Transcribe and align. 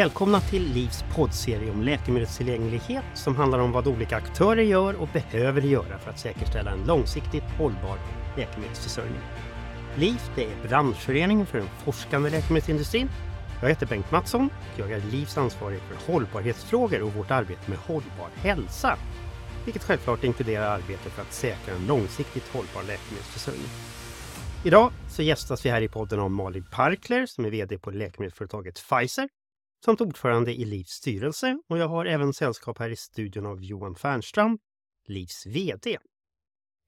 Välkomna 0.00 0.40
till 0.40 0.72
Livs 0.72 1.04
poddserie 1.14 1.70
om 1.70 1.82
läkemedelstillgänglighet 1.82 3.04
som 3.14 3.36
handlar 3.36 3.58
om 3.58 3.72
vad 3.72 3.86
olika 3.86 4.16
aktörer 4.16 4.62
gör 4.62 4.94
och 4.94 5.08
behöver 5.12 5.60
göra 5.62 5.98
för 5.98 6.10
att 6.10 6.18
säkerställa 6.18 6.70
en 6.70 6.84
långsiktigt 6.86 7.44
hållbar 7.58 7.98
läkemedelsförsörjning. 8.36 9.20
LIF 9.96 10.30
det 10.34 10.44
är 10.44 10.68
branschföreningen 10.68 11.46
för 11.46 11.58
den 11.58 11.68
forskande 11.84 12.30
läkemedelsindustrin. 12.30 13.08
Jag 13.62 13.68
heter 13.68 13.86
Bengt 13.86 14.10
Mattsson 14.10 14.50
och 14.74 14.80
jag 14.80 14.90
är 14.90 15.00
LIFs 15.00 15.38
ansvarig 15.38 15.80
för 15.80 16.12
hållbarhetsfrågor 16.12 17.02
och 17.02 17.14
vårt 17.14 17.30
arbete 17.30 17.70
med 17.70 17.78
hållbar 17.78 18.28
hälsa. 18.36 18.98
Vilket 19.64 19.84
självklart 19.84 20.24
inkluderar 20.24 20.66
arbetet 20.66 21.12
för 21.12 21.22
att 21.22 21.32
säkra 21.32 21.74
en 21.74 21.86
långsiktigt 21.86 22.48
hållbar 22.48 22.82
läkemedelsförsörjning. 22.82 23.70
Idag 24.64 24.92
så 25.08 25.22
gästas 25.22 25.66
vi 25.66 25.70
här 25.70 25.82
i 25.82 25.88
podden 25.88 26.20
av 26.20 26.30
Malin 26.30 26.66
Parkler 26.70 27.26
som 27.26 27.44
är 27.44 27.50
VD 27.50 27.78
på 27.78 27.90
läkemedelsföretaget 27.90 28.74
Pfizer 28.74 29.28
samt 29.84 30.00
ordförande 30.00 30.54
i 30.54 30.64
LIVs 30.64 30.90
styrelse 30.90 31.58
och 31.68 31.78
jag 31.78 31.88
har 31.88 32.06
även 32.06 32.32
sällskap 32.32 32.78
här 32.78 32.90
i 32.90 32.96
studion 32.96 33.46
av 33.46 33.62
Johan 33.62 33.94
Fernstrand, 33.94 34.60
LIVs 35.06 35.46
VD. 35.46 35.98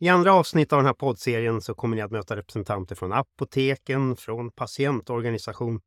I 0.01 0.09
andra 0.09 0.35
avsnitt 0.35 0.73
av 0.73 0.79
den 0.79 0.87
här 0.87 0.95
poddserien 0.95 1.61
så 1.61 1.75
kommer 1.75 1.97
ni 1.97 2.03
att 2.03 2.11
möta 2.11 2.37
representanter 2.37 2.95
från 2.95 3.13
apoteken, 3.13 4.17
från 4.17 4.51
patientorganisation 4.51 5.81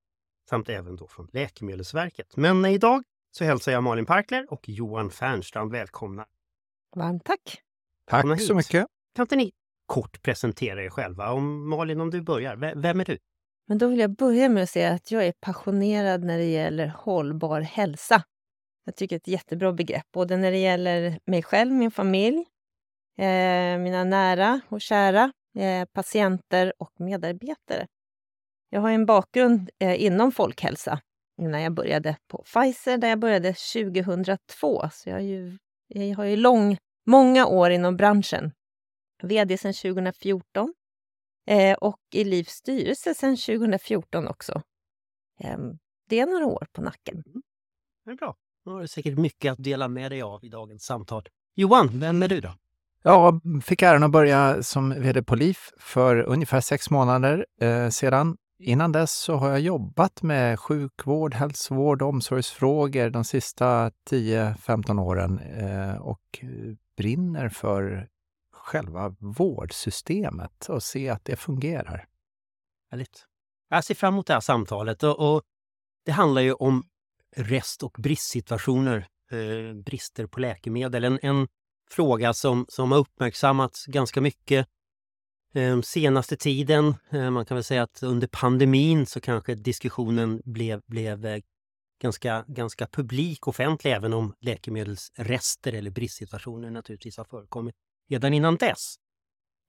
samt 0.49 0.69
även 0.69 0.95
då 0.95 1.07
från 1.07 1.27
Läkemedelsverket. 1.33 2.37
Men 2.37 2.65
idag 2.65 3.03
så 3.31 3.43
hälsar 3.43 3.71
jag 3.71 3.83
Malin 3.83 4.05
Parkler 4.05 4.53
och 4.53 4.69
Johan 4.69 5.09
Fernstrand 5.09 5.71
välkomna. 5.71 6.25
Varmt 6.95 7.25
tack! 7.25 7.61
Tack 8.05 8.41
så 8.41 8.55
mycket! 8.55 8.87
Kan 9.15 9.23
inte 9.23 9.35
ni 9.35 9.51
kort 9.85 10.21
presentera 10.21 10.83
er 10.83 10.89
själva? 10.89 11.31
Om 11.31 11.69
Malin, 11.69 12.01
om 12.01 12.09
du 12.09 12.21
börjar, 12.21 12.55
vem 12.81 12.99
är 12.99 13.05
du? 13.05 13.17
Men 13.67 13.77
då 13.77 13.87
vill 13.87 13.99
jag 13.99 14.15
börja 14.15 14.49
med 14.49 14.63
att 14.63 14.69
säga 14.69 14.91
att 14.91 15.11
jag 15.11 15.25
är 15.25 15.33
passionerad 15.39 16.23
när 16.23 16.37
det 16.37 16.51
gäller 16.51 16.87
hållbar 16.87 17.61
hälsa. 17.61 18.23
Jag 18.85 18.95
tycker 18.95 19.15
det 19.15 19.17
är 19.17 19.21
ett 19.21 19.27
jättebra 19.27 19.73
begrepp, 19.73 20.05
både 20.13 20.37
när 20.37 20.51
det 20.51 20.57
gäller 20.57 21.19
mig 21.25 21.43
själv, 21.43 21.71
min 21.71 21.91
familj, 21.91 22.45
eh, 23.17 23.77
mina 23.77 24.03
nära 24.03 24.61
och 24.69 24.81
kära, 24.81 25.31
eh, 25.57 25.85
patienter 25.93 26.73
och 26.77 26.91
medarbetare. 26.99 27.87
Jag 28.69 28.81
har 28.81 28.91
en 28.91 29.05
bakgrund 29.05 29.69
eh, 29.79 30.03
inom 30.03 30.31
folkhälsa 30.31 30.99
innan 31.41 31.61
jag 31.61 31.73
började 31.73 32.17
på 32.27 32.43
Pfizer, 32.43 32.97
där 32.97 33.07
jag 33.07 33.19
började 33.19 33.53
2002. 33.53 34.89
Så 34.91 35.09
jag, 35.09 35.15
har 35.15 35.21
ju, 35.21 35.57
jag 35.87 36.17
har 36.17 36.23
ju 36.23 36.35
lång, 36.35 36.77
många 37.05 37.45
år 37.45 37.71
inom 37.71 37.97
branschen. 37.97 38.51
VD 39.23 39.57
sedan 39.57 39.73
2014 39.73 40.73
eh, 41.45 41.73
och 41.73 41.99
i 42.11 42.23
Livs 42.23 42.51
styrelse 42.51 43.13
sedan 43.13 43.37
2014 43.37 44.27
också. 44.27 44.61
Eh, 45.39 45.57
det 46.09 46.19
är 46.19 46.25
några 46.25 46.45
år 46.45 46.67
på 46.71 46.81
nacken. 46.81 47.23
Mm. 47.25 47.41
Det 48.05 48.11
är 48.11 48.15
bra. 48.15 48.35
Då 48.65 48.71
har 48.71 48.81
du 48.81 48.87
säkert 48.87 49.17
mycket 49.17 49.51
att 49.51 49.63
dela 49.63 49.87
med 49.87 50.11
dig 50.11 50.21
av 50.21 50.45
i 50.45 50.49
dagens 50.49 50.83
samtal. 50.83 51.27
Johan, 51.55 51.99
vem 51.99 52.23
är 52.23 52.27
du 52.27 52.41
då? 52.41 52.53
Jag 53.03 53.41
fick 53.63 53.81
äran 53.81 54.03
att 54.03 54.11
börja 54.11 54.63
som 54.63 54.89
VD 54.89 55.23
på 55.23 55.35
LIF 55.35 55.71
för 55.77 56.17
ungefär 56.17 56.61
sex 56.61 56.89
månader 56.89 57.45
eh, 57.61 57.89
sedan. 57.89 58.37
Innan 58.59 58.91
dess 58.91 59.11
så 59.11 59.35
har 59.35 59.49
jag 59.49 59.59
jobbat 59.59 60.21
med 60.21 60.59
sjukvård, 60.59 61.33
hälsovård 61.33 62.01
och 62.01 62.09
omsorgsfrågor 62.09 63.09
de 63.09 63.23
sista 63.23 63.91
10-15 64.09 65.01
åren 65.01 65.39
eh, 65.39 65.95
och 66.01 66.43
brinner 66.97 67.49
för 67.49 68.07
själva 68.65 69.15
vårdsystemet 69.19 70.69
och 70.69 70.83
se 70.83 71.09
att 71.09 71.25
det 71.25 71.35
fungerar. 71.35 72.05
Härligt. 72.91 73.25
Jag 73.69 73.83
ser 73.83 73.95
fram 73.95 74.13
emot 74.13 74.27
det 74.27 74.33
här 74.33 74.39
samtalet 74.39 75.03
och, 75.03 75.35
och 75.35 75.43
det 76.05 76.11
handlar 76.11 76.41
ju 76.41 76.53
om 76.53 76.83
rest 77.35 77.83
och 77.83 77.95
bristsituationer, 77.97 79.07
eh, 79.31 79.73
brister 79.73 80.27
på 80.27 80.39
läkemedel. 80.39 81.03
En, 81.03 81.19
en 81.21 81.47
fråga 81.89 82.33
som, 82.33 82.65
som 82.69 82.91
har 82.91 82.99
uppmärksammats 82.99 83.85
ganska 83.85 84.21
mycket 84.21 84.67
eh, 85.53 85.81
senaste 85.81 86.37
tiden. 86.37 86.95
Eh, 87.09 87.29
man 87.29 87.45
kan 87.45 87.55
väl 87.55 87.63
säga 87.63 87.83
att 87.83 88.03
under 88.03 88.27
pandemin 88.27 89.05
så 89.05 89.21
kanske 89.21 89.55
diskussionen 89.55 90.41
blev, 90.45 90.81
blev 90.85 91.25
eh, 91.25 91.41
ganska, 92.01 92.45
ganska 92.47 92.87
publik, 92.87 93.47
offentlig, 93.47 93.91
även 93.91 94.13
om 94.13 94.33
läkemedelsrester 94.39 95.73
eller 95.73 95.91
bristsituationer 95.91 96.69
naturligtvis 96.69 97.17
har 97.17 97.25
förekommit 97.25 97.75
redan 98.09 98.33
innan 98.33 98.55
dess. 98.55 98.95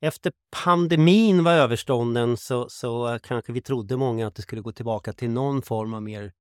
Efter 0.01 0.33
pandemin 0.65 1.45
var 1.45 1.53
överstånden 1.53 2.37
så, 2.37 2.69
så 2.69 3.19
kanske 3.23 3.53
vi 3.53 3.61
trodde 3.61 3.97
många 3.97 4.27
att 4.27 4.35
det 4.35 4.43
skulle 4.43 4.63
gå 4.63 4.73
tillbaka 4.73 5.13
till 5.13 5.31
någon 5.31 5.63
form 5.63 5.95
av 5.95 6.03
mer, 6.03 6.33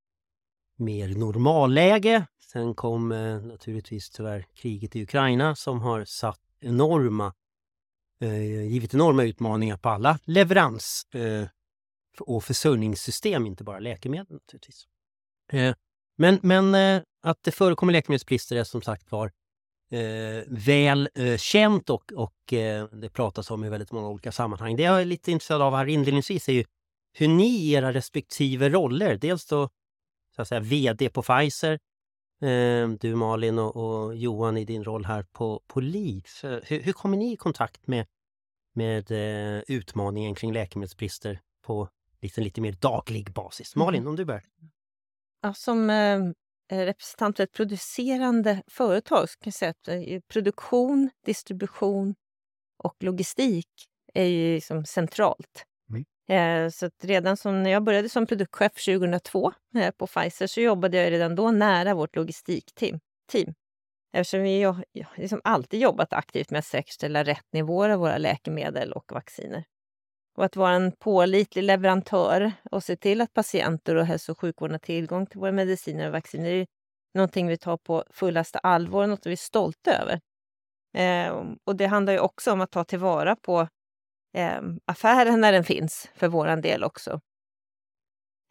mer 0.78 1.08
normalläge. 1.08 2.28
Sen 2.52 2.76
kom 2.76 3.12
eh, 3.12 3.42
naturligtvis 3.42 4.10
tyvärr 4.10 4.46
kriget 4.54 4.96
i 4.96 5.04
Ukraina 5.04 5.56
som 5.56 5.82
har 5.82 6.06
satt 6.06 6.42
enorma, 6.60 7.34
eh, 8.22 8.64
givit 8.68 8.94
enorma 8.94 9.24
utmaningar 9.24 9.78
på 9.78 9.90
alla 9.90 10.20
leverans 10.24 11.08
eh, 11.14 11.48
och 12.20 12.44
försörjningssystem, 12.44 13.46
inte 13.46 13.64
bara 13.64 13.80
läkemedel 13.80 14.34
naturligtvis. 14.34 14.88
Eh, 15.52 15.76
men, 16.18 16.40
men 16.44 16.76
eh, 16.76 17.04
att 17.22 17.44
det 17.44 17.52
förekommer 17.52 17.94
läkemedelsbrister 17.94 18.56
är 18.56 18.64
som 18.64 18.82
sagt 18.82 19.12
var 19.12 19.32
eh, 19.92 20.44
väl 20.48 21.10
eh, 21.16 21.38
känt 21.38 21.90
och, 21.90 22.14
och 22.16 22.54
eh, 22.54 22.86
det 22.86 23.10
pratas 23.10 23.52
om 23.52 23.64
i 23.64 23.70
väldigt 23.70 23.92
många 23.92 24.08
olika 24.08 24.32
sammanhang. 24.32 24.76
Det 24.76 24.84
jag 24.84 25.02
är 25.02 25.06
lite 25.06 25.32
intresserad 25.32 25.62
av 25.62 25.76
här 25.76 25.86
inledningsvis 25.86 26.50
är 26.50 26.54
ju 26.54 26.66
hur 27.14 27.28
ni 27.28 27.48
i 27.48 27.72
era 27.72 27.94
respektive 27.94 28.70
roller, 28.70 29.18
dels 29.18 29.46
då 29.46 29.70
så 30.36 30.42
att 30.42 30.48
säga, 30.48 30.62
VD 30.62 31.10
på 31.10 31.22
Pfizer, 31.22 31.80
eh, 32.42 32.90
du 32.90 33.16
Malin 33.16 33.60
och, 33.60 33.76
och, 33.76 34.16
Johan 34.16 34.58
i 34.58 34.66
din 34.66 34.84
roll 34.84 35.06
här 35.06 35.24
på, 35.24 35.62
på 35.68 35.80
LIF. 35.80 36.44
Hur, 36.44 36.82
hur 36.82 36.94
kommer 36.94 37.18
ni 37.18 37.34
i 37.34 37.38
kontakt 37.38 37.88
med, 37.88 38.08
med 38.74 39.12
eh, 39.12 39.64
utmaningen 39.68 40.36
kring 40.36 40.54
läkemedelsbrister 40.54 41.42
på 41.62 41.90
liksom 42.22 42.44
lite 42.44 42.62
mer 42.62 42.72
daglig 42.72 43.34
basis? 43.34 43.76
Malin, 43.76 44.02
mm. 44.02 44.10
om 44.10 44.16
du 44.16 44.26
börjar. 44.26 44.44
Ja, 45.42 45.54
som 45.54 45.90
eh, 45.90 46.20
Eh, 46.20 46.32
representant 46.70 47.38
för 47.38 47.44
ett 47.44 47.52
producerande 47.52 48.62
företag 48.68 49.30
så 49.30 49.40
kan 49.40 49.54
säga 49.54 49.72
att 49.72 49.88
eh, 49.88 50.20
produktion, 50.28 51.10
distribution 51.26 52.16
och 52.78 52.96
logistik 53.04 53.70
är 54.14 54.26
ju 54.26 54.56
liksom 54.56 54.86
centralt. 54.86 55.66
Mm. 55.90 56.66
Eh, 56.66 56.70
så 56.72 56.90
redan 57.04 57.38
som 57.38 57.64
när 57.64 57.70
jag 57.70 57.84
började 57.84 58.10
som 58.10 58.26
produktchef 58.26 58.86
2002 58.86 59.52
på 59.98 60.08
Pfizer 60.08 60.48
så 60.48 60.62
jobbade 60.62 60.98
jag 60.98 61.12
redan 61.12 61.36
då 61.36 61.52
nära 61.52 61.94
vårt 61.94 62.16
logistikteam. 62.16 63.00
Eftersom 64.14 64.42
vi 64.42 64.64
har 64.64 64.86
liksom 65.16 65.42
alltid 65.44 65.80
jobbat 65.80 66.14
aktivt 66.14 66.52
med 66.52 66.60
att 66.60 66.66
säkerställa 66.66 67.24
rätt 67.24 67.54
nivåer 67.54 67.90
av 67.90 68.00
våra 68.00 68.18
läkemedel 68.18 68.92
och 68.92 69.12
vacciner. 69.12 69.64
Och 70.36 70.46
att 70.46 70.56
vara 70.56 70.72
en 70.74 70.92
pålitlig 70.92 71.64
leverantör 71.64 72.52
och 72.72 72.84
se 72.84 72.96
till 72.96 73.22
att 73.22 73.34
patienter 73.34 73.96
och 73.96 74.06
hälso 74.06 74.32
och 74.32 74.40
sjukvården 74.40 74.74
har 74.74 74.80
tillgång 74.80 75.26
till 75.26 75.40
våra 75.40 75.52
mediciner 75.52 76.08
och 76.08 76.12
vacciner 76.12 76.52
är 76.52 76.68
någonting 77.14 77.48
vi 77.48 77.58
tar 77.58 77.78
på 77.78 78.04
fullaste 78.10 78.60
allvar 78.60 79.04
och 79.04 79.10
något 79.10 79.26
vi 79.26 79.32
är 79.32 79.36
stolta 79.36 79.92
över. 79.92 80.20
Eh, 80.96 81.44
och 81.64 81.76
det 81.76 81.86
handlar 81.86 82.14
ju 82.14 82.20
också 82.20 82.52
om 82.52 82.62
att 82.62 82.72
ta 82.72 82.84
tillvara 82.84 83.36
på 83.36 83.68
eh, 84.34 84.62
affären 84.86 85.42
när 85.42 85.52
den 85.52 85.64
finns, 85.64 86.10
för 86.16 86.28
vår 86.28 86.62
del 86.62 86.84
också. 86.84 87.22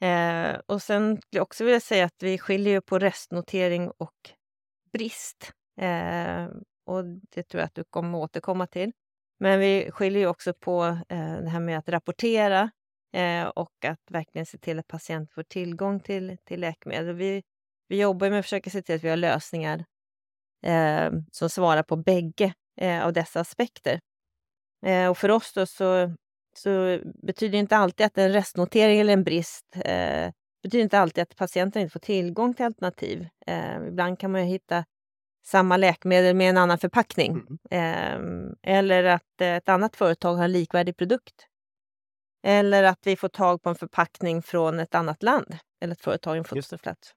Eh, 0.01 0.61
och 0.67 0.83
sen 0.83 1.17
skulle 1.17 1.39
jag 1.39 1.43
också 1.43 1.65
vilja 1.65 1.81
säga 1.81 2.05
att 2.05 2.23
vi 2.23 2.39
skiljer 2.39 2.81
på 2.81 2.99
restnotering 2.99 3.91
och 3.91 4.31
brist. 4.93 5.53
Eh, 5.81 6.47
och 6.87 7.05
det 7.05 7.43
tror 7.43 7.61
jag 7.61 7.67
att 7.67 7.75
du 7.75 7.85
kommer 7.85 8.19
återkomma 8.19 8.67
till. 8.67 8.93
Men 9.39 9.61
vi 9.61 9.91
skiljer 9.91 10.27
också 10.27 10.55
på 10.55 10.85
eh, 11.09 11.37
det 11.37 11.49
här 11.49 11.61
med 11.61 11.79
att 11.79 11.89
rapportera 11.89 12.71
eh, 13.13 13.45
och 13.45 13.85
att 13.85 14.01
verkligen 14.11 14.47
se 14.47 14.59
till 14.59 14.79
att 14.79 14.87
patienter 14.87 15.33
får 15.33 15.43
tillgång 15.43 16.01
till, 16.01 16.37
till 16.45 16.61
läkemedel. 16.61 17.15
Vi, 17.15 17.43
vi 17.89 18.01
jobbar 18.01 18.31
med 18.31 18.39
att 18.39 18.45
försöka 18.45 18.71
se 18.71 18.83
till 18.83 18.95
att 18.95 19.05
vi 19.05 19.09
har 19.09 19.17
lösningar 19.17 19.85
eh, 20.67 21.13
som 21.33 21.51
svarar 21.51 21.83
på 21.83 21.97
bägge 21.97 22.55
eh, 22.81 23.05
av 23.07 23.13
dessa 23.13 23.41
aspekter. 23.41 24.01
Eh, 24.87 25.09
och 25.09 25.19
för 25.19 25.31
oss 25.31 25.53
då 25.53 25.67
så, 25.67 26.15
så 26.57 27.01
betyder 27.23 27.59
inte 27.59 27.77
alltid 27.77 28.07
att 28.07 28.19
en 28.19 28.33
restnotering 28.33 29.01
eller 29.01 29.13
en 29.13 29.25
brist 29.25 29.77
eh, 29.85 30.33
betyder 30.63 30.85
inte 30.85 30.99
alltid 30.99 31.23
att 31.23 31.37
patienten 31.37 31.83
inte 31.83 31.93
får 31.93 32.01
tillgång 32.01 32.55
till 32.55 32.65
alternativ. 32.67 33.29
ibland 33.89 34.19
kan 34.19 34.33
man 34.33 34.43
hitta 34.43 34.85
samma 35.45 35.77
läkemedel 35.77 36.37
med 36.37 36.51
en 36.51 36.57
annan 36.57 36.79
förpackning. 36.79 37.59
Mm. 37.71 38.47
Eh, 38.63 38.73
eller 38.75 39.05
att 39.05 39.41
ett 39.41 39.69
annat 39.69 39.97
företag 39.97 40.35
har 40.35 40.45
en 40.45 40.53
likvärdig 40.53 40.97
produkt. 40.97 41.47
Eller 42.43 42.85
att 42.85 43.01
vi 43.03 43.17
får 43.17 43.29
tag 43.29 43.63
på 43.63 43.69
en 43.69 43.75
förpackning 43.75 44.43
från 44.43 44.81
ett 44.81 44.95
annat 44.95 45.23
land. 45.23 45.59
Eller 45.81 45.93
ett 45.93 46.01
företag 46.01 46.37
en 46.37 46.45
fosterflätt. 46.45 47.15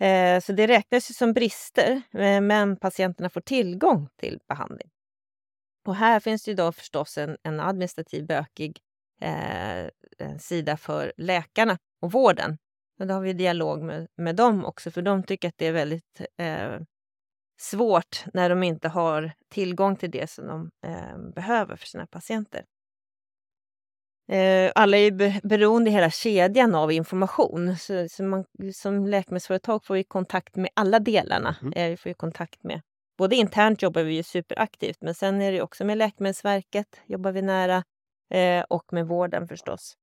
Eh, 0.00 0.40
så 0.40 0.52
det 0.52 0.66
räknas 0.66 1.10
ju 1.10 1.14
som 1.14 1.32
brister, 1.32 2.02
eh, 2.12 2.40
men 2.40 2.76
patienterna 2.76 3.30
får 3.30 3.40
tillgång 3.40 4.08
till 4.16 4.40
behandling. 4.48 4.90
Och 5.86 5.96
här 5.96 6.20
finns 6.20 6.44
det 6.44 6.54
då 6.54 6.72
förstås 6.72 7.18
en, 7.18 7.36
en 7.42 7.60
administrativ 7.60 8.26
bökig 8.26 8.80
eh, 9.20 9.88
sida 10.38 10.76
för 10.76 11.12
läkarna 11.16 11.78
och 12.00 12.12
vården 12.12 12.58
Och 13.00 13.06
då 13.06 13.14
har 13.14 13.20
vi 13.20 13.32
dialog 13.32 13.82
med, 13.82 14.08
med 14.16 14.36
dem 14.36 14.64
också, 14.64 14.90
för 14.90 15.02
de 15.02 15.22
tycker 15.22 15.48
att 15.48 15.58
det 15.58 15.66
är 15.66 15.72
väldigt 15.72 16.20
eh, 16.38 16.80
svårt 17.60 18.24
när 18.34 18.50
de 18.50 18.62
inte 18.62 18.88
har 18.88 19.32
tillgång 19.48 19.96
till 19.96 20.10
det 20.10 20.30
som 20.30 20.46
de 20.46 20.70
eh, 20.86 21.18
behöver 21.34 21.76
för 21.76 21.86
sina 21.86 22.06
patienter. 22.06 22.64
Eh, 24.32 24.72
alla 24.74 24.96
är 24.96 25.48
beroende 25.48 25.90
i 25.90 25.92
hela 25.92 26.10
kedjan 26.10 26.74
av 26.74 26.92
information. 26.92 27.76
Så, 27.76 28.08
så 28.08 28.22
man, 28.22 28.44
som 28.74 29.06
läkemedelsföretag 29.06 29.84
får 29.84 29.94
vi 29.94 30.04
kontakt 30.04 30.56
med 30.56 30.70
alla 30.74 30.98
delarna. 30.98 31.56
Mm. 31.62 31.90
Vi 31.90 31.96
får 31.96 32.12
kontakt 32.12 32.62
med 32.62 32.80
både 33.18 33.36
internt 33.36 33.82
jobbar 33.82 34.02
vi 34.02 34.14
ju 34.14 34.22
superaktivt, 34.22 34.98
men 35.00 35.14
sen 35.14 35.42
är 35.42 35.52
det 35.52 35.62
också 35.62 35.84
med 35.84 35.98
Läkemedelsverket 35.98 37.00
jobbar 37.06 37.32
vi 37.32 37.42
nära 37.42 37.84
eh, 38.34 38.64
och 38.68 38.92
med 38.92 39.06
vården 39.06 39.48
förstås. 39.48 39.96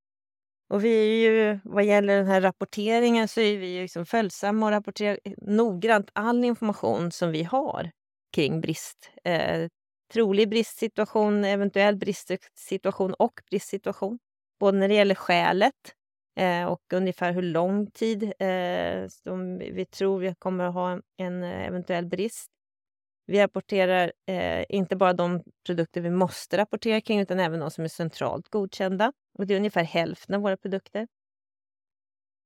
Och 0.69 0.83
vi 0.83 0.89
är 0.89 1.31
ju, 1.31 1.59
vad 1.63 1.83
gäller 1.83 2.17
den 2.17 2.27
här 2.27 2.41
rapporteringen 2.41 3.27
så 3.27 3.41
är 3.41 3.57
vi 3.57 3.81
liksom 3.81 4.05
följsamma 4.05 4.65
och 4.65 4.71
rapporterar 4.71 5.19
eh, 5.23 5.33
noggrant 5.37 6.09
all 6.13 6.45
information 6.45 7.11
som 7.11 7.31
vi 7.31 7.43
har 7.43 7.91
kring 8.35 8.61
brist. 8.61 9.11
Eh, 9.23 9.67
trolig 10.13 10.49
bristsituation, 10.49 11.45
eventuell 11.45 11.95
bristsituation 11.95 13.13
och 13.13 13.33
bristsituation. 13.49 14.19
Både 14.59 14.77
när 14.77 14.87
det 14.87 14.93
gäller 14.93 15.15
skälet 15.15 15.93
eh, 16.39 16.65
och 16.65 16.93
ungefär 16.93 17.31
hur 17.31 17.41
lång 17.41 17.91
tid 17.91 18.23
eh, 18.23 19.07
som 19.07 19.57
vi 19.57 19.85
tror 19.85 20.19
vi 20.19 20.35
kommer 20.39 20.63
att 20.63 20.73
ha 20.73 20.99
en 21.17 21.43
eventuell 21.43 22.05
brist. 22.05 22.51
Vi 23.25 23.39
rapporterar 23.43 24.11
eh, 24.27 24.65
inte 24.69 24.95
bara 24.95 25.13
de 25.13 25.43
produkter 25.65 26.01
vi 26.01 26.09
måste 26.09 26.57
rapportera 26.57 27.01
kring 27.01 27.19
utan 27.19 27.39
även 27.39 27.59
de 27.59 27.71
som 27.71 27.83
är 27.83 27.87
centralt 27.87 28.49
godkända. 28.49 29.13
Och 29.39 29.47
det 29.47 29.53
är 29.53 29.57
ungefär 29.57 29.83
hälften 29.83 30.35
av 30.35 30.41
våra 30.41 30.57
produkter. 30.57 31.07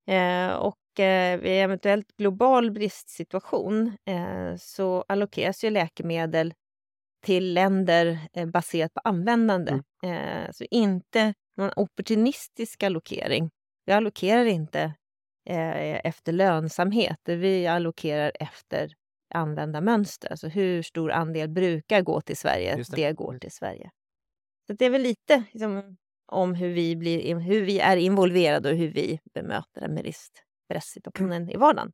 Eh, 0.07 0.53
och 0.53 0.99
eh, 0.99 1.39
vid 1.39 1.51
eventuellt 1.51 2.17
global 2.17 2.71
bristsituation 2.71 3.97
eh, 4.05 4.55
så 4.57 5.05
allokeras 5.07 5.63
ju 5.63 5.69
läkemedel 5.69 6.53
till 7.23 7.53
länder 7.53 8.19
eh, 8.33 8.45
baserat 8.45 8.93
på 8.93 9.01
användande. 9.03 9.79
Mm. 10.03 10.43
Eh, 10.45 10.51
så 10.51 10.65
inte 10.71 11.33
någon 11.57 11.71
opportunistisk 11.75 12.83
allokering. 12.83 13.49
Vi 13.85 13.93
allokerar 13.93 14.45
inte 14.45 14.81
eh, 15.49 16.05
efter 16.05 16.31
lönsamhet. 16.31 17.19
Vi 17.25 17.67
allokerar 17.67 18.31
efter 18.39 18.93
användarmönster. 19.33 20.31
Alltså 20.31 20.47
hur 20.47 20.81
stor 20.81 21.11
andel 21.11 21.49
brukar 21.49 22.01
gå 22.01 22.21
till 22.21 22.37
Sverige, 22.37 22.75
det. 22.75 22.95
det. 22.95 23.13
går 23.13 23.29
mm. 23.29 23.39
till 23.39 23.51
Sverige. 23.51 23.91
Så 24.67 24.73
det 24.73 24.85
är 24.85 24.89
väl 24.89 25.01
lite 25.01 25.43
liksom, 25.51 25.97
om 26.33 26.55
hur 26.55 26.73
vi, 26.73 26.95
blir, 26.95 27.39
hur 27.39 27.61
vi 27.61 27.79
är 27.79 27.97
involverade 27.97 28.69
och 28.69 28.75
hur 28.75 28.89
vi 28.89 29.19
bemöter 29.33 29.81
den 29.81 29.93
med 29.93 30.13
bristsituationen 30.69 31.49
i 31.49 31.57
vardagen. 31.57 31.91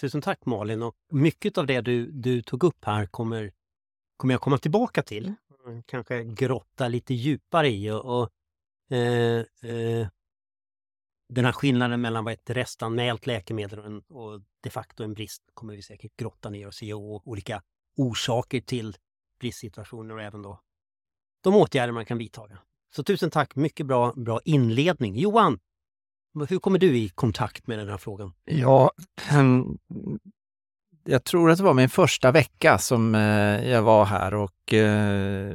Tusen 0.00 0.22
tack 0.22 0.46
Malin! 0.46 0.82
Och 0.82 0.96
mycket 1.12 1.58
av 1.58 1.66
det 1.66 1.80
du, 1.80 2.10
du 2.10 2.42
tog 2.42 2.64
upp 2.64 2.84
här 2.84 3.06
kommer, 3.06 3.52
kommer 4.16 4.34
jag 4.34 4.40
komma 4.40 4.58
tillbaka 4.58 5.02
till. 5.02 5.34
Mm. 5.66 5.82
Kanske 5.82 6.24
grotta 6.24 6.88
lite 6.88 7.14
djupare 7.14 7.68
i 7.68 7.90
och, 7.90 8.20
och 8.20 8.30
eh, 8.96 9.44
eh, 9.62 10.08
den 11.28 11.44
här 11.44 11.52
skillnaden 11.52 12.00
mellan 12.00 12.24
vad 12.24 12.32
ett 12.32 12.50
restanmält 12.50 13.26
läkemedel 13.26 13.78
och, 13.78 13.86
en, 13.86 14.00
och 14.00 14.42
de 14.60 14.70
facto 14.70 15.04
en 15.04 15.14
brist 15.14 15.42
kommer 15.54 15.76
vi 15.76 15.82
säkert 15.82 16.16
grotta 16.16 16.50
ner 16.50 16.68
oss 16.68 16.82
i 16.82 16.92
och 16.92 17.28
olika 17.28 17.62
orsaker 17.96 18.60
till 18.60 18.96
bristsituationer 19.40 20.14
och 20.14 20.22
även 20.22 20.42
då 20.42 20.60
de 21.42 21.56
åtgärder 21.56 21.92
man 21.92 22.06
kan 22.06 22.18
vidta. 22.18 22.48
Så 22.96 23.02
tusen 23.02 23.30
tack, 23.30 23.56
mycket 23.56 23.86
bra, 23.86 24.12
bra 24.16 24.40
inledning. 24.44 25.16
Johan, 25.16 25.58
hur 26.48 26.58
kommer 26.58 26.78
du 26.78 26.98
i 26.98 27.08
kontakt 27.08 27.66
med 27.66 27.78
den 27.78 27.88
här 27.88 27.98
frågan? 27.98 28.32
Ja, 28.44 28.90
jag 31.04 31.24
tror 31.24 31.50
att 31.50 31.58
det 31.58 31.64
var 31.64 31.74
min 31.74 31.88
första 31.88 32.30
vecka 32.30 32.78
som 32.78 33.14
eh, 33.14 33.70
jag 33.70 33.82
var 33.82 34.04
här 34.04 34.34
och 34.34 34.74
eh, 34.74 35.54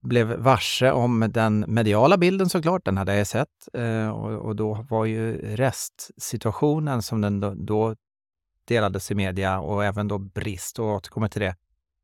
blev 0.00 0.36
varse 0.36 0.90
om 0.90 1.30
den 1.30 1.64
mediala 1.68 2.16
bilden 2.16 2.48
såklart, 2.48 2.84
den 2.84 2.96
hade 2.96 3.16
jag 3.16 3.26
sett. 3.26 3.68
Eh, 3.72 4.10
och, 4.10 4.56
då 4.56 4.86
var 4.90 5.04
ju 5.04 5.56
restsituationen 5.56 7.02
som 7.02 7.20
den 7.20 7.66
då 7.66 7.94
delades 8.64 9.10
i 9.10 9.14
media 9.14 9.60
och 9.60 9.84
även 9.84 10.08
då 10.08 10.18
brist, 10.18 10.78
och 10.78 10.86
återkommer 10.86 11.28
till 11.28 11.40
det, 11.40 11.56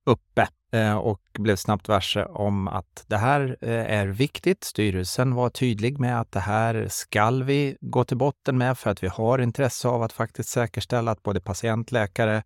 uppe 0.06 0.48
eh, 0.72 0.96
och 0.96 1.20
blev 1.38 1.56
snabbt 1.56 1.88
varse 1.88 2.24
om 2.24 2.68
att 2.68 3.04
det 3.06 3.16
här 3.16 3.56
eh, 3.60 3.98
är 3.98 4.06
viktigt. 4.06 4.64
Styrelsen 4.64 5.34
var 5.34 5.50
tydlig 5.50 5.98
med 5.98 6.20
att 6.20 6.32
det 6.32 6.40
här 6.40 6.86
skall 6.90 7.42
vi 7.42 7.76
gå 7.80 8.04
till 8.04 8.16
botten 8.16 8.58
med 8.58 8.78
för 8.78 8.90
att 8.90 9.02
vi 9.02 9.08
har 9.08 9.38
intresse 9.38 9.88
av 9.88 10.02
att 10.02 10.12
faktiskt 10.12 10.48
säkerställa 10.48 11.10
att 11.10 11.22
både 11.22 11.40
patient, 11.40 11.92
läkare 11.92 12.42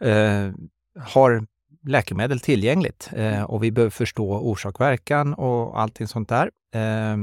eh, 0.00 0.50
har 0.98 1.46
läkemedel 1.86 2.40
tillgängligt 2.40 3.10
eh, 3.12 3.42
och 3.42 3.64
vi 3.64 3.70
behöver 3.70 3.90
förstå 3.90 4.38
orsak-verkan 4.38 5.34
och 5.34 5.80
allting 5.80 6.08
sånt 6.08 6.28
där. 6.28 6.50
Eh, 6.74 7.16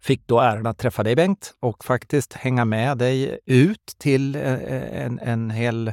fick 0.00 0.26
då 0.26 0.40
äran 0.40 0.66
att 0.66 0.78
träffa 0.78 1.02
dig 1.02 1.16
Bengt 1.16 1.54
och 1.60 1.84
faktiskt 1.84 2.32
hänga 2.32 2.64
med 2.64 2.98
dig 2.98 3.38
ut 3.46 3.94
till 3.98 4.36
eh, 4.36 5.02
en, 5.04 5.18
en 5.18 5.50
hel, 5.50 5.92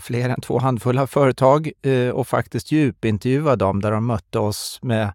fler 0.00 0.28
än 0.28 0.40
två 0.40 0.58
handfulla 0.58 1.06
företag 1.06 1.70
eh, 1.82 2.08
och 2.08 2.28
faktiskt 2.28 2.72
djupintervjua 2.72 3.56
dem 3.56 3.80
där 3.80 3.90
de 3.90 4.06
mötte 4.06 4.38
oss 4.38 4.78
med 4.82 5.12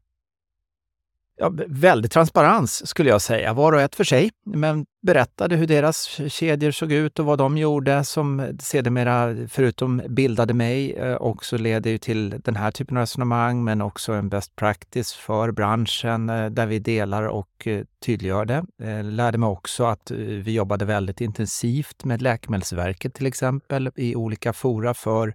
ja, 1.39 1.51
väldig 1.67 2.11
transparens 2.11 2.87
skulle 2.87 3.09
jag 3.09 3.21
säga, 3.21 3.53
var 3.53 3.73
och 3.73 3.81
ett 3.81 3.95
för 3.95 4.03
sig, 4.03 4.31
men 4.45 4.85
berättade 5.01 5.55
hur 5.55 5.67
deras 5.67 6.19
kedjor 6.27 6.71
såg 6.71 6.91
ut 6.91 7.19
och 7.19 7.25
vad 7.25 7.37
de 7.37 7.57
gjorde 7.57 8.03
som 8.03 8.57
sedermera, 8.59 9.35
förutom 9.47 10.01
bildade 10.09 10.53
mig, 10.53 10.93
eh, 10.93 11.15
också 11.15 11.57
leder 11.57 11.97
till 11.97 12.41
den 12.43 12.55
här 12.55 12.71
typen 12.71 12.97
av 12.97 13.01
resonemang, 13.01 13.63
men 13.63 13.81
också 13.81 14.13
en 14.13 14.29
best 14.29 14.55
practice 14.55 15.13
för 15.13 15.51
branschen 15.51 16.29
eh, 16.29 16.45
där 16.45 16.65
vi 16.65 16.79
delar 16.79 17.23
och 17.23 17.67
eh, 17.67 17.83
tydliggör 18.05 18.45
det. 18.45 18.65
Lärde 19.03 19.37
mig 19.37 19.47
också 19.47 19.83
att 19.83 20.11
vi 20.15 20.51
jobbade 20.51 20.85
väldigt 20.85 21.21
intensivt 21.21 22.03
med 22.03 22.21
Läkemedelsverket 22.21 23.13
till 23.13 23.25
exempel 23.25 23.91
i 23.95 24.15
olika 24.15 24.53
fora 24.53 24.93
för 24.93 25.33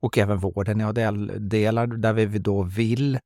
och 0.00 0.18
även 0.18 0.38
vården 0.38 0.80
i 0.80 0.84
ADL-delar 0.84 1.86
där 1.86 2.12
vi 2.12 2.38
då 2.38 2.62
vill 2.62 3.18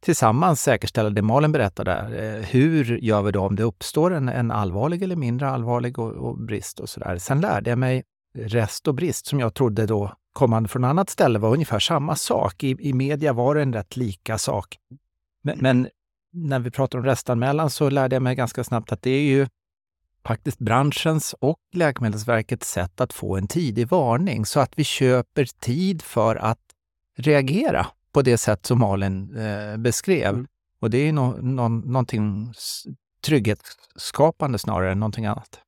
tillsammans 0.00 0.62
säkerställa 0.62 1.10
det 1.10 1.22
Malin 1.22 1.52
berättade. 1.52 1.92
Eh, 1.92 2.46
hur 2.46 2.98
gör 2.98 3.22
vi 3.22 3.32
då 3.32 3.40
om 3.40 3.56
det 3.56 3.62
uppstår 3.62 4.14
en, 4.14 4.28
en 4.28 4.50
allvarlig 4.50 5.02
eller 5.02 5.16
mindre 5.16 5.48
allvarlig 5.48 5.98
och, 5.98 6.12
och 6.12 6.38
brist 6.38 6.80
och 6.80 6.88
sådär. 6.88 7.18
Sen 7.18 7.40
lärde 7.40 7.70
jag 7.70 7.78
mig 7.78 8.04
rest 8.34 8.88
och 8.88 8.94
brist 8.94 9.26
som 9.26 9.40
jag 9.40 9.54
trodde 9.54 9.86
då 9.86 10.12
kommande 10.32 10.68
från 10.68 10.84
annat 10.84 11.10
ställe 11.10 11.38
var 11.38 11.52
ungefär 11.52 11.78
samma 11.78 12.16
sak. 12.16 12.64
I, 12.64 12.76
i 12.80 12.92
media 12.92 13.32
var 13.32 13.54
det 13.54 13.62
en 13.62 13.72
rätt 13.72 13.96
lika 13.96 14.38
sak. 14.38 14.76
Men, 15.42 15.58
men 15.58 15.88
när 16.32 16.58
vi 16.58 16.70
pratar 16.70 16.98
om 16.98 17.04
restanmälan 17.04 17.70
så 17.70 17.90
lärde 17.90 18.16
jag 18.16 18.22
mig 18.22 18.34
ganska 18.34 18.64
snabbt 18.64 18.92
att 18.92 19.02
det 19.02 19.10
är 19.10 19.22
ju 19.22 19.46
faktiskt 20.26 20.58
branschens 20.58 21.34
och 21.40 21.58
Läkemedelsverkets 21.72 22.70
sätt 22.70 23.00
att 23.00 23.12
få 23.12 23.36
en 23.36 23.48
tidig 23.48 23.88
varning 23.88 24.46
så 24.46 24.60
att 24.60 24.72
vi 24.76 24.84
köper 24.84 25.44
tid 25.60 26.02
för 26.02 26.36
att 26.36 26.60
reagera 27.16 27.86
på 28.12 28.22
det 28.22 28.38
sätt 28.38 28.66
som 28.66 28.78
Malin 28.78 29.36
eh, 29.36 29.76
beskrev. 29.76 30.34
Mm. 30.34 30.46
Och 30.80 30.90
det 30.90 30.98
är 30.98 31.12
no, 31.12 31.38
no, 31.42 31.68
någonting 31.68 32.52
trygghetsskapande 33.20 34.58
snarare 34.58 34.92
än 34.92 35.00
någonting 35.00 35.26
annat. 35.26 35.60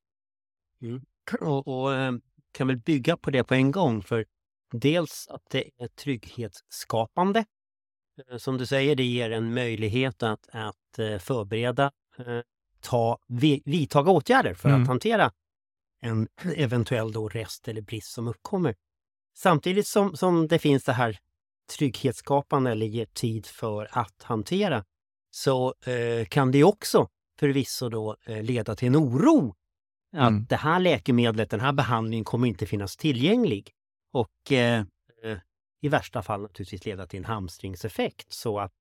Mm. 0.83 1.03
Och, 1.41 1.69
och 1.69 1.95
eh, 1.95 2.13
kan 2.53 2.67
väl 2.67 2.77
bygga 2.77 3.17
på 3.17 3.31
det 3.31 3.45
på 3.45 3.55
en 3.55 3.71
gång. 3.71 4.03
För 4.03 4.25
dels 4.73 5.29
att 5.31 5.43
det 5.51 5.71
är 5.79 5.89
trygghetsskapande. 5.89 7.45
Eh, 8.31 8.37
som 8.37 8.59
du 8.59 8.67
säger, 8.67 8.97
det 8.97 9.05
ger 9.05 9.31
en 9.31 9.55
möjlighet 9.55 10.23
att, 10.23 10.49
att 10.53 10.99
eh, 10.99 11.19
förbereda, 11.19 11.93
ta, 12.81 13.19
vidtaga 13.65 14.11
åtgärder 14.11 14.55
för 14.55 14.69
mm. 14.69 14.83
att 14.83 14.89
hantera 14.89 15.33
en 16.01 16.29
eventuell 16.57 17.13
då 17.13 17.29
rest 17.29 17.69
eller 17.69 17.83
brist 17.83 18.13
som 18.13 18.29
uppkommer. 18.29 18.75
Samtidigt 19.37 19.87
som, 19.87 20.17
som 20.17 20.49
det 20.49 20.59
finns 20.59 20.85
det 20.85 20.93
här 20.93 21.19
trygghetsskapande 21.71 22.71
eller 22.71 22.87
ger 22.87 23.07
tid 23.07 23.47
för 23.47 23.89
att 23.91 24.23
hantera 24.23 24.85
så 25.31 25.75
eh, 25.87 26.27
kan 26.29 26.51
det 26.51 26.65
också 26.65 27.09
förvisso 27.39 27.89
då 27.89 28.17
eh, 28.27 28.43
leda 28.43 28.77
till 28.77 28.89
en 28.89 28.97
oro 28.97 29.55
att 30.13 30.29
mm. 30.29 30.47
det 30.49 30.57
här 30.57 30.81
läkemedlet, 30.81 31.51
den 31.51 31.61
här 31.61 31.73
behandlingen 31.73 32.25
kommer 32.25 32.49
inte 32.49 32.67
finnas 32.67 32.97
tillgänglig. 32.97 33.71
Och 34.13 34.53
eh, 34.53 34.85
eh, 35.23 35.39
i 35.81 35.89
värsta 35.89 36.23
fall 36.23 36.43
naturligtvis 36.43 36.85
leda 36.85 37.07
till 37.07 37.19
en 37.19 37.25
hamstringseffekt 37.25 38.33
så 38.33 38.59
att 38.59 38.73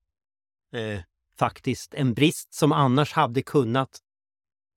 eh, 0.72 1.00
faktiskt 1.38 1.94
en 1.94 2.14
brist 2.14 2.54
som 2.54 2.72
annars 2.72 3.12
hade 3.12 3.42
kunnat 3.42 3.98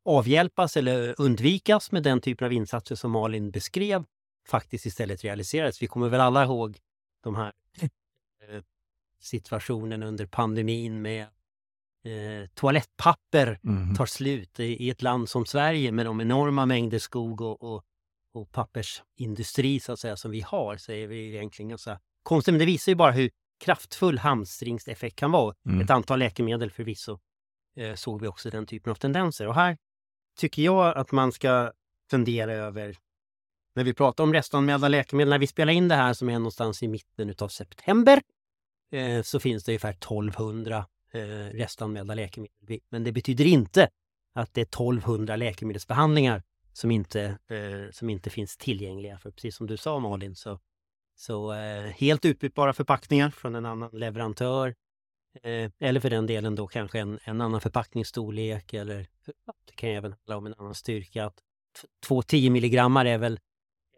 avhjälpas 0.05 0.77
eller 0.77 1.15
undvikas 1.21 1.91
med 1.91 2.03
den 2.03 2.21
typen 2.21 2.45
av 2.45 2.53
insatser 2.53 2.95
som 2.95 3.11
Malin 3.11 3.51
beskrev 3.51 4.03
faktiskt 4.47 4.85
istället 4.85 5.23
realiserades. 5.23 5.81
Vi 5.81 5.87
kommer 5.87 6.09
väl 6.09 6.21
alla 6.21 6.43
ihåg 6.43 6.77
de 7.23 7.35
här 7.35 7.53
situationen 9.23 10.03
under 10.03 10.25
pandemin 10.25 11.01
med 11.01 11.21
eh, 12.05 12.47
toalettpapper 12.53 13.59
Mm. 13.63 13.95
tar 13.95 14.05
slut 14.05 14.59
i, 14.59 14.63
i 14.63 14.89
ett 14.89 15.01
land 15.01 15.29
som 15.29 15.45
Sverige 15.45 15.91
med 15.91 16.05
de 16.05 16.21
enorma 16.21 16.65
mängder 16.65 16.99
skog 16.99 17.41
och, 17.41 17.61
och, 17.61 17.83
och 18.33 18.51
pappersindustri 18.51 19.79
så 19.79 19.91
att 19.91 19.99
säga 19.99 20.17
som 20.17 20.31
vi 20.31 20.41
har 20.41 20.77
så 20.77 20.91
är 20.91 21.07
vi 21.07 21.27
egentligen 21.27 21.69
ganska 21.69 21.99
konstigt. 22.23 22.51
Men 22.51 22.59
det 22.59 22.65
visar 22.65 22.91
ju 22.91 22.95
bara 22.95 23.11
hur 23.11 23.29
kraftfull 23.59 24.17
hamstringseffekt 24.17 25.15
kan 25.15 25.31
vara. 25.31 25.55
Mm. 25.65 25.81
Ett 25.81 25.89
antal 25.89 26.19
läkemedel 26.19 26.71
förvisso 26.71 27.19
eh, 27.75 27.95
såg 27.95 28.21
vi 28.21 28.27
också 28.27 28.49
den 28.49 28.65
typen 28.65 28.91
av 28.91 28.95
tendenser. 28.95 29.47
Och 29.47 29.55
här 29.55 29.77
tycker 30.37 30.61
jag 30.61 30.97
att 30.97 31.11
man 31.11 31.31
ska 31.31 31.71
fundera 32.09 32.53
över 32.53 32.97
när 33.75 33.83
vi 33.83 33.93
pratar 33.93 34.23
om 34.23 34.33
restanmälda 34.33 34.87
läkemedel, 34.87 35.29
när 35.29 35.39
vi 35.39 35.47
spelar 35.47 35.73
in 35.73 35.87
det 35.87 35.95
här 35.95 36.13
som 36.13 36.29
är 36.29 36.33
någonstans 36.33 36.83
i 36.83 36.87
mitten 36.87 37.35
av 37.39 37.47
september, 37.47 38.21
Eh, 38.93 39.21
så 39.21 39.39
finns 39.39 39.63
det 39.63 39.71
ungefär 39.71 39.91
1200 39.93 40.85
eh, 41.11 41.21
restanmälda 41.53 42.13
läkemedel. 42.13 42.79
Men 42.89 43.03
det 43.03 43.11
betyder 43.11 43.45
inte 43.45 43.89
att 44.33 44.53
det 44.53 44.61
är 44.61 44.65
1200 44.65 45.35
läkemedelsbehandlingar 45.35 46.43
som 46.73 46.91
inte, 46.91 47.23
eh, 47.47 47.91
som 47.91 48.09
inte 48.09 48.29
finns 48.29 48.57
tillgängliga. 48.57 49.17
För 49.17 49.31
precis 49.31 49.55
som 49.55 49.67
du 49.67 49.77
sa 49.77 49.99
Malin, 49.99 50.35
så, 50.35 50.59
så 51.15 51.53
eh, 51.53 51.83
helt 51.83 52.25
utbytbara 52.25 52.73
förpackningar 52.73 53.29
från 53.29 53.55
en 53.55 53.65
annan 53.65 53.89
leverantör 53.93 54.75
eh, 55.43 55.71
eller 55.79 55.99
för 55.99 56.09
den 56.09 56.27
delen 56.27 56.55
då 56.55 56.67
kanske 56.67 56.99
en, 56.99 57.19
en 57.23 57.41
annan 57.41 57.61
förpackningsstorlek 57.61 58.73
eller 58.73 59.07
det 59.65 59.75
kan 59.75 59.89
även 59.89 60.11
handla 60.11 60.37
om 60.37 60.45
en 60.45 60.53
annan 60.57 60.75
styrka. 60.75 61.25
Att 61.25 61.43
två 62.05 62.21
10 62.21 62.49
milligrammar 62.49 63.05
är 63.05 63.17
väl 63.17 63.39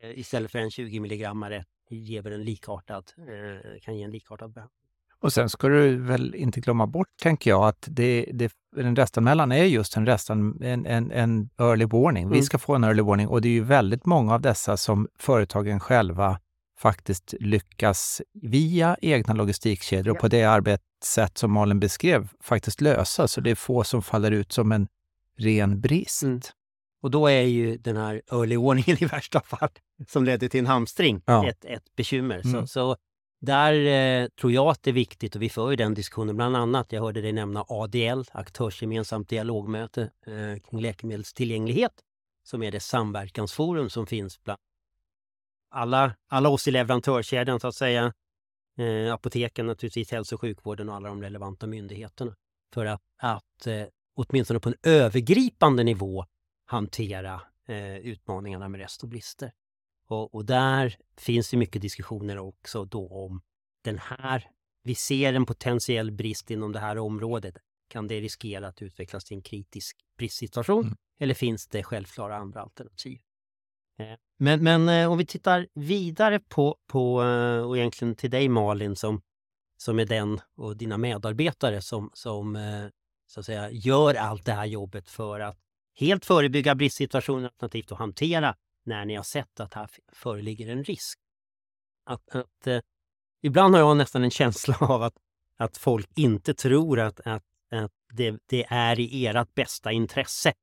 eh, 0.02 0.20
istället 0.20 0.52
för 0.52 0.60
en 0.60 0.72
20 0.72 1.00
milligrammare 1.00 1.56
eh, 1.92 1.98
ger 1.98 2.28
en 2.28 2.44
likartad, 2.44 3.12
eh, 3.18 3.80
kan 3.82 3.98
ge 3.98 4.04
en 4.04 4.12
likartad 4.12 4.54
behandling. 4.54 4.85
Och 5.26 5.34
sen 5.34 5.50
ska 5.50 5.68
du 5.68 5.96
väl 5.98 6.36
inte 6.36 6.60
glömma 6.60 6.88
bort, 6.88 7.08
tänker 7.22 7.50
jag, 7.50 7.68
att 7.68 7.88
det, 7.92 8.30
det, 8.34 8.52
en 8.78 8.96
restanmälan 8.96 9.52
är 9.52 9.64
just 9.64 9.98
en, 9.98 10.06
restan, 10.06 10.62
en, 10.62 10.86
en, 10.86 11.12
en 11.12 11.50
early 11.60 11.86
warning. 11.86 12.30
Vi 12.30 12.36
Mm. 12.36 12.44
ska 12.46 12.58
få 12.58 12.76
en 12.76 12.84
early 12.84 13.02
warning 13.02 13.28
och 13.28 13.42
det 13.42 13.48
är 13.48 13.52
ju 13.52 13.64
väldigt 13.64 14.06
många 14.06 14.34
av 14.34 14.42
dessa 14.42 14.78
som 14.78 15.08
företagen 15.20 15.80
själva 15.80 16.40
faktiskt 16.80 17.34
lyckas 17.40 18.22
via 18.42 18.98
egna 19.02 19.34
logistikkedjor 19.34 20.10
och 20.14 20.20
på 20.20 20.28
det 20.28 20.44
arbetssätt 20.44 21.38
som 21.38 21.52
Malin 21.52 21.80
beskrev 21.80 22.30
faktiskt 22.44 22.82
lösa. 22.82 23.28
Så 23.28 23.42
det 23.42 23.52
är 23.52 23.56
få 23.56 23.84
som 23.84 24.02
faller 24.02 24.32
ut 24.32 24.52
som 24.52 24.72
en 24.72 24.88
ren 25.38 25.82
brist. 25.82 26.24
Mm. 26.24 26.42
Och 27.02 27.12
då 27.12 27.28
är 27.28 27.42
ju 27.42 27.78
den 27.78 27.98
här 27.98 28.22
early 28.32 28.58
warningen 28.58 28.98
i 29.04 29.06
värsta 29.06 29.42
fall, 29.42 29.70
som 30.08 30.24
ledde 30.24 30.50
till 30.50 30.60
en 30.60 30.66
hamstring, 30.68 31.22
Ja. 31.26 31.50
ett, 31.50 31.66
ett 31.66 31.96
bekymmer. 31.96 32.42
Mm. 32.46 32.52
Så, 32.62 32.68
så 32.68 32.98
där 33.46 33.74
eh, 33.74 34.28
tror 34.28 34.52
jag 34.52 34.68
att 34.68 34.84
det 34.84 34.92
är 34.92 34.94
viktigt 34.94 35.36
och 35.36 35.42
vi 35.42 35.50
för 35.50 35.70
ju 35.70 35.76
den 35.76 35.94
diskussionen 35.94 36.36
bland 36.36 36.56
annat. 36.56 36.92
Jag 36.92 37.02
hörde 37.02 37.22
dig 37.22 37.32
nämna 37.32 37.66
ADL, 37.68 38.22
aktörsgemensamt 38.32 39.30
dialogmöte 39.30 40.02
eh, 40.02 40.60
kring 40.70 40.82
läkemedelstillgänglighet, 40.82 41.94
som 42.44 42.64
är 42.64 42.72
det 42.72 42.80
samverkansforum 42.80 43.90
som 43.90 44.08
finns 44.08 44.44
bland 44.44 44.60
alla, 45.76 46.16
alla 46.28 46.50
oss 46.50 46.68
i 46.68 46.72
leverantörskedjan 46.72 47.60
så 47.60 47.68
att 47.68 47.76
säga. 47.76 48.14
Eh, 48.78 49.14
apoteken 49.14 49.68
naturligtvis, 49.68 50.12
hälso 50.12 50.36
och 50.36 50.42
sjukvården 50.42 50.90
och 50.90 50.96
alla 50.96 51.10
de 51.10 51.22
relevanta 51.22 51.68
myndigheterna. 51.68 52.36
För 52.74 52.86
att, 52.86 53.02
att 53.18 53.68
eh, 53.68 53.84
åtminstone 54.16 54.60
på 54.60 54.70
en 54.70 54.76
övergripande 54.84 55.84
nivå 55.84 56.26
hantera 56.66 57.42
eh, 57.68 57.98
utmaningarna 57.98 58.68
med 58.70 58.80
rest 58.80 59.04
och 59.04 59.10
brister. 59.10 59.52
Och, 60.08 60.36
och 60.36 60.46
där 60.46 60.96
finns 61.18 61.50
det 61.50 61.58
mycket 61.58 61.82
diskussioner 61.82 62.38
också 62.38 62.86
då 62.86 63.08
om 63.08 63.42
den 63.84 63.98
här, 63.98 64.50
vi 64.84 64.96
ser 64.96 65.34
en 65.34 65.46
potentiell 65.46 66.12
brist 66.12 66.52
inom 66.52 66.72
det 66.72 66.80
här 66.80 66.98
området. 66.98 67.58
Kan 67.88 68.08
det 68.08 68.20
riskera 68.20 68.68
att 68.68 68.82
utvecklas 68.82 69.26
till 69.26 69.38
en 69.38 69.42
kritisk 69.42 69.98
bristsituation? 70.18 70.84
Mm. 70.84 70.96
Eller 71.20 71.34
finns 71.34 71.68
det 71.68 71.84
självklara 71.84 72.36
andra 72.36 72.62
alternativ? 72.62 73.20
Eh, 74.00 74.18
Men, 74.38 74.64
men 74.64 74.90
eh, 74.90 75.12
om 75.12 75.18
vi 75.18 75.26
tittar 75.26 75.68
vidare 75.74 76.40
på, 76.40 76.78
på, 76.88 77.24
eh, 77.24 77.68
och 77.68 77.78
egentligen 77.78 78.16
till 78.16 78.32
dig 78.32 78.50
Malin 78.50 78.96
som, 78.96 79.22
som 79.78 80.00
är 80.00 80.06
den 80.06 80.40
och 80.56 80.78
dina 80.78 80.98
medarbetare 80.98 81.82
som, 81.82 82.10
som 82.14 82.58
så 83.28 83.40
att 83.40 83.46
säga, 83.46 83.72
gör 83.72 84.16
allt 84.16 84.46
det 84.46 84.52
här 84.52 84.66
jobbet 84.66 85.10
för 85.10 85.40
att 85.40 85.58
helt 86.00 86.26
förebygga 86.26 86.76
bristsituationer 86.76 87.46
alternativt 87.46 87.92
att 87.92 87.98
hantera 87.98 88.56
när 88.86 89.06
ni 89.06 89.16
har 89.16 89.24
sett 89.24 89.60
att 89.60 89.74
här 89.74 89.90
föreligger 90.14 90.70
en 90.70 90.84
risk. 90.84 91.20
Att, 92.06 92.36
att, 92.36 92.68
eh, 92.68 92.80
ibland 93.42 93.76
har 93.76 93.82
jag 93.82 93.98
nästan 93.98 94.24
en 94.24 94.32
känsla 94.32 94.78
av 94.82 95.04
att, 95.04 95.18
att 95.58 95.78
folk 95.78 96.10
inte 96.16 96.54
tror 96.54 97.00
att, 97.00 97.20
att, 97.20 97.44
att 97.72 97.92
det, 98.14 98.40
det 98.46 98.66
är 98.70 99.00
i 99.00 99.28
ert 99.28 99.54
bästa 99.54 99.92
intresse 99.92 100.54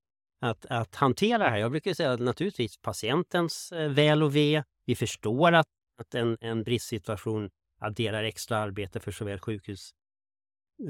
att, 0.40 0.66
att 0.66 0.94
hantera 0.94 1.38
det 1.38 1.50
här. 1.50 1.58
Jag 1.58 1.70
brukar 1.70 1.94
säga 1.94 2.12
att 2.12 2.20
naturligtvis 2.20 2.76
patientens 2.76 3.72
eh, 3.72 3.90
väl 3.90 4.22
och 4.22 4.36
ve. 4.36 4.62
Vi 4.84 4.96
förstår 4.96 5.52
att, 5.52 5.66
att 5.98 6.14
en, 6.14 6.36
en 6.40 6.62
bristsituation 6.62 7.50
adderar 7.80 8.24
extra 8.24 8.58
arbete 8.58 9.00
för 9.00 9.12
såväl 9.12 9.38
sjukhus 9.38 9.90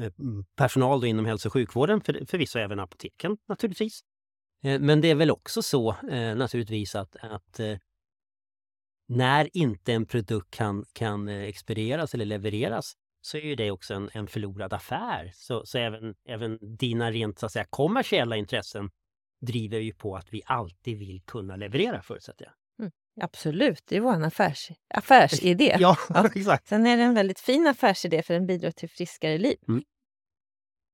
eh, 0.01 0.13
personal 0.57 1.01
då 1.01 1.07
inom 1.07 1.27
hälso 1.27 1.49
och 1.49 1.53
sjukvården, 1.53 2.01
för, 2.01 2.27
förvisso 2.27 2.59
även 2.59 2.81
apoteken 2.81 3.37
naturligtvis. 3.49 4.01
Eh, 4.63 4.81
Men 4.81 5.01
det 5.01 5.11
är 5.11 5.15
väl 5.15 5.31
också 5.31 5.63
så 5.63 5.91
eh, 6.11 6.37
naturligtvis 6.37 6.95
att, 6.95 7.17
att 7.21 7.61
eh, 7.61 7.79
när 9.09 9.57
inte 9.57 9.93
en 9.93 10.07
produkt 10.07 10.51
kan, 10.51 10.85
kan 10.93 11.29
expedieras 11.29 12.15
eller 12.15 12.25
levereras 12.25 12.93
så 13.21 13.37
är 13.37 13.43
ju 13.43 13.55
det 13.55 13.71
också 13.71 13.95
en, 13.95 14.11
en 14.13 14.27
förlorad 14.27 14.73
affär. 14.73 15.33
Så, 15.35 15.67
så 15.67 15.79
även, 15.79 16.15
även 16.29 16.77
dina 16.77 17.11
rent 17.11 17.39
så 17.39 17.47
att 17.47 17.53
säga, 17.53 17.67
kommersiella 17.71 18.37
intressen 18.37 18.91
driver 19.41 19.79
ju 19.79 19.95
på 19.95 20.17
att 20.17 20.33
vi 20.33 20.43
alltid 20.47 20.99
vill 20.99 21.23
kunna 21.27 21.57
leverera 21.57 22.03
förutsätter 22.03 22.45
jag. 22.45 22.55
Absolut, 23.21 23.83
det 23.87 23.97
är 23.97 24.01
vår 24.01 24.25
affärs, 24.25 24.71
affärsidé. 24.95 25.77
Ja, 25.81 25.97
Ja. 26.09 26.31
exakt. 26.35 26.69
Sen 26.69 26.87
är 26.87 26.97
det 26.97 27.03
en 27.03 27.15
väldigt 27.15 27.41
fin 27.41 27.67
affärsidé 27.67 28.23
för 28.23 28.35
den 28.35 28.47
bidrar 28.47 28.71
till 28.71 28.91
friskare 28.91 29.39
liv. 29.39 29.57
Mm. 29.69 29.85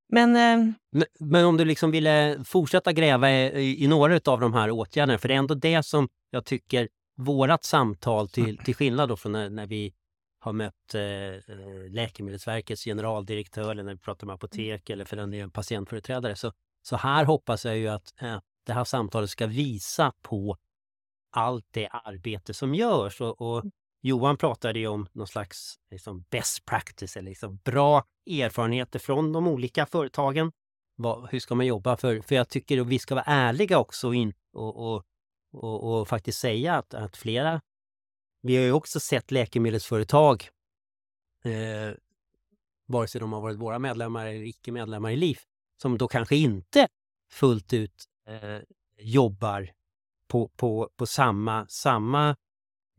Men 0.09 0.37
eh, 0.37 0.75
Men, 0.91 1.07
men 1.21 1.45
om 1.45 1.57
du 1.57 1.65
liksom 1.65 1.91
ville 1.91 2.45
fortsätta 2.45 2.93
gräva 2.93 3.31
i, 3.31 3.85
i 3.85 3.87
några 3.87 4.21
av 4.25 4.41
de 4.41 4.55
här 4.55 4.71
åtgärderna, 4.71 5.19
för 5.19 5.29
det 5.29 5.35
är 5.35 5.39
ändå 5.39 5.55
det 5.55 5.83
som 5.83 6.09
jag 6.31 6.45
tycker 6.45 6.89
vårat 7.17 7.65
samtal 7.65 8.29
till, 8.29 8.59
till 8.59 8.75
skillnad 8.75 9.09
då 9.09 9.17
från 9.17 9.33
när, 9.33 9.51
när 9.51 9.67
vi 9.67 9.95
har 10.41 10.53
mött 10.53 10.95
eh, 10.95 11.03
eh, 11.03 11.91
Läkemedelsverkets 11.91 12.85
generaldirektör 12.85 13.71
eller 13.71 13.83
när 13.83 13.93
vi 13.93 13.99
pratar 13.99 14.27
med 14.27 14.35
apotek 14.35 14.91
eller 14.91 15.05
för 15.05 15.17
den 15.17 15.31
delen 15.31 15.51
patientföreträdare. 15.51 16.37
Så, 16.37 16.53
så 16.83 16.97
här 16.97 17.25
hoppas 17.25 17.65
jag 17.65 17.79
ju 17.79 17.89
att 17.89 18.23
eh, 18.23 18.41
det 18.67 18.73
här 18.73 18.85
samtalet 18.85 19.31
ska 19.31 19.47
visa 19.47 20.13
på 20.23 20.57
allt 21.31 21.67
det 21.71 21.89
arbete 21.89 22.55
som 22.55 22.75
görs. 22.75 23.21
Och, 23.21 23.41
och 23.41 23.65
Johan 24.01 24.37
pratade 24.37 24.79
ju 24.79 24.87
om 24.87 25.09
någon 25.13 25.27
slags 25.27 25.79
liksom, 25.91 26.25
best 26.31 26.65
practice 26.65 27.17
eller 27.17 27.31
liksom, 27.31 27.57
bra 27.65 28.05
erfarenheter 28.31 28.99
från 28.99 29.33
de 29.33 29.49
olika 29.49 29.87
företagen. 29.87 30.53
Vad, 30.97 31.31
hur 31.31 31.41
ska 31.41 31.55
man 31.55 31.67
jobba? 31.67 31.97
För, 31.97 32.21
för 32.21 32.35
jag 32.35 32.49
tycker 32.49 32.81
att 32.81 32.87
vi 32.87 32.99
ska 32.99 33.15
vara 33.15 33.25
ärliga 33.25 33.79
också 33.79 34.15
in, 34.15 34.33
och, 34.53 34.77
och, 34.77 35.05
och, 35.53 36.01
och 36.01 36.09
faktiskt 36.09 36.39
säga 36.39 36.75
att, 36.75 36.95
att 36.95 37.17
flera... 37.17 37.61
Vi 38.43 38.57
har 38.57 38.65
ju 38.65 38.73
också 38.73 39.01
sett 39.01 39.31
läkemedelsföretag, 39.31 40.49
eh, 41.45 41.95
vare 42.87 43.09
sig 43.09 43.21
de 43.21 43.33
har 43.33 43.41
varit 43.41 43.59
våra 43.59 43.79
medlemmar 43.79 44.27
eller 44.27 44.45
icke 44.45 44.73
medlemmar 44.73 45.11
i 45.11 45.17
LIF, 45.17 45.45
som 45.83 45.99
då 45.99 46.09
kanske 46.09 46.37
inte 46.37 46.89
fullt 47.33 47.73
ut 47.73 48.05
eh, 48.29 48.59
jobbar 48.99 49.71
på, 50.29 50.49
på, 50.49 50.91
på 50.97 51.07
samma, 51.07 51.67
samma 51.69 52.37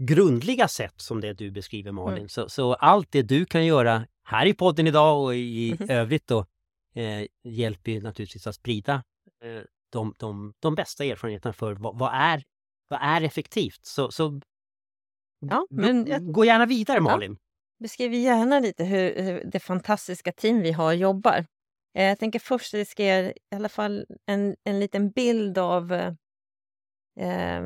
grundliga 0.03 0.67
sätt 0.67 0.93
som 0.97 1.21
det 1.21 1.33
du 1.33 1.51
beskriver 1.51 1.91
Malin. 1.91 2.17
Mm. 2.17 2.29
Så, 2.29 2.49
så 2.49 2.73
allt 2.73 3.11
det 3.11 3.21
du 3.21 3.45
kan 3.45 3.65
göra 3.65 4.05
här 4.23 4.45
i 4.45 4.53
podden 4.53 4.87
idag 4.87 5.23
och 5.23 5.35
i 5.35 5.77
Mhm. 5.79 5.89
övrigt 5.89 6.27
då 6.27 6.45
eh, 6.95 7.25
hjälper 7.43 7.91
ju 7.91 8.01
naturligtvis 8.01 8.47
att 8.47 8.55
sprida 8.55 9.03
eh, 9.43 9.61
de, 9.91 10.13
de, 10.19 10.53
de 10.59 10.75
bästa 10.75 11.03
erfarenheterna 11.05 11.53
för 11.53 11.73
vad, 11.73 11.99
vad, 11.99 12.11
är, 12.13 12.43
vad 12.87 12.99
är 13.01 13.21
effektivt. 13.21 13.79
Så, 13.85 14.11
så 14.11 14.39
Ja, 15.39 15.67
men 15.69 16.05
jag- 16.07 16.31
gå 16.33 16.45
gärna 16.45 16.65
vidare 16.65 16.99
Malin. 17.01 17.37
beskriv 17.79 18.13
gärna 18.13 18.59
lite 18.59 18.83
hur, 18.83 19.21
hur 19.23 19.43
det 19.45 19.59
fantastiska 19.59 20.31
team 20.31 20.61
vi 20.61 20.71
har 20.71 20.93
jobbar. 20.93 21.45
Eh, 21.97 22.03
jag 22.05 22.19
tänker 22.19 22.39
först 22.39 22.73
att 22.73 22.77
jag 22.77 22.87
ska 22.87 23.03
ge 23.03 23.29
i 23.29 23.55
alla 23.55 23.69
fall 23.69 24.05
en, 24.25 24.55
en 24.63 24.79
liten 24.79 25.09
bild 25.11 25.57
av 25.57 25.93
eh, 25.93 26.13
eh, 27.19 27.61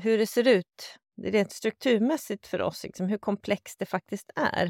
hur 0.00 0.18
det 0.18 0.26
ser 0.26 0.48
ut 0.48 0.98
rent 1.22 1.52
strukturmässigt 1.52 2.46
för 2.46 2.62
oss, 2.62 2.84
liksom, 2.84 3.06
hur 3.06 3.18
komplext 3.18 3.78
det 3.78 3.86
faktiskt 3.86 4.30
är. 4.36 4.66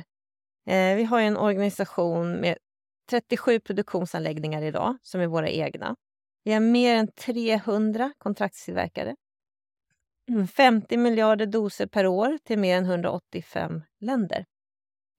Eh, 0.67 0.97
vi 0.97 1.05
har 1.05 1.21
ju 1.21 1.27
en 1.27 1.37
organisation 1.37 2.33
med 2.41 2.59
37 3.11 3.61
produktionsanläggningar 3.61 4.63
idag, 4.63 4.97
som 5.03 5.21
är 5.21 5.27
våra 5.27 5.49
egna. 5.49 5.97
Vi 6.45 6.53
har 6.53 6.61
mer 6.61 6.97
än 6.97 7.13
300 7.13 8.13
kontraktstillverkare. 8.19 9.17
Mm, 10.29 10.49
50 10.49 10.97
miljarder 10.97 11.47
doser 11.47 11.87
per 11.87 12.07
år 12.07 12.39
till 12.45 12.59
mer 12.59 12.77
än 12.77 12.85
185 12.85 13.83
länder. 14.01 14.45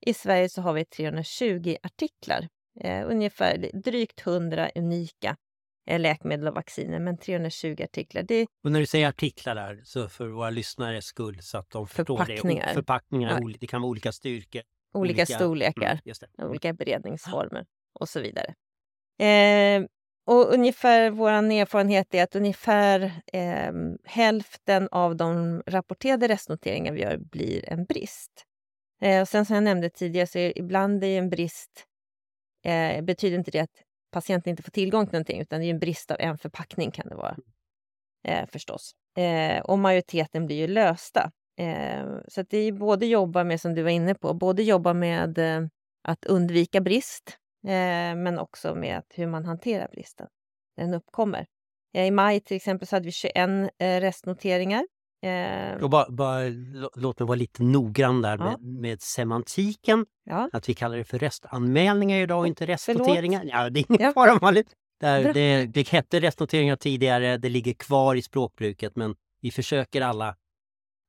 I 0.05 0.13
Sverige 0.13 0.49
så 0.49 0.61
har 0.61 0.73
vi 0.73 0.85
320 0.85 1.75
artiklar 1.83 2.47
Eh, 2.79 3.09
ungefär 3.09 3.69
drygt 3.73 4.27
100 4.27 4.69
unika 4.75 5.37
läkemedel 5.85 6.47
och 6.47 6.55
vacciner, 6.55 6.99
men 6.99 7.17
320 7.17 7.83
artiklar. 7.83 8.23
Det, 8.23 8.47
Och 8.63 8.71
när 8.71 8.79
du 8.79 8.85
säger 8.85 9.07
artiklar 9.07 9.55
där, 9.55 9.81
så 9.83 10.09
för 10.09 10.27
våra 10.27 10.49
lyssnares 10.49 11.05
skull 11.05 11.41
så 11.41 11.57
att 11.57 11.69
de 11.69 11.87
förstår 11.87 12.17
Förpackningar. 12.17 12.67
det. 12.67 12.73
Förpackningar. 12.73 13.39
Ja. 13.41 13.57
Det 13.59 13.67
kan 13.67 13.81
vara 13.81 13.89
olika 13.89 14.11
styrkor. 14.11 14.61
olika, 14.93 15.25
storlekar. 15.25 15.99
Mm, 16.37 16.49
olika 16.49 16.73
beredningsformer 16.73 17.65
och 17.99 18.09
så 18.09 18.19
vidare. 18.19 18.53
Eh, 19.19 19.85
och 20.25 20.53
ungefär 20.53 21.09
vår 21.09 21.29
erfarenhet 21.29 22.13
är 22.13 22.23
att 22.23 22.35
ungefär 22.35 23.11
eh, 23.33 23.73
hälften 24.03 24.87
av 24.91 25.15
de 25.15 25.61
rapporterade 25.67 26.27
restnoteringar 26.27 26.93
vi 26.93 27.01
gör 27.01 27.17
blir 27.17 27.69
en 27.69 27.85
brist. 27.85 28.45
Eh, 29.01 29.21
och 29.21 29.27
sen 29.27 29.45
som 29.45 29.55
jag 29.55 29.63
nämnde 29.63 29.89
tidigare 29.89 30.27
så 30.27 30.37
är 30.39 30.57
ibland 30.57 31.03
är 31.03 31.17
en 31.17 31.29
brist 31.29 31.85
eh, 32.65 33.01
betyder 33.01 33.37
inte 33.37 33.51
det 33.51 33.59
att 33.59 33.83
patienten 34.13 34.51
inte 34.51 34.63
får 34.63 34.71
tillgång 34.71 35.05
till 35.05 35.13
någonting 35.13 35.41
utan 35.41 35.59
det 35.59 35.65
är 35.65 35.69
en 35.69 35.79
brist 35.79 36.11
av 36.11 36.17
en 36.19 36.37
förpackning 36.37 36.91
kan 36.91 37.07
det 37.09 37.15
vara 37.15 37.37
eh, 38.27 38.45
förstås. 38.51 38.91
Eh, 39.17 39.61
och 39.61 39.79
majoriteten 39.79 40.45
blir 40.45 40.55
ju 40.55 40.67
lösta. 40.67 41.31
Eh, 41.57 42.05
så 42.27 42.41
att 42.41 42.49
det 42.49 42.57
är 42.57 42.71
både 42.71 43.05
jobba 43.05 43.43
med, 43.43 43.61
som 43.61 43.73
du 43.73 43.83
var 43.83 43.89
inne 43.89 44.15
på, 44.15 44.33
både 44.33 44.63
jobba 44.63 44.93
med 44.93 45.37
eh, 45.37 45.61
att 46.03 46.25
undvika 46.25 46.81
brist 46.81 47.37
eh, 47.63 48.15
men 48.15 48.39
också 48.39 48.75
med 48.75 49.03
hur 49.09 49.27
man 49.27 49.45
hanterar 49.45 49.87
bristen. 49.91 50.27
Den 50.77 50.93
uppkommer. 50.93 51.45
Eh, 51.93 52.05
I 52.05 52.11
maj 52.11 52.39
till 52.39 52.57
exempel 52.57 52.87
så 52.87 52.95
hade 52.95 53.05
vi 53.05 53.11
21 53.11 53.35
eh, 53.37 54.01
restnoteringar. 54.01 54.87
Eh, 55.23 55.83
Och 55.83 55.89
bara, 55.89 56.09
bara, 56.09 56.39
lå- 56.49 56.89
låt 56.95 57.19
mig 57.19 57.27
vara 57.27 57.35
lite 57.35 57.63
noggrann 57.63 58.21
där 58.21 58.37
Ja. 58.37 58.43
med, 58.43 58.59
med 58.81 59.01
semantiken. 59.01 60.05
ja, 60.25 60.49
Att 60.53 60.69
vi 60.69 60.73
kallar 60.73 60.97
det 60.97 61.03
för 61.03 61.19
restanmälningar 61.19 62.17
idag 62.17 62.39
och 62.39 62.47
inte 62.47 62.65
restnoteringar. 62.65 63.43
Ja, 63.45 63.69
det 63.69 63.79
är 63.79 63.85
ingen 63.89 64.01
Ja. 64.01 64.13
fara 64.13 64.37
Malin. 64.41 64.63
Där, 64.99 65.33
det, 65.33 65.65
det 65.65 65.89
hette 65.89 66.19
restnoteringar 66.19 66.75
tidigare, 66.75 67.37
det 67.37 67.49
ligger 67.49 67.73
kvar 67.73 68.15
i 68.15 68.21
språkbruket 68.21 68.95
men 68.95 69.15
vi 69.41 69.51
försöker 69.51 70.01
alla, 70.01 70.35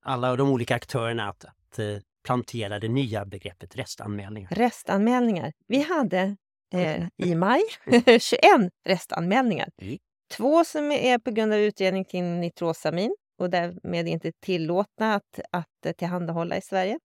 alla 0.04 0.36
de 0.36 0.48
olika 0.50 0.74
aktörerna 0.74 1.28
att, 1.28 1.44
att 1.44 1.78
eh, 1.78 1.86
plantera 2.26 2.78
det 2.78 2.88
nya 2.88 3.24
begreppet 3.24 3.76
restanmälningar. 3.76 4.50
restanmälningar. 4.50 5.52
Vi 5.68 5.82
hade 5.82 6.36
eh, 6.74 7.04
i 7.16 7.34
maj 7.34 7.62
21 8.20 8.40
restanmälningar. 8.86 9.68
Mm. 9.82 9.98
Två 10.36 10.64
som 10.64 10.92
är 10.92 11.18
på 11.18 11.30
grund 11.30 11.52
av 11.52 11.58
utredning 11.58 12.04
till 12.04 12.22
nitrosamin 12.24 13.16
och 13.38 13.50
därmed 13.50 14.08
inte 14.08 14.32
tillåtna 14.32 15.14
att, 15.14 15.40
att 15.50 15.96
tillhandahålla 15.96 16.56
i 16.56 16.60
Sverige. 16.60 16.98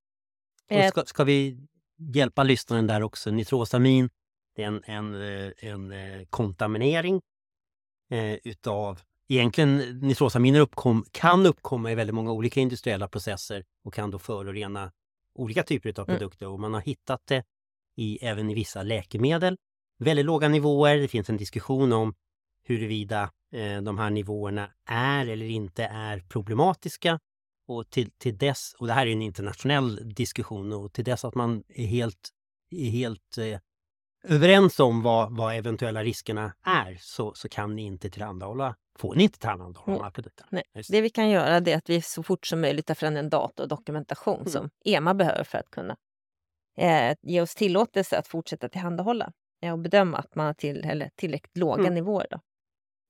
Och 0.69 0.75
Eh, 0.75 0.89
ska, 0.89 1.05
ska 1.05 1.23
vi 1.23 1.67
hjälpa 2.13 2.43
lyssnaren 2.43 2.87
där 2.87 3.03
också? 3.03 3.31
Nitrosamin, 3.31 4.09
det 4.55 4.63
är 4.63 4.67
en, 4.67 4.83
en, 4.83 5.15
eh, 5.15 5.51
en 5.59 5.91
eh, 5.91 6.25
kontaminering 6.29 7.21
eh, 8.11 8.33
utav 8.43 9.01
Egentligen 9.31 9.77
nitrosaminer 9.99 10.59
uppkom, 10.59 11.05
kan 11.11 11.45
uppkomma 11.45 11.91
i 11.91 11.95
väldigt 11.95 12.13
många 12.13 12.31
olika 12.31 12.59
industriella 12.59 13.07
processer 13.07 13.63
och 13.83 13.93
kan 13.93 14.11
då 14.11 14.19
förorena 14.19 14.91
olika 15.35 15.63
typer 15.63 15.99
av 15.99 16.09
Mm. 16.09 16.19
produkter. 16.19 16.47
Och 16.47 16.59
man 16.59 16.73
har 16.73 16.81
hittat 16.81 17.21
det 17.27 17.43
i, 17.97 18.17
även 18.21 18.49
i 18.49 18.53
vissa 18.53 18.83
läkemedel. 18.83 19.57
Väldigt 19.99 20.25
låga 20.25 20.47
nivåer. 20.47 20.97
Det 20.97 21.07
finns 21.07 21.29
en 21.29 21.37
diskussion 21.37 21.93
om 21.93 22.13
huruvida 22.69 23.31
eh, 23.53 23.81
de 23.81 23.97
här 23.97 24.09
nivåerna 24.09 24.71
är 24.85 25.27
eller 25.27 25.45
inte 25.45 25.83
är 25.83 26.19
problematiska. 26.19 27.19
Och 27.67 27.89
till, 27.89 28.11
till 28.11 28.37
dess, 28.37 28.73
och 28.79 28.87
det 28.87 28.93
här 28.93 29.07
är 29.07 29.11
en 29.11 29.21
internationell 29.21 30.13
diskussion, 30.13 30.73
och 30.73 30.93
till 30.93 31.03
dess 31.03 31.25
att 31.25 31.35
man 31.35 31.63
är 31.67 31.85
helt, 31.85 32.29
är 32.71 32.89
helt 32.89 33.37
eh, 33.37 33.59
överens 34.23 34.79
om 34.79 35.01
vad, 35.01 35.37
vad 35.37 35.55
eventuella 35.55 36.03
riskerna 36.03 36.53
är 36.63 36.97
så, 37.01 37.33
så 37.33 37.49
kan 37.49 37.75
ni 37.75 37.81
inte 37.85 38.09
tillhandahålla, 38.09 38.75
får 38.99 39.15
ni 39.15 39.23
inte 39.23 39.39
tillhandahålla 39.39 39.97
de 39.97 40.03
här 40.03 40.11
produkterna. 40.11 40.47
Nej, 40.51 40.63
Just 40.75 40.91
Det 40.91 41.01
vi 41.01 41.09
kan 41.09 41.29
göra 41.29 41.55
är 41.57 41.77
att 41.77 41.89
vi 41.89 42.01
så 42.01 42.23
fort 42.23 42.45
som 42.47 42.61
möjligt 42.61 42.85
tar 42.85 42.95
fram 42.95 43.13
den 43.13 43.29
data 43.29 43.63
och 43.63 43.69
dokumentation 43.69 44.39
Mm. 44.39 44.51
som 44.51 44.69
EMA 44.85 45.13
behöver 45.13 45.43
för 45.43 45.57
att 45.57 45.69
kunna 45.71 45.97
eh, 46.77 47.15
ge 47.21 47.41
oss 47.41 47.55
tillåtelse 47.55 48.17
att 48.19 48.27
fortsätta 48.27 48.69
tillhandahålla 48.69 49.31
eh, 49.61 49.71
och 49.71 49.79
bedöma 49.79 50.17
att 50.17 50.35
man 50.35 50.45
har 50.45 50.53
till, 50.53 50.85
eller 50.85 51.09
tillräckligt 51.15 51.57
låga 51.57 51.81
Mm. 51.81 51.93
nivåer. 51.93 52.27
Då. 52.29 52.39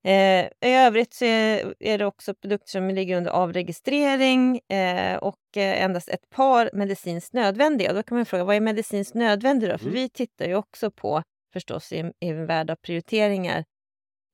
Eh, 0.04 0.44
I 0.60 0.74
övrigt 0.74 1.14
så 1.14 1.24
är, 1.24 1.74
är 1.80 1.98
det 1.98 2.06
också 2.06 2.34
produkter 2.34 2.70
som 2.70 2.88
ligger 2.88 3.16
under 3.16 3.30
avregistrering 3.30 4.58
eh, 4.68 5.16
och 5.16 5.56
eh, 5.56 5.82
endast 5.82 6.08
ett 6.08 6.30
par 6.30 6.70
medicinskt 6.72 7.32
nödvändiga. 7.32 7.92
Då 7.92 8.02
kan 8.02 8.16
man 8.16 8.26
fråga, 8.26 8.44
vad 8.44 8.56
är 8.56 8.60
medicinskt 8.60 9.14
nödvändigt 9.14 9.70
då? 9.70 9.78
För 9.78 9.84
Mm. 9.86 9.94
vi 9.94 10.08
tittar 10.08 10.46
ju 10.46 10.54
också 10.54 10.90
på, 10.90 11.22
förstås, 11.52 11.92
i, 11.92 12.12
i 12.20 12.28
en 12.28 12.46
värld 12.46 12.70
av 12.70 12.76
prioriteringar 12.76 13.64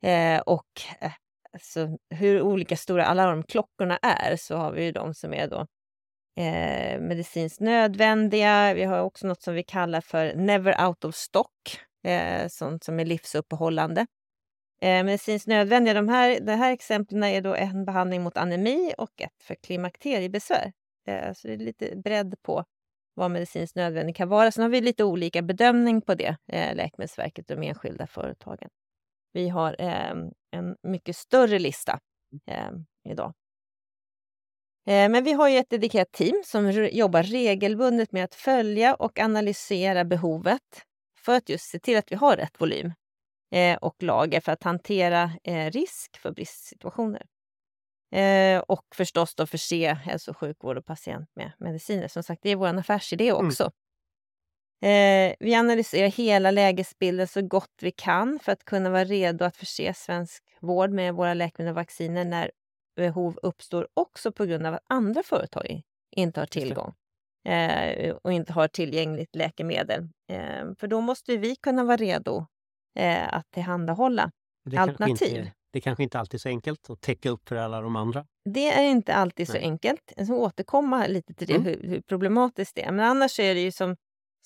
eh, 0.05 0.41
och 0.41 0.67
eh, 1.01 1.13
alltså, 1.53 1.89
hur 2.11 2.43
olika 2.43 2.77
stora 2.77 3.07
alarmklockorna 3.07 3.99
är 4.03 4.37
så 4.37 4.57
har 4.57 4.73
vi 4.73 4.85
ju 4.85 4.93
de 4.93 5.15
som 5.15 5.35
är 5.35 5.49
då 5.49 5.67
eh, 6.43 7.01
medicinskt 7.01 7.61
nödvändiga. 7.61 8.75
Vi 8.75 8.85
har 8.85 9.01
också 9.01 9.27
något 9.27 9.43
som 9.43 9.55
vi 9.55 9.63
kallar 9.63 10.01
för 10.01 10.35
never 10.35 10.87
out 10.87 11.05
of 11.05 11.15
stock, 11.15 11.81
eh, 12.07 12.49
sånt 12.49 12.85
som 12.85 13.01
är 13.01 13.05
livsuppehållande. 13.05 14.07
Eh, 14.81 15.05
medicinskt 15.05 15.49
nödvändiga, 15.49 15.95
de 15.95 16.09
här, 16.09 16.41
de 16.41 16.53
här 16.53 16.73
exemplen 16.73 17.25
är 17.25 17.41
då 17.41 17.55
en 17.55 17.85
behandling 17.85 18.23
mot 18.23 18.37
anemi 18.37 18.95
och 18.99 19.21
ett 19.21 19.43
för 19.43 19.55
klimakteriebesvär. 19.55 20.73
Eh, 21.09 21.33
så 21.33 21.49
det 21.49 21.55
är 21.55 21.59
lite 21.59 21.97
bredd 21.97 22.35
på 22.43 22.65
vad 23.15 23.31
medicinskt 23.31 23.77
nödvändigt 23.77 24.17
kan 24.17 24.29
vara. 24.29 24.51
Sen 24.51 24.63
har 24.63 24.69
vi 24.69 24.81
lite 24.81 25.05
olika 25.05 25.43
bedömning 25.43 26.01
på 26.01 26.15
det, 26.15 26.37
eh, 26.53 26.75
Läkemedelsverket 26.75 27.51
och 27.51 27.57
de 27.57 27.69
enskilda 27.69 28.07
företagen. 28.07 28.69
Vi 29.33 29.49
har 29.49 29.77
ehm, 29.79 30.31
en 30.51 30.77
mycket 30.83 31.17
större 31.17 31.59
lista 31.59 32.01
ehm, 32.47 32.85
idag. 33.09 33.35
Men 34.89 35.25
vi 35.25 35.33
har 35.33 35.49
ju 35.49 35.59
ett 35.59 35.71
dedikerat 35.71 36.13
team 36.13 36.43
som 36.45 36.71
jobbar 36.73 37.23
regelbundet 37.23 38.13
med 38.13 38.25
att 38.25 38.35
följa 38.35 38.95
och 38.95 39.19
analysera 39.19 40.05
behovet 40.05 40.83
för 41.19 41.37
att 41.37 41.49
just 41.49 41.65
se 41.65 41.79
till 41.79 41.97
att 41.99 42.13
vi 42.13 42.17
har 42.17 42.37
rätt 42.37 42.61
volym 42.61 42.93
och 43.81 44.03
lager 44.03 44.41
för 44.41 44.53
att 44.53 44.63
hantera 44.63 45.31
eh, 45.45 45.71
risk 45.71 46.17
för 46.17 46.31
bristsituationer. 46.31 47.27
Eh, 48.15 48.59
och 48.59 48.85
förstås 48.95 49.35
då 49.35 49.47
förse 49.47 49.95
hälso 49.95 50.31
och 50.31 50.37
sjukvård 50.37 50.79
och 50.79 50.87
patient 50.87 51.31
med 51.35 51.53
mediciner. 51.59 52.09
Som 52.09 52.23
sagt, 52.23 52.43
det 52.43 52.51
är 52.51 52.57
vår 52.57 52.79
affärsidé 52.79 53.29
Mm. 53.31 53.47
också. 53.47 53.71
Eh, 54.83 55.35
vi 55.41 55.55
analyserar 55.55 56.09
hela 56.09 56.51
lägesbilden 56.51 57.29
så 57.29 57.43
gott 57.43 57.73
vi 57.83 57.91
kan 57.91 58.39
för 58.39 58.53
att 58.53 58.65
kunna 58.65 58.91
vara 58.91 59.05
redo 59.05 59.45
att 59.45 59.57
förse 59.57 59.95
svensk 59.95 60.43
vård 60.61 60.91
med 60.91 61.15
våra 61.15 61.35
läkemedel 61.35 61.71
och 61.71 61.77
vacciner 61.77 62.25
när 62.25 62.51
behov 62.97 63.39
uppstår 63.43 63.89
också 63.95 64.33
på 64.33 64.45
grund 64.45 64.67
av 64.67 64.75
att 64.75 64.85
andra 64.89 65.23
företag 65.23 65.83
inte 66.17 66.41
har 66.41 66.47
tillgång 66.47 66.95
eh, 67.49 68.15
och 68.23 68.33
inte 68.33 68.53
har 68.53 68.69
tillgängligt 68.69 69.37
läkemedel. 69.37 70.09
Eh, 70.31 70.75
för 70.79 70.87
då 70.87 71.01
måste 71.01 71.37
vi 71.37 71.57
kunna 71.57 71.85
vara 71.85 71.97
redo 71.97 72.47
eh, 72.97 73.35
att 73.35 73.51
tillhandahålla. 73.51 74.31
Det 74.65 74.77
kanske 74.77 74.91
Alternativ. 75.05 75.39
Inte, 75.39 75.53
det 75.73 75.81
kanske 75.81 76.03
inte 76.03 76.19
alltid 76.19 76.39
är 76.39 76.43
så 76.43 76.49
enkelt 76.49 76.91
att 76.91 77.01
täcka 77.01 77.31
upp 77.31 77.49
för 77.49 77.57
alla 77.57 77.81
de 77.81 77.97
andra. 77.97 78.27
Det 78.45 78.69
är 78.73 78.85
inte 78.85 79.15
alltid 79.15 79.47
så 79.47 79.53
Nej. 79.53 79.63
enkelt. 79.63 80.13
Jag 80.17 80.27
ska 80.27 80.35
återkomma 80.37 81.07
lite 81.07 81.35
till 81.35 81.47
det, 81.47 81.55
Mm. 81.55 81.65
hur, 81.67 81.89
hur 81.89 82.01
problematiskt 82.01 82.75
det 82.75 82.83
är. 82.83 82.93
Men 82.93 83.05
annars 83.07 83.41
är 83.41 83.55
det 83.55 83.61
ju 83.61 83.73
som, 83.73 83.97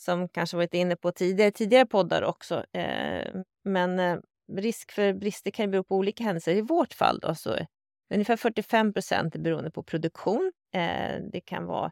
som 0.00 0.28
kanske 0.28 0.56
varit 0.56 0.74
inne 0.74 0.96
på 0.96 1.12
tidigare, 1.12 1.50
tidigare 1.50 1.86
poddar 1.86 2.22
också. 2.22 2.64
Eh, 2.72 3.34
men 3.64 3.98
eh, 3.98 4.18
risk 4.56 4.92
för 4.92 5.12
brister 5.12 5.50
kan 5.50 5.64
ju 5.64 5.70
bero 5.70 5.84
på 5.84 5.96
olika 5.96 6.24
händelser. 6.24 6.54
I 6.54 6.60
vårt 6.60 6.92
fall 6.94 7.18
då, 7.20 7.34
så 7.34 7.50
är 7.50 7.66
ungefär 8.14 8.36
45 8.36 8.92
procent 8.92 9.36
beroende 9.36 9.70
på 9.70 9.82
produktion. 9.82 10.52
Eh, 10.74 11.22
det 11.32 11.40
kan 11.40 11.66
vara 11.66 11.90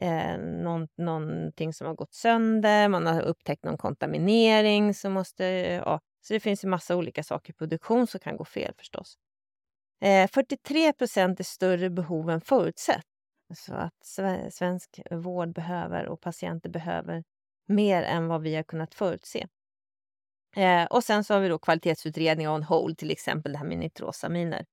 eh, 0.00 0.38
någon, 0.38 0.88
någonting 0.96 1.72
som 1.72 1.86
har 1.86 1.94
gått 1.94 2.14
sönder, 2.14 2.88
man 2.88 3.06
har 3.06 3.22
upptäckt 3.22 3.64
någon 3.64 3.78
kontaminering 3.78 4.94
som 4.94 5.12
måste... 5.12 5.44
Ja, 5.84 6.00
så 6.20 6.32
det 6.32 6.40
finns 6.40 6.64
ju 6.64 6.68
massa 6.68 6.96
olika 6.96 7.22
saker 7.22 7.52
i 7.52 7.56
produktion 7.56 8.06
som 8.06 8.20
kan 8.20 8.36
gå 8.36 8.44
fel 8.44 8.74
förstås. 8.78 9.14
Eh, 10.02 10.28
43 10.30 10.92
procent 10.92 11.40
är 11.40 11.44
större 11.44 11.90
behov 11.90 12.30
än 12.30 12.40
förutsett. 12.40 13.04
Så 13.54 13.74
att 13.74 14.04
svensk 14.50 15.00
vård 15.10 15.52
behöver 15.52 16.06
och 16.06 16.20
patienter 16.20 16.70
behöver 16.70 17.24
mer 17.68 18.02
än 18.02 18.28
vad 18.28 18.42
vi 18.42 18.54
har 18.54 18.62
kunnat 18.62 18.94
förutse. 18.94 19.46
Eh, 20.56 20.84
och 20.84 21.04
sen 21.04 21.24
så 21.24 21.34
har 21.34 21.40
vi 21.40 21.48
då 21.48 21.58
kvalitetsutredning 21.58 22.48
on 22.48 22.62
hold, 22.62 22.98
till 22.98 23.10
exempel 23.10 23.52
det 23.52 23.58
här 23.58 23.66
med 23.66 23.78
nitrosaminer. 23.78 24.64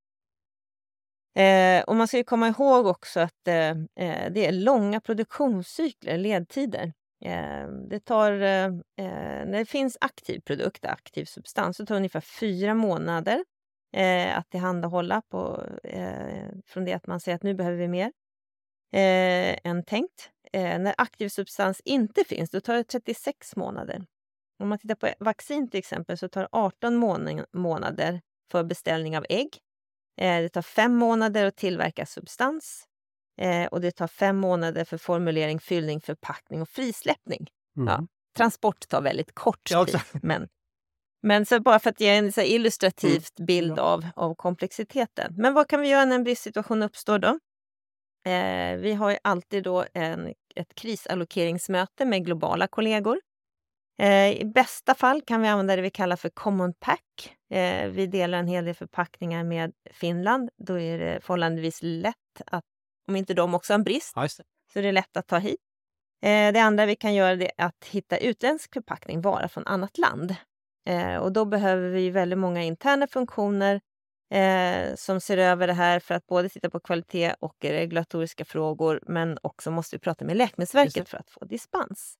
Eh, 1.35 1.83
och 1.83 1.95
man 1.95 2.07
ska 2.07 2.17
ju 2.17 2.23
komma 2.23 2.47
ihåg 2.47 2.87
också 2.87 3.19
att 3.19 3.47
eh, 3.47 3.69
eh 3.69 4.31
det 4.31 4.45
är 4.45 4.51
långa 4.51 5.01
produktionscykler, 5.01 6.17
ledtider. 6.17 6.93
Eh, 7.25 7.67
det 7.89 7.99
tar, 7.99 8.31
eh, 8.31 8.65
eh, 8.65 9.45
när 9.45 9.57
det 9.57 9.65
finns 9.65 9.97
aktiv 10.01 10.39
produkt, 10.39 10.85
aktiv 10.85 11.25
substans, 11.25 11.77
så 11.77 11.85
tar 11.85 11.95
det 11.95 11.99
ungefär 11.99 12.21
fyra 12.21 12.73
månader 12.73 13.43
eh, 13.95 14.37
att 14.37 14.49
tillhandahålla 14.49 15.21
på, 15.21 15.63
eh, 15.83 16.49
från 16.65 16.85
det 16.85 16.93
att 16.93 17.07
man 17.07 17.19
säger 17.19 17.35
att 17.35 17.43
nu 17.43 17.53
behöver 17.53 17.77
vi 17.77 17.87
mer 17.87 18.11
eh, 18.93 19.57
än 19.63 19.83
tänkt. 19.83 20.31
Eh, 20.53 20.79
när 20.79 20.95
aktiv 20.97 21.29
substans 21.29 21.81
inte 21.85 22.23
finns, 22.23 22.49
då 22.49 22.61
tar 22.61 22.75
det 22.75 22.83
36 22.83 23.55
månader. 23.55 24.05
Om 24.59 24.69
man 24.69 24.79
tittar 24.79 24.95
på 24.95 25.09
vaccin 25.19 25.69
till 25.69 25.79
exempel 25.79 26.17
så 26.17 26.29
tar 26.29 26.41
det 26.41 26.47
18 26.51 26.95
månader 27.53 28.21
för 28.51 28.63
beställning 28.63 29.17
av 29.17 29.25
ägg. 29.29 29.57
Eh, 30.17 30.41
det 30.41 30.49
tar 30.49 30.61
fem 30.61 30.95
månader 30.95 31.45
att 31.45 31.55
tillverka 31.55 32.05
substans 32.05 32.87
eh, 33.41 33.65
och 33.65 33.81
det 33.81 33.91
tar 33.91 34.07
fem 34.07 34.37
månader 34.37 34.85
för 34.85 34.97
formulering, 34.97 35.59
fyllning, 35.59 36.01
förpackning 36.01 36.61
och 36.61 36.69
frisläppning. 36.69 37.47
Mm. 37.77 37.87
Ja, 37.87 38.07
transport 38.37 38.87
tar 38.87 39.01
väldigt 39.01 39.35
kort 39.35 39.63
tid. 39.63 39.99
Men, 40.21 40.47
men 41.23 41.45
så 41.45 41.59
bara 41.59 41.79
för 41.79 41.89
att 41.89 42.01
ge 42.01 42.09
en 42.09 42.31
så 42.31 42.41
mm. 43.37 43.47
bild 43.47 43.79
av, 43.79 44.07
av 44.15 44.35
komplexiteten. 44.35 45.33
Men 45.37 45.53
vad 45.53 45.67
kan 45.67 45.81
vi 45.81 45.87
göra 45.87 46.05
när 46.05 46.15
en 46.15 46.23
bristsituation 46.23 46.83
uppstår 46.83 47.19
då? 47.19 47.39
Eh, 48.31 48.77
vi 48.77 48.93
har 48.93 49.19
alltid 49.21 49.63
då 49.63 49.85
en, 49.93 50.33
ett 50.55 50.75
krisallokeringsmöte 50.75 52.05
med 52.05 52.25
globala 52.25 52.67
kollegor. 52.67 53.19
Eh, 53.99 54.41
I 54.41 54.45
bästa 54.45 54.95
fall 54.95 55.21
kan 55.21 55.41
vi 55.41 55.47
använda 55.47 55.75
det 55.75 55.81
vi 55.81 55.89
kallar 55.89 56.15
för 56.15 56.29
common 56.29 56.73
pack. 56.73 57.37
Eh, 57.49 57.87
vi 57.89 58.07
delar 58.07 58.37
en 58.37 58.47
hel 58.47 58.65
del 58.65 58.75
förpackningar 58.75 59.43
med 59.43 59.73
Finland. 59.91 60.49
Då 60.57 60.79
är 60.79 60.99
det 60.99 61.21
förhållandevis 61.21 61.79
lätt 61.81 62.15
att, 62.45 62.63
om 63.07 63.15
inte 63.15 63.33
de 63.33 63.55
också 63.55 63.73
har 63.73 63.77
en 63.77 63.83
brist, 63.83 64.13
så 64.73 64.79
är 64.79 64.83
det 64.83 64.91
lätt 64.91 65.17
att 65.17 65.27
ta 65.27 65.37
hit. 65.37 65.59
Eh, 66.23 66.53
det 66.53 66.59
andra 66.59 66.85
vi 66.85 66.95
kan 66.95 67.13
göra 67.13 67.31
är 67.31 67.51
att 67.57 67.85
hitta 67.85 68.17
utländsk 68.17 68.73
förpackning, 68.73 69.21
vara 69.21 69.47
från 69.49 69.67
annat 69.67 69.97
land. 69.97 70.35
Och 71.21 71.31
då 71.31 71.45
behöver 71.45 71.89
vi 71.89 72.09
väldigt 72.09 72.39
många 72.39 72.63
interna 72.63 73.07
funktioner 73.07 73.81
som 74.95 75.21
ser 75.21 75.37
över 75.37 75.67
det 75.67 75.73
här 75.73 75.99
för 75.99 76.15
att 76.15 76.27
både 76.27 76.49
titta 76.49 76.69
på 76.69 76.79
kvalitet 76.79 77.33
och 77.39 77.55
regulatoriska 77.61 78.45
frågor. 78.45 78.99
Men 79.07 79.37
också 79.41 79.71
måste 79.71 79.95
vi 79.95 79.99
prata 79.99 80.25
med 80.25 80.37
Läkemedelsverket 80.37 81.09
för 81.09 81.17
att 81.17 81.29
få 81.29 81.45
dispens. 81.45 82.17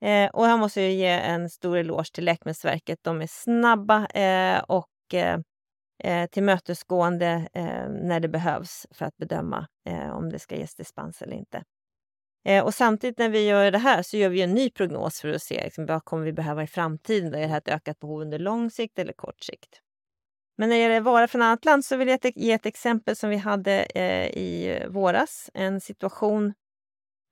Eh, 0.00 0.30
och 0.30 0.46
här 0.46 0.56
måste 0.56 0.80
jag 0.80 0.92
ge 0.92 1.06
en 1.06 1.50
stor 1.50 1.76
eloge 1.76 2.12
till 2.12 2.24
Läkemedelsverket. 2.24 2.98
De 3.02 3.20
är 3.20 3.26
snabba 3.26 4.06
eh, 4.06 4.62
och 4.62 5.14
eh, 5.14 5.38
eh, 6.04 6.26
tillmötesgående 6.30 7.48
eh, 7.52 7.88
när 7.88 8.20
det 8.20 8.28
behövs 8.28 8.86
för 8.90 9.06
att 9.06 9.16
bedöma 9.16 9.66
eh, 9.88 10.10
om 10.10 10.30
det 10.30 10.38
ska 10.38 10.56
ges 10.56 10.74
dispens 10.74 11.22
eller 11.22 11.36
inte. 11.36 11.62
Eh, 12.44 12.64
och 12.64 12.74
samtidigt 12.74 13.18
när 13.18 13.28
vi 13.28 13.46
gör 13.46 13.70
det 13.70 13.78
här 13.78 14.02
så 14.02 14.16
gör 14.16 14.28
vi 14.28 14.42
en 14.42 14.54
ny 14.54 14.70
prognos 14.70 15.20
för 15.20 15.28
att 15.28 15.42
se 15.42 15.64
liksom, 15.64 15.86
vad 15.86 16.04
kommer 16.04 16.24
vi 16.24 16.32
behöva 16.32 16.62
i 16.62 16.66
framtiden. 16.66 17.34
Är 17.34 17.40
det 17.40 17.46
här 17.46 17.58
ett 17.58 17.68
ökat 17.68 18.00
behov 18.00 18.20
under 18.20 18.38
lång 18.38 18.70
sikt 18.70 18.98
eller 18.98 19.12
kort 19.12 19.42
sikt? 19.42 19.80
Men 20.58 20.68
när 20.68 20.76
det 20.76 20.82
gäller 20.82 21.00
vara 21.00 21.28
från 21.28 21.42
annat 21.42 21.64
land 21.64 21.84
så 21.84 21.96
vill 21.96 22.08
jag 22.08 22.20
ge 22.34 22.52
ett 22.52 22.66
exempel 22.66 23.16
som 23.16 23.30
vi 23.30 23.36
hade 23.36 23.82
eh, 23.82 24.26
i 24.26 24.82
våras. 24.88 25.50
En 25.54 25.80
situation 25.80 26.54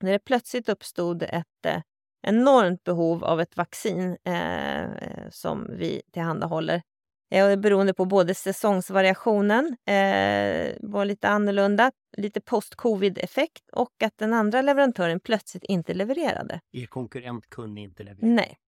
när 0.00 0.12
det 0.12 0.18
plötsligt 0.18 0.68
uppstod 0.68 1.22
ett 1.22 1.66
eh, 1.66 1.80
enormt 2.22 2.84
behov 2.84 3.24
av 3.24 3.40
ett 3.40 3.56
vaccin 3.56 4.16
eh, 4.24 4.86
som 5.30 5.66
vi 5.70 6.02
tillhandahåller. 6.12 6.82
Eh, 7.30 7.56
beroende 7.56 7.94
på 7.94 8.04
både 8.04 8.34
säsongsvariationen 8.34 9.76
eh, 9.86 10.74
var 10.80 11.04
lite 11.04 11.28
annorlunda, 11.28 11.90
lite 12.16 12.40
post-covid-effekt 12.40 13.70
och 13.72 14.02
att 14.04 14.18
den 14.18 14.32
andra 14.32 14.62
leverantören 14.62 15.20
plötsligt 15.20 15.64
inte 15.64 15.94
levererade. 15.94 16.60
Er 16.72 16.86
konkurrent 16.86 17.50
kunde 17.50 17.80
inte 17.80 18.02
leverera? 18.02 18.34
Nej. 18.34 18.58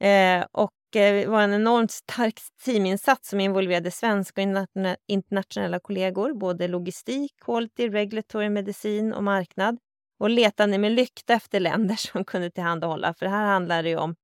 Eh, 0.00 0.46
och 0.52 0.96
eh, 0.96 1.14
det 1.14 1.26
var 1.26 1.42
en 1.42 1.52
enormt 1.52 1.90
stark 1.90 2.34
teaminsats 2.64 3.28
som 3.28 3.40
involverade 3.40 3.90
svenska 3.90 4.42
och 4.42 4.96
internationella 5.06 5.80
kollegor, 5.80 6.32
både 6.32 6.68
logistik, 6.68 7.32
quality, 7.44 7.88
regulatory, 7.88 8.48
medicin 8.48 9.12
och 9.12 9.24
marknad 9.24 9.78
och 10.18 10.30
letade 10.30 10.78
med 10.78 10.92
lykta 10.92 11.34
efter 11.34 11.60
länder 11.60 11.96
som 12.12 12.24
kunde 12.24 12.50
tillhandahålla. 12.50 13.14
För 13.14 13.26
här 13.26 13.44
handlar 13.44 13.82
det 13.82 13.96
om 13.96 14.16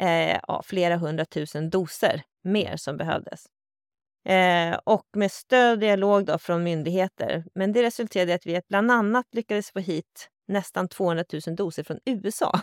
eh, 0.00 0.38
ja, 0.48 0.62
flera 0.64 0.96
hundratusen 0.96 1.70
doser 1.70 2.22
mer 2.44 2.76
som 2.76 2.96
behövdes. 2.96 3.46
Eh, 4.28 4.78
och 4.84 5.06
med 5.16 5.32
stöd 5.32 5.72
och 5.72 5.78
dialog 5.78 6.26
då 6.26 6.38
från 6.38 6.62
myndigheter. 6.62 7.44
Men 7.54 7.72
det 7.72 7.82
resulterade 7.82 8.32
i 8.32 8.34
att 8.34 8.46
vi 8.46 8.60
bland 8.68 8.90
annat 8.90 9.26
lyckades 9.32 9.70
få 9.70 9.78
hit 9.78 10.28
nästan 10.48 10.88
200 10.88 11.24
000 11.46 11.56
doser 11.56 11.82
från 11.82 11.98
USA. 12.04 12.60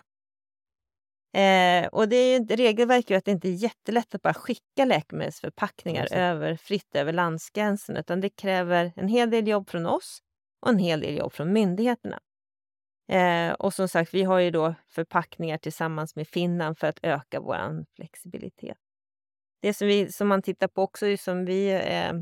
Eh, 1.36 1.88
och 1.88 2.10
det 2.10 2.16
är 2.16 2.40
ju, 2.40 2.46
regelverk 2.46 3.10
gör 3.10 3.18
att 3.18 3.26
det 3.26 3.32
inte 3.32 3.50
är 3.50 3.64
jättelätt 3.64 4.16
att 4.16 4.22
bara 4.22 4.34
skicka 4.34 4.86
läkemedelsförpackningar 4.86 6.14
över, 6.14 6.56
fritt 6.56 6.96
över 6.96 7.14
landsgränsen, 7.14 7.98
utan 7.98 8.22
det 8.22 8.30
kräver 8.30 8.94
en 8.96 9.08
hel 9.08 9.30
del 9.30 9.48
jobb 9.48 9.70
från 9.70 9.86
oss 9.86 10.20
och 10.62 10.70
en 10.70 10.80
hel 10.80 11.00
del 11.00 11.18
jobb 11.18 11.34
från 11.34 11.54
myndigheterna. 11.54 12.20
Eh, 13.08 13.54
och 13.54 13.74
som 13.74 13.88
sagt, 13.88 14.14
vi 14.14 14.24
har 14.24 14.40
ju 14.40 14.52
då 14.52 14.76
förpackningar 14.88 15.58
tillsammans 15.58 16.16
med 16.16 16.28
Finland 16.28 16.78
för 16.78 16.88
att 16.88 17.00
öka 17.02 17.40
vår 17.40 17.86
flexibilitet. 17.96 18.78
Det 19.62 19.74
som, 19.74 19.88
vi, 19.88 20.12
som 20.12 20.28
man 20.28 20.42
tittar 20.42 20.68
på 20.68 20.82
också, 20.82 21.18
som 21.18 21.46
vi 21.46 21.72
eh, 21.72 22.14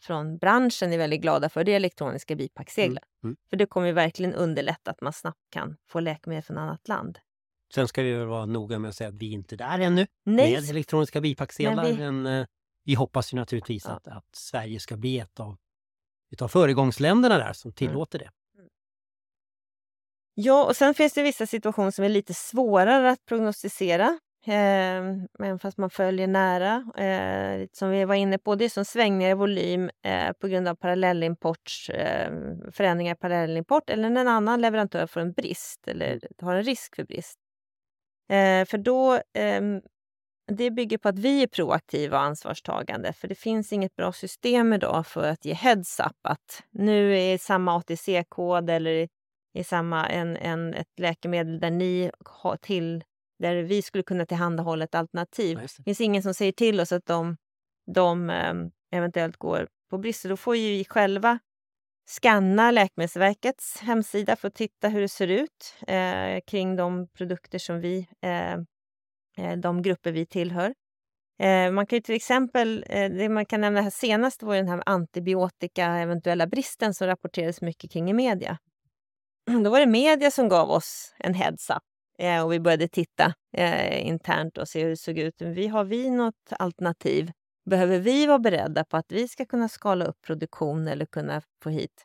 från 0.00 0.38
branschen 0.38 0.92
är 0.92 0.98
väldigt 0.98 1.20
glada 1.20 1.48
för, 1.48 1.64
det 1.64 1.72
är 1.72 1.76
elektroniska 1.76 2.36
bipacksedlar. 2.36 3.02
Mm. 3.22 3.30
Mm. 3.30 3.36
För 3.50 3.56
det 3.56 3.66
kommer 3.66 3.92
verkligen 3.92 4.34
underlätta 4.34 4.90
att 4.90 5.00
man 5.00 5.12
snabbt 5.12 5.50
kan 5.50 5.76
få 5.88 6.00
läkemedel 6.00 6.42
från 6.42 6.58
annat 6.58 6.88
land. 6.88 7.18
Sen 7.74 7.88
ska 7.88 8.02
vi 8.02 8.24
vara 8.24 8.46
noga 8.46 8.78
med 8.78 8.88
att 8.88 8.94
säga 8.94 9.08
att 9.08 9.14
vi 9.14 9.32
inte 9.32 9.54
är 9.54 9.56
där 9.56 9.78
ännu 9.78 10.06
Nej. 10.24 10.52
med 10.52 10.70
elektroniska 10.70 11.20
bipacksedlar. 11.20 11.82
Men 11.82 11.96
vi, 11.96 11.98
men, 11.98 12.40
eh, 12.40 12.46
vi 12.84 12.94
hoppas 12.94 13.32
ju 13.32 13.36
naturligtvis 13.36 13.84
ja. 13.84 13.90
att, 13.90 14.08
att 14.08 14.34
Sverige 14.34 14.80
ska 14.80 14.96
bli 14.96 15.18
ett 15.18 15.40
av, 15.40 15.56
ett 16.32 16.42
av 16.42 16.48
föregångsländerna 16.48 17.38
där 17.38 17.52
som 17.52 17.68
mm. 17.68 17.74
tillåter 17.74 18.18
mm. 18.18 18.28
det. 18.28 18.39
Ja, 20.42 20.64
och 20.64 20.76
sen 20.76 20.94
finns 20.94 21.12
det 21.12 21.22
vissa 21.22 21.46
situationer 21.46 21.90
som 21.90 22.04
är 22.04 22.08
lite 22.08 22.34
svårare 22.34 23.10
att 23.10 23.24
prognostisera. 23.26 24.18
Eh, 24.46 25.58
fast 25.58 25.78
man 25.78 25.90
följer 25.90 26.26
nära. 26.26 26.84
Eh, 26.96 27.66
som 27.72 27.90
vi 27.90 28.04
var 28.04 28.14
inne 28.14 28.38
på, 28.38 28.54
det 28.54 28.64
är 28.64 28.68
som 28.68 28.84
svängningar 28.84 29.30
i 29.30 29.34
volym 29.34 29.90
eh, 30.04 30.32
på 30.32 30.48
grund 30.48 30.68
av 30.68 30.74
parallellimport, 30.74 31.86
eh, 31.92 32.30
förändringar 32.72 33.14
i 33.14 33.18
parallellimport 33.18 33.90
eller 33.90 34.10
när 34.10 34.20
en 34.20 34.28
annan 34.28 34.60
leverantör 34.60 35.06
får 35.06 35.20
en 35.20 35.32
brist 35.32 35.88
eller 35.88 36.20
har 36.42 36.54
en 36.54 36.62
risk 36.62 36.96
för 36.96 37.04
brist. 37.04 37.38
Eh, 38.30 38.64
för 38.64 38.78
då, 38.78 39.20
ehm, 39.34 39.80
det 40.52 40.70
bygger 40.70 40.98
på 40.98 41.08
att 41.08 41.18
vi 41.18 41.42
är 41.42 41.46
proaktiva 41.46 42.18
och 42.18 42.24
ansvarstagande. 42.24 43.12
För 43.12 43.28
det 43.28 43.34
finns 43.34 43.72
inget 43.72 43.96
bra 43.96 44.12
system 44.12 44.72
idag 44.72 45.06
för 45.06 45.28
att 45.28 45.44
ge 45.44 45.54
heads-up 45.54 46.16
att 46.22 46.62
nu 46.70 47.18
är 47.18 47.38
samma 47.38 47.76
ATC-kod 47.76 48.70
eller 48.70 49.08
i 49.54 49.64
samma, 49.64 50.06
en, 50.06 50.36
en, 50.36 50.74
ett 50.74 50.98
läkemedel 51.00 51.60
där 51.60 51.70
ni 51.70 52.10
har 52.24 52.56
till 52.56 53.04
där 53.38 53.56
vi 53.56 53.82
skulle 53.82 54.04
kunna 54.04 54.26
tillhandahålla 54.26 54.84
ett 54.84 54.94
alternativ. 54.94 55.58
Ja, 55.58 55.68
det. 55.76 55.82
finns 55.82 56.00
ingen 56.00 56.22
som 56.22 56.34
säger 56.34 56.52
till 56.52 56.80
oss 56.80 56.92
att 56.92 57.06
de, 57.06 57.36
de 57.86 58.30
um, 58.30 58.70
eventuellt 58.92 59.36
går 59.36 59.68
på 59.90 59.98
brist. 59.98 60.24
Då 60.24 60.36
får 60.36 60.56
ju 60.56 60.68
vi 60.70 60.84
själva 60.84 61.38
skanna 62.10 62.70
Läkemedelsverkets 62.70 63.80
hemsida 63.80 64.36
för 64.36 64.48
att 64.48 64.54
titta 64.54 64.88
hur 64.88 65.00
det 65.00 65.08
ser 65.08 65.28
ut 65.28 65.76
eh, 65.86 66.40
kring 66.46 66.76
de 66.76 67.08
produkter 67.08 67.58
som 67.58 67.80
vi, 67.80 68.08
eh, 68.20 68.52
eh 69.46 69.56
de 69.58 69.82
grupper 69.82 70.12
vi 70.12 70.26
tillhör. 70.26 70.74
Eh, 71.40 71.72
man 71.72 71.86
kan 71.86 71.96
ju 71.96 72.00
till 72.00 72.14
exempel, 72.14 72.84
eh, 72.88 73.10
det 73.10 73.28
man 73.28 73.46
kan 73.46 73.60
nämna 73.60 73.80
här 73.80 73.90
senast 73.90 74.42
var 74.42 74.56
den 74.56 74.68
här 74.68 74.82
antibiotika 74.86 75.86
eventuella 75.86 76.46
bristen 76.46 76.94
som 76.94 77.06
rapporterades 77.06 77.60
mycket 77.60 77.92
kring 77.92 78.10
i 78.10 78.12
media. 78.12 78.58
Då 79.64 79.70
var 79.70 79.80
det 79.80 79.86
media 79.86 80.30
som 80.30 80.48
gav 80.48 80.70
oss 80.70 81.14
en 81.18 81.34
heads-up 81.34 81.82
eh, 82.18 82.44
och 82.44 82.52
vi 82.52 82.60
började 82.60 82.88
titta 82.88 83.34
eh, 83.56 84.06
internt 84.06 84.58
och 84.58 84.68
se 84.68 84.82
hur 84.82 84.90
det 84.90 84.96
såg 84.96 85.18
ut. 85.18 85.42
Vi, 85.42 85.66
har 85.66 85.84
vi 85.84 86.10
något 86.10 86.52
alternativ? 86.58 87.30
Behöver 87.70 87.98
vi 87.98 88.26
vara 88.26 88.38
beredda 88.38 88.84
på 88.84 88.96
att 88.96 89.12
vi 89.12 89.28
ska 89.28 89.46
kunna 89.46 89.68
skala 89.68 90.04
upp 90.04 90.22
produktion 90.26 90.88
eller 90.88 91.06
kunna 91.06 91.42
få 91.62 91.70
hit 91.70 92.04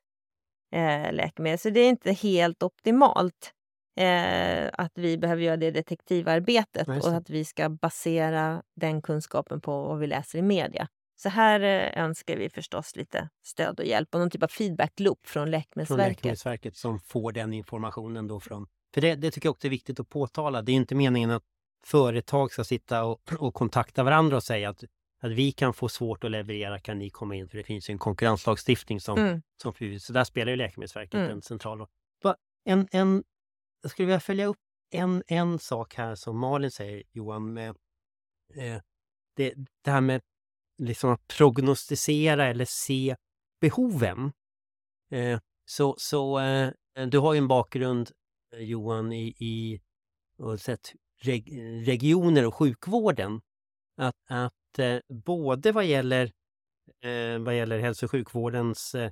eh, 0.76 1.14
läkemedel? 1.14 1.60
Så 1.60 1.70
det 1.70 1.80
är 1.80 1.90
inte 1.90 2.12
helt 2.12 2.64
optimalt 2.64 3.52
eh, 4.00 4.70
att 4.74 4.92
vi 4.96 5.18
behöver 5.18 5.42
göra 5.42 5.58
det 5.58 5.72
detektivarbetet 5.72 6.88
och 6.88 7.14
att 7.14 7.30
vi 7.30 7.46
ska 7.46 7.70
basera 7.70 8.64
den 8.76 9.02
kunskapen 9.02 9.62
på 9.62 9.82
vad 9.82 10.00
vi 10.00 10.08
läser 10.08 10.40
i 10.40 10.42
media. 10.42 10.88
Så 11.16 11.30
här 11.30 11.60
eh, 11.60 12.04
önskar 12.04 12.38
vi 12.38 12.50
förstås 12.50 12.96
lite 12.96 13.30
stöd 13.44 13.80
och 13.80 13.86
hjälp 13.86 14.16
och 14.16 14.20
någon 14.20 14.30
typ 14.30 14.44
av 14.44 14.48
feedback-loop 14.48 15.28
från 15.28 15.52
Läkemedelsverket. 15.52 15.88
Från 15.88 15.98
Läkemedelsverket 15.98 16.76
som 16.76 17.00
får 17.00 17.32
den 17.32 17.54
informationen 17.54 18.28
då 18.28 18.40
från... 18.40 18.68
För 18.94 19.02
det, 19.02 19.16
det 19.16 19.32
tycker 19.32 19.48
jag 19.48 19.52
också 19.52 19.68
är 19.68 19.70
viktigt 19.70 20.00
att 20.00 20.10
påtala. 20.10 20.62
Det 20.62 20.72
är 20.72 20.74
inte 20.74 20.96
meningen 20.96 21.32
att 21.32 21.44
företag 21.86 22.52
ska 22.52 22.64
sitta 22.64 23.04
och, 23.04 23.22
och 23.40 23.54
kontakta 23.54 24.04
varandra 24.04 24.36
och 24.38 24.44
säga 24.44 24.70
att, 24.70 24.84
att 25.22 25.32
vi 25.32 25.52
kan 25.52 25.74
få 25.74 25.90
svårt 25.90 26.24
att 26.24 26.32
leverera, 26.32 26.80
kan 26.80 27.00
ni 27.00 27.10
komma 27.10 27.36
in? 27.36 27.50
För 27.50 27.58
det 27.58 27.64
finns 27.64 27.90
ju 27.90 27.92
en 27.92 28.00
konkurrenslagstiftning 28.00 29.02
som, 29.02 29.18
mm. 29.18 29.42
som 29.62 30.00
Så 30.00 30.14
där 30.14 30.24
spelar 30.24 30.52
ju 30.52 30.56
Läkemedelsverket 30.56 31.14
mm. 31.14 31.32
en 31.32 31.42
central 31.42 31.78
roll. 31.80 31.88
En, 32.68 32.88
en, 32.92 33.24
jag 33.82 33.92
skulle 33.92 34.06
vilja 34.06 34.20
följa 34.20 34.46
upp 34.46 34.58
en, 34.92 35.24
en 35.28 35.60
sak 35.60 35.96
här 35.96 36.16
som 36.16 36.38
Malin 36.40 36.72
säger, 36.72 37.04
Johan, 37.12 37.54
med 37.54 37.70
eh, 38.56 38.82
det, 39.36 39.54
det 39.82 39.92
här 39.92 40.02
med 40.02 40.22
liksom 40.78 41.10
att 41.10 41.28
prognostisera 41.28 42.46
eller 42.46 42.66
se 42.66 43.16
behoven. 43.62 44.32
Eh, 45.12 45.40
så 45.66 45.96
så 45.98 46.40
eh, 46.40 46.72
du 47.08 47.20
har 47.20 47.34
ju 47.34 47.38
en 47.38 47.48
bakgrund, 47.48 48.12
eh, 48.54 48.60
Johan, 48.60 49.14
i, 49.14 49.28
i 49.28 49.82
och 50.38 50.60
sett 50.60 50.94
reg 51.22 51.60
regioner 51.88 52.46
och 52.46 52.56
sjukvården. 52.56 53.42
Att, 53.98 54.16
att 54.30 54.80
eh, 54.80 55.00
både 55.10 55.72
vad 55.72 55.86
gäller, 55.86 56.32
eh, 57.04 57.40
vad 57.40 57.58
gäller 57.58 57.80
hälso 57.80 58.06
och 58.06 58.12
sjukvårdens 58.12 58.96
eh, 58.96 59.12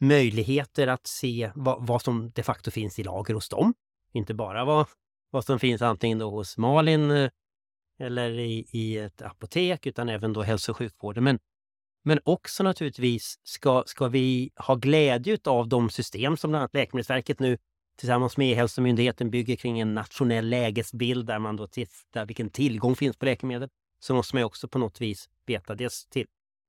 möjligheter 0.00 0.86
att 0.86 1.06
se 1.06 1.50
vad, 1.54 1.86
vad, 1.86 2.02
som 2.02 2.30
de 2.30 2.42
facto 2.42 2.70
finns 2.70 2.98
i 2.98 3.02
lager 3.02 3.34
hos 3.34 3.48
dem. 3.48 3.74
Inte 4.12 4.34
bara 4.34 4.64
vad, 4.64 4.86
vad 5.30 5.44
som 5.44 5.58
finns 5.58 5.82
antingen 5.82 6.18
då 6.18 6.30
hos 6.30 6.58
Malin 6.58 7.10
eh, 7.10 7.30
eller 7.98 8.30
i, 8.30 8.66
i 8.70 8.98
ett 8.98 9.22
apotek 9.22 9.86
utan 9.86 10.08
även 10.08 10.32
då 10.32 10.42
hälso 10.42 10.72
och 10.72 10.76
sjukvården. 10.76 11.24
Men, 11.24 11.38
men 12.04 12.20
också 12.24 12.62
naturligtvis 12.62 13.40
ska, 13.42 13.82
ska 13.86 14.08
vi 14.08 14.50
ha 14.56 14.74
glädje 14.74 15.38
av 15.44 15.68
de 15.68 15.90
system 15.90 16.36
som 16.36 16.50
bland 16.50 16.60
annat 16.60 16.74
Läkemedelsverket 16.74 17.40
nu 17.40 17.58
tillsammans 17.96 18.36
med 18.36 18.50
E-hälsomyndigheten 18.52 19.30
bygger 19.30 19.56
kring 19.56 19.80
en 19.80 19.94
nationell 19.94 20.48
lägesbild 20.48 21.26
där 21.26 21.38
man 21.38 21.56
då 21.56 21.66
tittar 21.66 22.26
vilken 22.26 22.50
tillgång 22.50 22.96
finns 22.96 23.16
på 23.16 23.24
läkemedel. 23.24 23.68
Så 24.00 24.14
måste 24.14 24.36
man 24.36 24.44
också 24.44 24.68
på 24.68 24.78
något 24.78 25.00
vis 25.00 25.28
veta 25.46 25.74
dels 25.74 26.06
till 26.06 26.26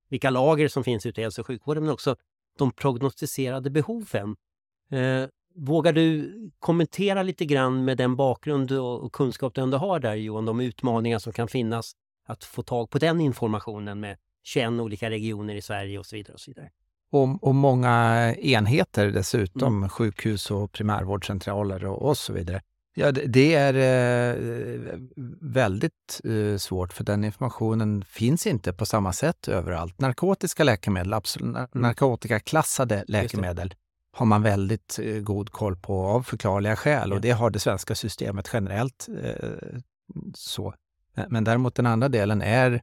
vilka 0.10 0.30
lager 0.30 0.68
som 0.68 0.84
finns 0.84 1.06
ute 1.06 1.22
i 1.22 1.24
hälso 1.24 1.42
och 1.42 1.48
sjukvården 1.48 1.84
men 1.84 1.94
också 1.94 2.16
de 2.58 2.72
prognostiserade 2.72 3.70
behoven. 3.70 4.36
Eh, 4.92 5.28
vågar 5.56 5.94
du 5.94 6.34
kommentera 6.60 7.24
lite 7.24 7.46
grann 7.46 7.86
med 7.86 7.98
den 7.98 8.16
bakgrund 8.16 8.72
och 8.72 9.12
kunskap 9.14 9.56
du 9.56 9.62
ändå 9.62 9.78
har 9.78 10.00
där 10.00 10.16
Johan, 10.16 10.46
de 10.46 10.60
utmaningar 10.60 11.20
som 11.20 11.34
kan 11.34 11.48
finnas 11.48 11.92
att 12.28 12.44
få 12.44 12.64
tag 12.64 12.90
på 12.90 13.00
den 13.00 13.22
informationen 13.22 14.00
med 14.00 14.18
21 14.44 14.70
olika 14.70 15.10
regioner 15.10 15.56
i 15.56 15.62
Sverige 15.62 16.00
och 16.00 16.06
så 16.06 16.16
vidare. 16.16 16.34
Och 16.34 16.40
så 16.40 16.52
vidare. 16.52 16.70
Och, 17.12 17.44
och 17.44 17.56
många 17.56 18.34
enheter 18.36 19.08
dessutom, 19.08 19.78
mm. 19.78 19.90
sjukhus 19.90 20.52
och 20.52 20.72
primärvårdscentraler 20.72 21.86
och, 21.86 22.10
och 22.10 22.18
så 22.18 22.34
vidare. 22.34 22.62
Ja, 22.98 23.12
det, 23.12 23.26
det 23.26 23.56
är 23.56 23.74
eh, 23.74 25.00
väldigt 25.42 26.22
eh, 26.24 26.58
svårt 26.58 26.94
för 26.94 27.04
den 27.04 27.24
informationen 27.24 28.06
finns 28.06 28.48
inte 28.48 28.74
på 28.74 28.86
samma 28.86 29.14
sätt 29.14 29.48
överallt. 29.48 30.00
Narkotiska 30.00 30.64
läkemedel, 30.64 31.14
absolut, 31.14 31.56
mm. 31.56 31.68
narkotikaklassade 31.74 33.04
läkemedel 33.08 33.74
har 34.16 34.26
man 34.26 34.42
väldigt 34.42 35.00
eh, 35.02 35.22
god 35.22 35.52
koll 35.52 35.76
på 35.76 36.06
av 36.06 36.24
förklarliga 36.24 36.76
skäl 36.76 37.14
och 37.14 37.22
det 37.22 37.32
har 37.32 37.50
det 37.50 37.60
svenska 37.60 37.96
systemet 37.96 38.50
generellt. 38.54 39.08
Eh, 39.24 39.80
så. 40.34 40.74
Men 41.28 41.44
däremot 41.44 41.76
den 41.76 41.86
andra 41.86 42.10
delen 42.10 42.42
är 42.42 42.82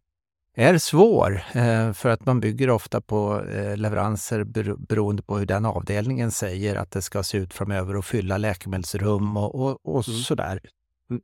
är 0.54 0.78
svår 0.78 1.42
eh, 1.52 1.92
för 1.92 2.08
att 2.08 2.26
man 2.26 2.40
bygger 2.40 2.70
ofta 2.70 3.00
på 3.00 3.44
leveranser 3.76 4.44
beroende 4.76 5.22
på 5.22 5.38
hur 5.38 5.46
den 5.46 5.64
avdelningen 5.64 6.30
säger 6.30 6.76
att 6.76 6.90
det 6.90 7.02
ska 7.02 7.22
se 7.22 7.38
ut 7.38 7.54
framöver 7.54 7.96
och 7.96 8.04
fylla 8.04 8.38
läkemedelsrum 8.38 9.36
och, 9.36 9.54
och, 9.54 9.96
och 9.96 10.08
mm. 10.08 10.20
sådär. 10.20 10.60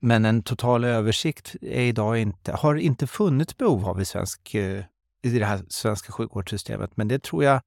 Men 0.01 0.25
en 0.25 0.43
total 0.43 0.85
översikt 0.85 1.57
är 1.61 1.83
idag 1.83 2.19
inte, 2.19 2.53
har 2.53 2.75
inte 2.75 3.07
funnits 3.07 3.57
behov 3.57 3.89
av 3.89 4.01
i, 4.01 4.05
svensk, 4.05 4.55
i 4.55 4.85
det 5.23 5.45
här 5.45 5.61
svenska 5.69 6.13
sjukvårdssystemet. 6.13 6.97
Men 6.97 7.09
det 7.09 7.23
tror 7.23 7.45
jag 7.45 7.61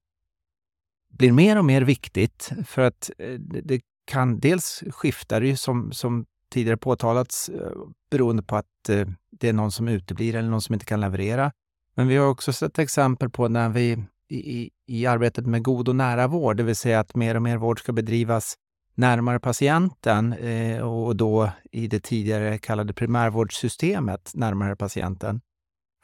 blir 1.12 1.32
mer 1.32 1.58
och 1.58 1.64
mer 1.64 1.82
viktigt 1.82 2.50
för 2.66 2.82
att 2.82 3.10
eh, 3.18 3.38
det 3.40 3.80
kan 4.04 4.40
dels 4.40 4.82
skifta 4.90 5.40
det 5.40 5.56
som, 5.56 5.92
som 5.92 6.26
tidigare 6.52 6.76
påtalats 6.76 7.48
eh, 7.48 7.70
beroende 8.10 8.42
på 8.42 8.56
att 8.56 8.88
eh, 8.88 9.06
det 9.30 9.48
är 9.48 9.52
någon 9.52 9.72
som 9.72 9.88
uteblir 9.88 10.34
eller 10.34 10.48
någon 10.48 10.62
som 10.62 10.72
inte 10.72 10.86
kan 10.86 11.00
leverera. 11.00 11.52
Men 11.94 12.08
vi 12.08 12.16
har 12.16 12.28
också 12.28 12.52
sett 12.52 12.78
exempel 12.78 13.30
på 13.30 13.48
när 13.48 13.68
vi 13.68 14.04
i, 14.28 14.70
i 14.86 15.06
arbetet 15.06 15.46
med 15.46 15.62
god 15.62 15.88
och 15.88 15.96
nära 15.96 16.26
vård, 16.26 16.56
det 16.56 16.62
vill 16.62 16.76
säga 16.76 17.00
att 17.00 17.16
mer 17.16 17.34
och 17.34 17.42
mer 17.42 17.56
vård 17.56 17.80
ska 17.80 17.92
bedrivas 17.92 18.54
närmare 18.94 19.40
patienten 19.40 20.32
eh, 20.32 20.80
och 20.80 21.16
då 21.16 21.50
i 21.72 21.86
det 21.86 22.00
tidigare 22.00 22.58
kallade 22.58 22.92
primärvårdssystemet 22.92 24.32
närmare 24.34 24.76
patienten. 24.76 25.40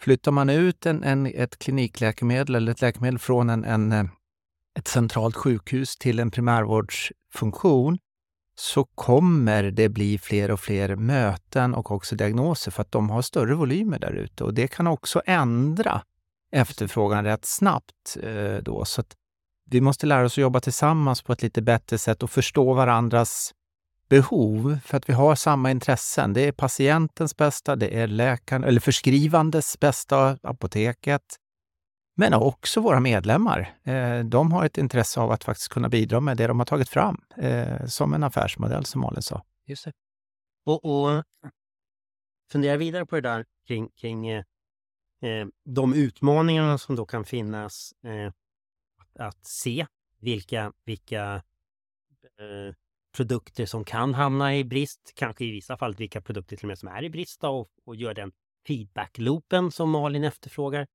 Flyttar 0.01 0.33
man 0.33 0.51
ut 0.51 0.87
en, 0.87 1.03
en, 1.03 1.27
ett 1.27 1.59
klinikläkemedel 1.59 2.55
eller 2.55 2.73
ett 2.73 2.81
läkemedel 2.81 3.18
från 3.18 3.51
en, 3.51 3.64
en, 3.64 4.11
ett 4.78 4.88
centralt 4.88 5.36
sjukhus 5.36 5.96
till 5.96 6.18
en 6.18 6.30
primärvårdsfunktion 6.30 7.98
så 8.58 8.84
kommer 8.84 9.62
det 9.62 9.88
bli 9.88 10.18
fler 10.18 10.50
och 10.50 10.60
fler 10.60 10.96
möten 10.96 11.74
och 11.74 11.90
också 11.90 12.16
diagnoser 12.16 12.70
för 12.70 12.82
att 12.82 12.92
de 12.92 13.10
har 13.10 13.22
större 13.22 13.54
volymer 13.54 13.98
där 13.98 14.12
ute. 14.12 14.44
Och 14.44 14.54
det 14.54 14.68
kan 14.68 14.86
också 14.86 15.22
ändra 15.26 16.02
efterfrågan 16.52 17.24
rätt 17.24 17.44
snabbt. 17.44 18.16
Eh, 18.22 18.56
då. 18.62 18.84
Så 18.84 19.02
vi 19.70 19.80
måste 19.80 20.06
lära 20.06 20.24
oss 20.24 20.32
att 20.32 20.42
jobba 20.42 20.60
tillsammans 20.60 21.22
på 21.22 21.32
ett 21.32 21.42
lite 21.42 21.62
bättre 21.62 21.98
sätt 21.98 22.22
och 22.22 22.30
förstå 22.30 22.74
varandras 22.74 23.54
behov 24.08 24.78
för 24.84 24.96
att 24.96 25.08
vi 25.08 25.12
har 25.12 25.34
samma 25.34 25.70
intressen. 25.70 26.32
Det 26.32 26.40
är 26.40 26.52
patientens 26.52 27.36
bästa, 27.36 27.76
det 27.76 28.00
är 28.00 28.06
läkaren 28.06 28.64
eller 28.64 28.80
förskrivandes 28.80 29.80
bästa, 29.80 30.38
apoteket, 30.42 31.22
men 32.18 32.35
också 32.35 32.81
våra 32.81 33.00
medlemmar. 33.00 33.78
Eh, 33.83 34.24
de 34.24 34.52
har 34.52 34.64
ett 34.64 34.78
intresse 34.78 35.20
av 35.20 35.31
att 35.31 35.44
faktiskt 35.44 35.68
kunna 35.68 35.88
bidra 35.88 36.20
med 36.20 36.37
det 36.37 36.46
de 36.46 36.59
har 36.59 36.66
tagit 36.66 36.88
fram 36.88 37.20
eh, 37.37 37.87
som 37.87 38.14
en 38.14 38.22
affärsmodell, 38.22 38.85
som 38.85 39.00
Malin 39.00 39.22
sa. 39.22 39.44
Just 39.66 39.85
det. 39.85 39.92
Och, 40.64 40.85
och 40.85 41.24
fundera 42.52 42.76
vidare 42.76 43.07
på 43.07 43.16
det 43.16 43.20
där 43.20 43.44
kring, 43.66 43.88
kring 43.88 44.28
eh, 44.28 44.44
eh 45.22 45.46
de 45.64 45.94
utmaningarna 45.94 46.78
som 46.78 46.96
då 46.96 47.07
kan 47.07 47.24
finnas 47.24 47.92
eh, 48.04 48.33
att 49.18 49.46
se 49.46 49.87
vilka, 50.20 50.72
vilka 50.85 51.35
eh, 52.38 52.74
produkter 53.16 53.66
som 53.66 53.85
kan 53.85 54.14
hamna 54.14 54.57
i 54.57 54.64
brist, 54.64 55.12
kanske 55.14 55.44
i 55.44 55.50
vissa 55.50 55.76
fall 55.76 55.94
vilka 55.94 56.20
produkter 56.20 56.57
till 56.57 56.66
och 56.66 56.68
med 56.68 56.78
som 56.78 56.88
är 56.88 57.04
i 57.04 57.11
brist 57.11 57.40
då, 57.40 57.48
och, 57.48 57.68
och 57.85 57.96
göra 57.96 58.14
den 58.14 58.33
feedback-loopen 58.66 59.70
som 59.70 59.90
Malin 59.90 60.24
efterfrågar. 60.24 60.87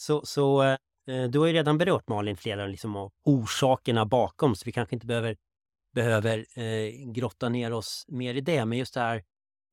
Så, 0.00 0.26
så 0.26 0.62
eh, 0.62 1.24
du 1.30 1.38
har 1.38 1.46
ju 1.46 1.52
redan 1.52 1.78
berört 1.78 2.08
Malin 2.08 2.36
flera 2.36 2.66
liksom, 2.66 2.96
av 2.96 3.12
orsakerna 3.24 4.06
bakom 4.06 4.54
så 4.54 4.62
vi 4.66 4.72
kanske 4.72 4.96
inte 4.96 5.06
behöver, 5.06 5.36
behöver 5.94 6.58
eh, 6.58 7.12
grotta 7.12 7.48
ner 7.48 7.72
oss 7.72 8.04
mer 8.08 8.34
i 8.34 8.40
det. 8.40 8.64
Men 8.64 8.78
just 8.78 8.94
det 8.94 9.00
här, 9.00 9.24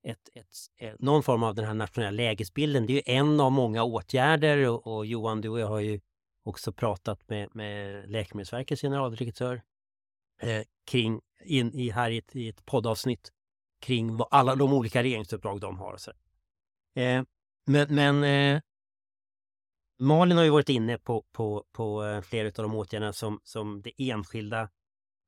ett, 0.03 0.29
ett, 0.33 0.47
ett, 0.77 0.99
någon 0.99 1.23
form 1.23 1.43
av 1.43 1.55
den 1.55 1.65
här 1.65 1.73
nationella 1.73 2.11
lägesbilden, 2.11 2.85
det 2.85 2.93
är 2.93 2.95
ju 2.95 3.17
en 3.17 3.39
av 3.39 3.51
många 3.51 3.83
åtgärder 3.83 4.67
och, 4.67 4.87
och 4.87 5.05
Johan, 5.05 5.41
du 5.41 5.49
och 5.49 5.59
jag 5.59 5.67
har 5.67 5.79
ju 5.79 5.99
också 6.43 6.71
pratat 6.71 7.29
med, 7.29 7.55
med 7.55 8.09
Läkemedelsverkets 8.09 8.81
generaldirektör 8.81 9.61
eh, 10.41 10.63
kring, 10.85 11.21
in, 11.43 11.73
i, 11.73 11.89
här 11.89 12.11
i 12.11 12.17
ett, 12.17 12.35
i 12.35 12.49
ett 12.49 12.65
poddavsnitt 12.65 13.31
kring 13.81 14.17
vad, 14.17 14.27
alla 14.31 14.55
de 14.55 14.73
olika 14.73 15.03
regeringsuppdrag 15.03 15.59
de 15.59 15.77
har. 15.77 15.97
Så. 15.97 16.11
Eh, 16.95 17.23
men 17.65 17.95
men 17.95 18.23
eh, 18.23 18.61
Malin 19.99 20.37
har 20.37 20.43
ju 20.43 20.49
varit 20.49 20.69
inne 20.69 20.97
på, 20.97 21.23
på, 21.31 21.65
på 21.71 22.03
eh, 22.03 22.21
flera 22.21 22.47
av 22.47 22.53
de 22.53 22.75
åtgärderna 22.75 23.13
som, 23.13 23.39
som 23.43 23.81
det 23.81 23.91
enskilda 23.97 24.69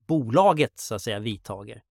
bolaget 0.07 0.79
så 0.79 0.95
att 0.95 1.01
säga 1.01 1.19
vidtager. 1.19 1.81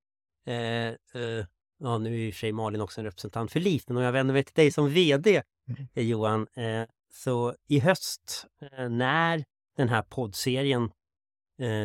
Eh, 0.46 0.88
eh, 0.88 1.46
ja, 1.78 1.98
nu 1.98 2.14
är 2.14 2.18
i 2.18 2.30
och 2.30 2.34
för 2.34 2.38
sig 2.38 2.52
Malin 2.52 2.80
också 2.80 3.00
en 3.00 3.04
representant 3.04 3.52
för 3.52 3.60
LIF, 3.60 3.82
men 3.86 3.96
om 3.96 4.02
jag 4.02 4.12
vänder 4.12 4.34
mig 4.34 4.44
till 4.44 4.54
dig 4.54 4.70
som 4.70 4.88
VD 4.88 5.42
mm. 5.68 5.88
Eh, 5.94 6.04
Johan, 6.04 6.46
eh, 6.54 6.86
så 7.12 7.54
i 7.68 7.78
höst 7.78 8.46
eh, 8.60 8.88
när 8.88 9.44
den 9.76 9.88
här 9.88 10.02
poddserien 10.02 10.90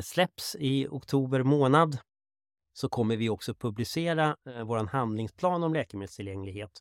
släpps 0.04 0.56
i 0.60 0.88
oktober 0.88 1.44
månad 1.44 1.98
så 2.74 2.90
kommer 2.90 3.16
vi 3.16 3.30
också 3.30 3.54
publicera 3.54 4.36
vår 4.66 4.88
handlingsplan 4.88 5.64
om 5.64 5.74
läkemedelstillgänglighet 5.74 6.72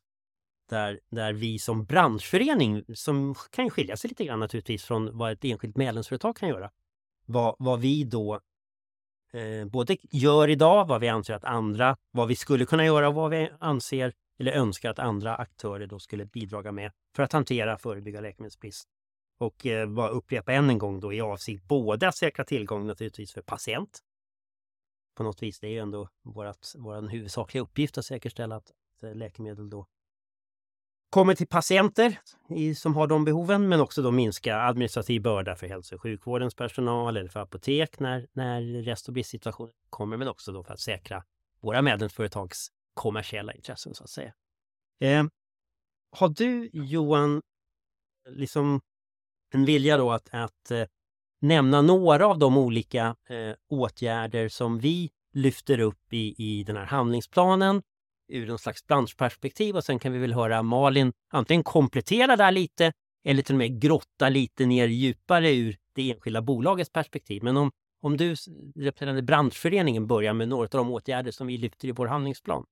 där, 0.69 0.99
där 1.09 1.33
vi 1.33 1.59
som 1.59 1.85
branschförening, 1.85 2.83
som 2.95 3.35
kan 3.51 3.69
skilja 3.69 3.97
sig 3.97 4.07
lite 4.07 4.25
grann 4.25 4.39
naturligtvis 4.39 4.83
från 4.83 5.17
vad 5.17 5.31
ett 5.31 5.45
enskilt 5.45 5.77
medlemsföretag 5.77 6.35
kan 6.35 6.49
göra, 6.49 6.71
vad, 7.25 7.55
vad 7.59 7.79
vi 7.79 8.03
då 8.03 8.39
eh, 9.33 9.65
både 9.65 9.97
gör 10.01 10.49
idag, 10.49 10.85
vad 10.85 11.01
vi 11.01 11.07
anser 11.07 11.33
att 11.33 11.43
andra, 11.43 11.97
vad 12.11 12.27
vi 12.27 12.35
skulle 12.35 12.65
kunna 12.65 12.85
göra 12.85 13.07
och 13.07 13.15
vad 13.15 13.31
vi 13.31 13.49
anser 13.59 14.13
eller 14.39 14.51
önskar 14.51 14.89
att 14.89 14.99
andra 14.99 15.35
aktörer 15.35 15.87
då 15.87 15.99
skulle 15.99 16.25
bidraga 16.25 16.71
med 16.71 16.91
för 17.15 17.23
att 17.23 17.33
hantera 17.33 17.77
förebygga 17.77 18.21
läkemedelsbrist. 18.21 18.87
Och 19.37 19.65
eh, 19.65 19.89
bara 19.89 20.09
upprepa 20.09 20.53
än 20.53 20.69
en 20.69 20.77
gång 20.77 20.99
då 20.99 21.13
i 21.13 21.21
avsikt 21.21 21.63
både 21.63 22.07
att 22.07 22.15
säkra 22.15 22.45
tillgång 22.45 22.87
naturligtvis 22.87 23.33
för 23.33 23.41
patient. 23.41 23.99
På 25.15 25.23
något 25.23 25.43
vis, 25.43 25.59
det 25.59 25.67
är 25.67 25.71
ju 25.71 25.79
ändå 25.79 26.09
vår 26.23 27.09
huvudsakliga 27.09 27.61
uppgift 27.63 27.97
att 27.97 28.05
säkerställa 28.05 28.55
att 28.55 28.71
eh, 29.03 29.15
läkemedel 29.15 29.69
då 29.69 29.85
kommer 31.13 31.35
till 31.35 31.47
patienter 31.47 32.19
i, 32.49 32.75
som 32.75 32.95
har 32.95 33.07
de 33.07 33.25
behoven 33.25 33.69
men 33.69 33.81
också 33.81 34.01
då 34.01 34.11
minska 34.11 34.57
administrativ 34.57 35.21
börda 35.21 35.55
för 35.55 35.67
hälso 35.67 35.95
och 35.95 36.01
sjukvårdens 36.01 36.55
personal 36.55 37.17
eller 37.17 37.29
för 37.29 37.39
apotek 37.39 37.99
när, 37.99 38.27
när 38.33 38.61
rest 38.61 39.07
och 39.07 39.13
bristsituationer 39.13 39.73
kommer 39.89 40.17
men 40.17 40.27
också 40.27 40.51
då 40.51 40.63
för 40.63 40.73
att 40.73 40.79
säkra 40.79 41.23
våra 41.61 41.81
medlemsföretags 41.81 42.67
kommersiella 42.93 43.53
intressen 43.53 43.93
så 43.93 44.03
att 44.03 44.09
säga. 44.09 44.33
Eh, 44.99 45.23
har 46.11 46.29
du 46.29 46.69
Johan 46.73 47.41
liksom 48.29 48.81
en 49.53 49.65
vilja 49.65 49.97
då 49.97 50.11
att, 50.11 50.29
att 50.31 50.71
eh, 50.71 50.85
nämna 51.41 51.81
några 51.81 52.27
av 52.27 52.39
de 52.39 52.57
olika 52.57 53.15
eh, 53.29 53.55
åtgärder 53.69 54.49
som 54.49 54.79
vi 54.79 55.11
lyfter 55.33 55.79
upp 55.79 56.13
i, 56.13 56.35
i 56.37 56.63
den 56.63 56.77
här 56.77 56.85
handlingsplanen 56.85 57.81
ur 58.27 58.47
någon 58.47 58.59
slags 58.59 58.87
branschperspektiv 58.87 59.75
och 59.75 59.83
sen 59.83 59.99
kan 59.99 60.13
vi 60.13 60.19
väl 60.19 60.33
höra 60.33 60.63
Malin 60.63 61.13
antingen 61.31 61.63
komplettera 61.63 62.35
där 62.35 62.51
lite 62.51 62.91
eller 63.25 63.41
till 63.41 63.55
och 63.55 63.59
med 63.59 63.81
grotta 63.81 64.29
lite 64.29 64.65
ner 64.65 64.87
djupare 64.87 65.55
ur 65.55 65.77
det 65.95 66.11
enskilda 66.11 66.41
bolagets 66.41 66.91
perspektiv. 66.91 67.43
Men 67.43 67.57
om, 67.57 67.71
om 68.01 68.17
du 68.17 68.29
representerande 68.75 69.21
branschföreningen 69.21 70.07
börjar 70.07 70.33
med 70.33 70.47
några 70.47 70.63
av 70.63 70.69
de 70.69 70.91
åtgärder 70.91 71.31
som 71.31 71.47
vi 71.47 71.57
lyfter 71.57 71.87
i 71.87 71.91
vår 71.91 72.07
handlingsplan. 72.07 72.65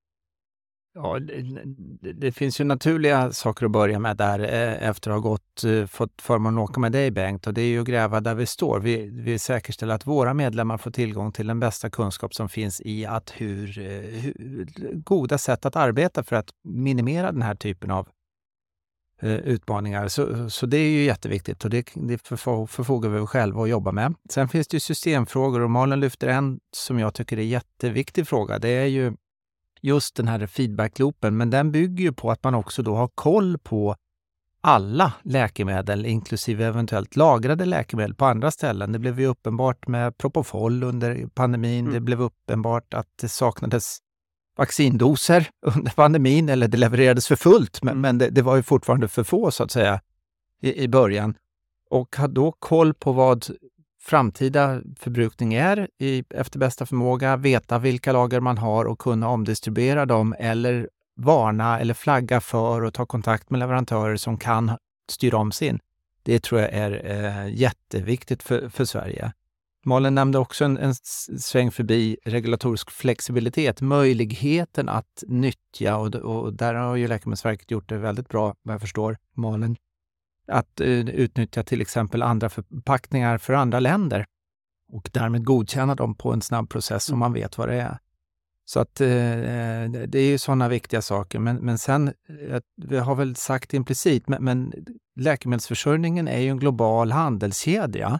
Ja, 0.93 1.19
det, 1.19 2.13
det, 2.13 2.31
finns 2.31 2.59
ju 2.59 2.63
naturliga 2.63 3.31
saker 3.31 3.65
att 3.65 3.71
börja 3.71 3.99
med 3.99 4.17
där 4.17 4.39
eh, 4.39 4.89
efter 4.89 5.11
att 5.11 5.15
ha 5.15 5.29
gått, 5.29 5.63
eh, 5.63 5.85
fått 5.85 6.21
förmånen 6.21 6.63
att 6.63 6.69
åka 6.69 6.79
med 6.79 6.91
dig 6.91 7.11
Bengt 7.11 7.47
och 7.47 7.53
det 7.53 7.61
är 7.61 7.67
ju 7.67 7.81
att 7.81 7.87
gräva 7.87 8.19
där 8.19 8.35
vi 8.35 8.45
står. 8.45 8.79
Vi, 8.79 9.09
vi 9.13 9.39
säkerställer 9.39 9.95
att 9.95 10.07
våra 10.07 10.33
medlemmar 10.33 10.77
får 10.77 10.91
tillgång 10.91 11.31
till 11.31 11.47
den 11.47 11.59
bästa 11.59 11.89
kunskap 11.89 12.33
som 12.33 12.49
finns 12.49 12.81
i 12.81 13.05
att 13.05 13.33
hur, 13.37 13.79
eh, 13.79 13.85
hur 14.21 14.65
goda 14.93 15.37
sätt 15.37 15.65
att 15.65 15.75
arbeta 15.75 16.23
för 16.23 16.35
att 16.35 16.49
minimera 16.63 17.31
den 17.31 17.41
här 17.41 17.55
typen 17.55 17.91
av 17.91 18.07
utmaningar. 19.23 20.07
Så, 20.07 20.49
så 20.49 20.65
det 20.65 20.77
är 20.77 20.89
ju 20.89 21.03
jätteviktigt 21.03 21.63
och 21.63 21.69
det, 21.69 21.89
det 21.93 22.17
förfogar 22.67 23.09
vi 23.09 23.25
själva 23.25 23.63
att 23.63 23.69
jobba 23.69 23.91
med. 23.91 24.13
Sen 24.29 24.49
finns 24.49 24.67
det 24.67 24.75
ju 24.75 24.79
systemfrågor 24.79 25.59
och 25.59 25.71
Malin 25.71 25.99
lyfter 25.99 26.27
en 26.27 26.59
som 26.71 26.99
jag 26.99 27.13
tycker 27.13 27.37
är 27.37 27.43
jätteviktig 27.43 28.27
fråga. 28.27 28.59
Det 28.59 28.69
är 28.69 28.85
ju 28.85 29.13
just 29.81 30.15
den 30.15 30.27
här 30.27 30.47
feedbackloopen, 30.47 31.37
men 31.37 31.49
den 31.49 31.71
bygger 31.71 32.03
ju 32.03 32.13
på 32.13 32.31
att 32.31 32.43
man 32.43 32.55
också 32.55 32.81
då 32.81 32.95
har 32.95 33.07
koll 33.07 33.57
på 33.57 33.95
alla 34.61 35.13
läkemedel, 35.23 36.05
inklusive 36.05 36.65
eventuellt 36.65 37.15
lagrade 37.15 37.65
läkemedel 37.65 38.15
på 38.15 38.25
andra 38.25 38.51
ställen. 38.51 38.91
Det 38.91 38.99
blev 38.99 39.19
ju 39.19 39.25
uppenbart 39.25 39.87
med 39.87 40.17
Propofol 40.17 40.83
under 40.83 41.27
pandemin. 41.33 41.79
Mm. 41.79 41.93
Det 41.93 41.99
blev 41.99 42.21
uppenbart 42.21 42.93
att 42.93 43.07
det 43.21 43.29
saknades 43.29 43.97
vaccindoser 44.57 45.49
under 45.61 45.91
pandemin, 45.91 46.49
eller 46.49 46.67
det 46.67 46.77
levererades 46.77 47.27
för 47.27 47.35
fullt, 47.35 47.83
men, 47.83 47.91
mm. 47.91 48.01
men 48.01 48.17
det, 48.17 48.29
det, 48.29 48.41
var 48.41 48.55
ju 48.55 48.63
fortfarande 48.63 49.07
för 49.07 49.23
få 49.23 49.51
så 49.51 49.63
att 49.63 49.71
säga 49.71 50.01
i, 50.61 50.83
i 50.83 50.87
början. 50.87 51.35
Och 51.89 52.15
ha 52.15 52.27
då 52.27 52.51
koll 52.51 52.93
på 52.93 53.11
vad 53.11 53.45
framtida 54.01 54.81
förbrukning 54.99 55.53
är 55.53 55.87
i, 55.97 56.23
efter 56.29 56.59
bästa 56.59 56.85
förmåga, 56.85 57.37
veta 57.37 57.79
vilka 57.79 58.11
lager 58.11 58.39
man 58.39 58.57
har 58.57 58.85
och 58.85 58.99
kunna 58.99 59.29
omdistribuera 59.29 60.05
dem 60.05 60.35
eller 60.39 60.89
varna 61.15 61.79
eller 61.79 61.93
flagga 61.93 62.41
för 62.41 62.81
och 62.81 62.93
ta 62.93 63.05
kontakt 63.05 63.49
med 63.49 63.59
leverantörer 63.59 64.15
som 64.15 64.37
kan 64.37 64.71
styra 65.09 65.37
om 65.37 65.51
sin. 65.51 65.79
Det 66.23 66.43
tror 66.43 66.61
jag 66.61 66.69
är 66.73 67.01
eh, 67.05 67.53
jätteviktigt 67.53 68.43
för, 68.43 68.69
för 68.69 68.85
Sverige. 68.85 69.33
Malin 69.85 70.15
nämnde 70.15 70.39
också 70.39 70.65
en, 70.65 70.77
en 70.77 70.95
sväng 70.95 71.71
förbi 71.71 72.17
regulatorisk 72.25 72.91
flexibilitet, 72.91 73.81
möjligheten 73.81 74.89
att 74.89 75.23
nyttja, 75.27 75.97
och, 75.97 76.15
och 76.15 76.53
där 76.53 76.73
har 76.73 76.95
ju 76.95 77.07
Läkemedelsverket 77.07 77.71
gjort 77.71 77.89
det 77.89 77.97
väldigt 77.97 78.29
bra 78.29 78.55
vad 78.61 78.73
jag 78.73 78.81
förstår, 78.81 79.17
Malin, 79.33 79.75
att 80.51 80.81
uh, 80.81 81.09
utnyttja 81.09 81.63
till 81.63 81.81
exempel 81.81 82.21
andra 82.21 82.49
förpackningar 82.49 83.37
för 83.37 83.53
andra 83.53 83.79
länder 83.79 84.25
och 84.91 85.09
därmed 85.13 85.45
godkänna 85.45 85.95
dem 85.95 86.15
på 86.15 86.33
en 86.33 86.41
snabb 86.41 86.69
process 86.69 87.03
så 87.03 87.11
mm. 87.11 87.19
man 87.19 87.33
vet 87.33 87.57
vad 87.57 87.69
det 87.69 87.81
är. 87.81 87.97
Så 88.65 88.79
att 88.79 89.01
uh, 89.01 89.07
det 90.07 90.19
är 90.19 90.29
ju 90.29 90.37
sådana 90.37 90.67
viktiga 90.67 91.01
saker. 91.01 91.39
Men, 91.39 91.55
men 91.55 91.77
sen, 91.77 92.07
uh, 92.07 92.59
vi 92.75 92.97
har 92.97 93.15
väl 93.15 93.35
sagt 93.35 93.73
implicit, 93.73 94.27
men, 94.27 94.43
men 94.43 94.73
läkemedelsförsörjningen 95.19 96.27
är 96.27 96.39
ju 96.39 96.49
en 96.49 96.59
global 96.59 97.11
handelskedja. 97.11 98.19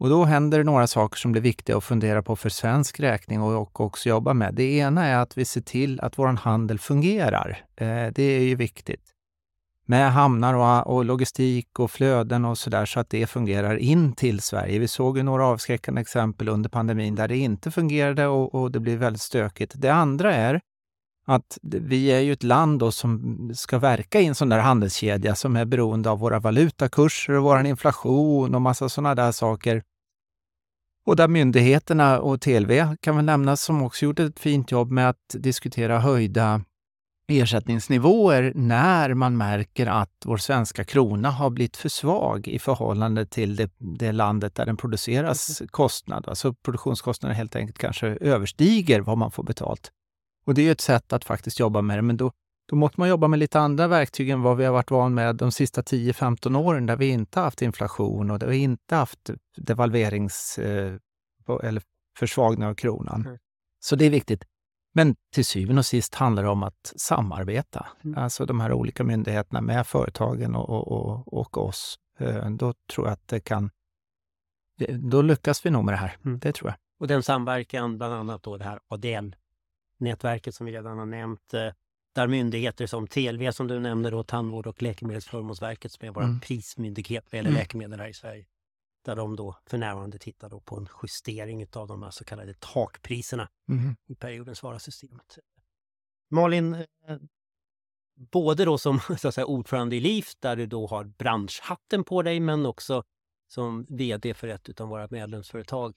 Och 0.00 0.08
då 0.08 0.24
händer 0.24 0.58
det 0.58 0.64
några 0.64 0.86
saker 0.86 1.18
som 1.18 1.32
blir 1.32 1.42
viktiga 1.42 1.76
att 1.76 1.84
fundera 1.84 2.22
på 2.22 2.36
för 2.36 2.48
svensk 2.48 3.00
räkning 3.00 3.42
och, 3.42 3.62
och 3.62 3.80
också 3.80 4.08
jobba 4.08 4.34
med. 4.34 4.54
Det 4.54 4.76
ena 4.76 5.06
är 5.06 5.16
att 5.16 5.38
vi 5.38 5.44
ser 5.44 5.60
till 5.60 6.00
att 6.00 6.18
vår 6.18 6.26
handel 6.26 6.78
fungerar. 6.78 7.64
det 8.14 8.22
är 8.22 8.40
ju 8.40 8.54
viktigt 8.54 9.13
med 9.86 10.12
hamnar 10.12 10.54
och, 10.54 10.96
och 10.96 11.04
logistik 11.04 11.78
och 11.78 11.90
flöden 11.90 12.44
och 12.44 12.58
så 12.58 12.70
där 12.70 12.86
så 12.86 13.00
att 13.00 13.10
det 13.10 13.26
fungerar 13.26 13.76
in 13.76 14.12
till 14.12 14.40
Sverige. 14.40 14.78
Vi 14.78 14.88
såg 14.88 15.16
ju 15.16 15.22
några 15.22 15.46
avskräckande 15.46 16.00
exempel 16.00 16.48
under 16.48 16.70
pandemin 16.70 17.14
där 17.14 17.28
det 17.28 17.36
inte 17.36 17.70
fungerade 17.70 18.26
och, 18.26 18.54
och 18.54 18.70
det 18.70 18.80
blev 18.80 18.98
väldigt 18.98 19.22
stökigt. 19.22 19.72
Det 19.76 19.92
andra 19.92 20.34
är 20.34 20.60
att 21.26 21.58
vi 21.62 22.06
är 22.06 22.20
ju 22.20 22.32
ett 22.32 22.42
land 22.42 22.78
då 22.78 22.92
som 22.92 23.50
ska 23.54 23.78
verka 23.78 24.20
i 24.20 24.26
en 24.26 24.34
sån 24.34 24.48
där 24.48 24.58
handelskedja 24.58 25.34
som 25.34 25.56
är 25.56 25.64
beroende 25.64 26.10
av 26.10 26.18
våra 26.18 26.38
valutakurser 26.38 27.32
och 27.32 27.42
vår 27.42 27.66
inflation 27.66 28.54
och 28.54 28.62
massa 28.62 28.88
sådana 28.88 29.14
där 29.14 29.32
saker. 29.32 29.82
Och 31.06 31.16
där 31.16 31.28
myndigheterna 31.28 32.20
och 32.20 32.40
TLV 32.40 32.96
kan 33.00 33.16
väl 33.16 33.24
nämnas 33.24 33.62
som 33.62 33.82
också 33.82 34.04
gjort 34.04 34.18
ett 34.18 34.38
fint 34.38 34.70
jobb 34.70 34.90
med 34.90 35.08
att 35.08 35.34
diskutera 35.34 35.98
höjda 35.98 36.60
ersättningsnivåer 37.28 38.52
när 38.54 39.14
man 39.14 39.36
märker 39.36 39.86
att 39.86 40.22
vår 40.24 40.36
svenska 40.36 40.84
krona 40.84 41.30
har 41.30 41.50
blivit 41.50 41.76
för 41.76 41.88
svag 41.88 42.48
i 42.48 42.58
förhållande 42.58 43.26
till 43.26 43.56
det, 43.56 43.70
det 43.78 44.12
landet 44.12 44.54
där 44.54 44.66
den 44.66 44.76
produceras 44.76 45.60
mm. 45.60 45.68
kostnad. 45.68 46.28
Alltså 46.28 46.54
produktionskostnaden 46.54 47.36
helt 47.36 47.56
enkelt 47.56 47.78
kanske 47.78 48.06
överstiger 48.06 49.00
vad 49.00 49.18
man 49.18 49.30
får 49.30 49.42
betalt. 49.42 49.92
Och 50.46 50.54
det 50.54 50.68
är 50.68 50.72
ett 50.72 50.80
sätt 50.80 51.12
att 51.12 51.24
faktiskt 51.24 51.60
jobba 51.60 51.82
med 51.82 51.98
det, 51.98 52.02
men 52.02 52.16
då, 52.16 52.32
då 52.68 52.76
måste 52.76 53.00
man 53.00 53.08
jobba 53.08 53.28
med 53.28 53.38
lite 53.38 53.60
andra 53.60 53.88
verktyg 53.88 54.30
än 54.30 54.42
vad 54.42 54.56
vi 54.56 54.64
har 54.64 54.72
varit 54.72 54.90
van 54.90 55.14
med 55.14 55.36
de 55.36 55.52
sista 55.52 55.82
10-15 55.82 56.56
åren 56.58 56.86
där 56.86 56.96
vi 56.96 57.08
inte 57.08 57.40
haft 57.40 57.62
inflation 57.62 58.30
och 58.30 58.38
där 58.38 58.46
vi 58.46 58.56
inte 58.56 58.94
haft 58.94 59.30
devalverings 59.56 60.58
eh, 60.58 60.94
eller 61.62 61.82
försvagning 62.18 62.68
av 62.68 62.74
kronan. 62.74 63.26
Mm. 63.26 63.38
Så 63.80 63.96
det 63.96 64.06
är 64.06 64.10
viktigt. 64.10 64.44
Men 64.96 65.16
till 65.32 65.44
syvende 65.44 65.80
och 65.80 65.86
sist 65.86 66.14
handlar 66.14 66.42
det 66.42 66.48
om 66.48 66.62
att 66.62 66.92
samarbeta. 66.96 67.86
Mm. 68.04 68.18
Alltså 68.18 68.46
de 68.46 68.60
här 68.60 68.72
olika 68.72 69.04
myndigheterna 69.04 69.60
med 69.60 69.86
företagen 69.86 70.54
och, 70.54 70.68
och, 70.70 70.92
och, 70.92 71.32
och 71.32 71.58
oss. 71.58 71.98
Eh, 72.18 72.50
då 72.50 72.74
tror 72.92 73.06
jag 73.06 73.12
att 73.12 73.28
det 73.28 73.40
kan... 73.40 73.70
Då 74.88 75.22
lyckas 75.22 75.66
vi 75.66 75.70
nog 75.70 75.84
med 75.84 75.94
det 75.94 75.98
här. 75.98 76.16
Mm. 76.24 76.38
Det 76.38 76.52
tror 76.52 76.70
jag. 76.70 76.76
Och 77.00 77.06
den 77.06 77.22
samverkan, 77.22 77.98
bland 77.98 78.14
annat 78.14 78.42
då 78.42 78.56
det 78.56 78.64
här 78.64 78.80
ADL-nätverket 78.88 80.54
som 80.54 80.66
vi 80.66 80.72
redan 80.72 80.98
har 80.98 81.06
nämnt, 81.06 81.54
eh, 81.54 81.72
där 82.14 82.26
myndigheter 82.26 82.86
som 82.86 83.06
TLV 83.06 83.52
som 83.52 83.68
du 83.68 83.80
nämnde, 83.80 84.10
då, 84.10 84.22
Tandvård 84.22 84.66
och 84.66 84.82
Läkemedelsförmånsverket 84.82 85.92
som 85.92 86.08
är 86.08 86.12
vår 86.12 86.22
mm. 86.22 86.40
prismyndighet 86.40 87.24
vad 87.30 87.38
gäller 87.38 87.50
mm. 87.50 87.60
läkemedel 87.60 88.00
här 88.00 88.08
i 88.08 88.14
Sverige. 88.14 88.44
Där 89.04 89.16
de 89.16 89.36
då 89.36 89.56
för 89.66 89.78
närvarande 89.78 90.18
tittar 90.18 90.48
då 90.48 90.60
på 90.60 90.76
en 90.76 90.88
justering 91.02 91.66
av 91.72 91.88
de 91.88 92.02
här 92.02 92.10
så 92.10 92.24
kallade 92.24 92.54
takpriserna 92.54 93.48
mm. 93.68 93.96
i 94.06 94.14
periodens 94.14 94.62
varasystemet. 94.62 95.38
Malin, 96.30 96.74
eh, 96.74 97.18
både 98.14 98.64
då 98.64 98.78
som 98.78 99.00
så 99.18 99.28
att 99.28 99.34
säga, 99.34 99.46
ordförande 99.46 99.96
i 99.96 100.00
LIF 100.00 100.32
där 100.40 100.56
du 100.56 100.66
då 100.66 100.86
har 100.86 101.04
branschhatten 101.04 102.04
på 102.04 102.22
dig 102.22 102.40
men 102.40 102.66
också 102.66 103.04
som 103.48 103.86
VD 103.88 104.34
för 104.34 104.48
ett 104.48 104.80
av 104.80 104.88
våra 104.88 105.08
medlemsföretag. 105.10 105.94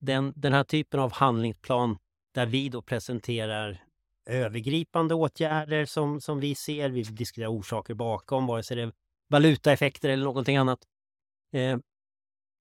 Den, 0.00 0.32
den 0.36 0.52
här 0.52 0.64
typen 0.64 1.00
av 1.00 1.12
handlingsplan 1.12 1.98
där 2.34 2.46
vi 2.46 2.68
då 2.68 2.82
presenterar 2.82 3.84
övergripande 4.26 5.14
åtgärder 5.14 5.84
som, 5.84 6.20
som 6.20 6.40
vi 6.40 6.54
ser. 6.54 6.88
Vi 6.88 7.02
diskuterar 7.02 7.48
orsaker 7.48 7.94
bakom, 7.94 8.46
vare 8.46 8.62
sig 8.62 8.76
det 8.76 8.82
är 8.82 8.92
valutaeffekter 9.28 10.08
eller 10.08 10.24
någonting 10.24 10.56
annat. 10.56 10.78
Eh, 11.52 11.78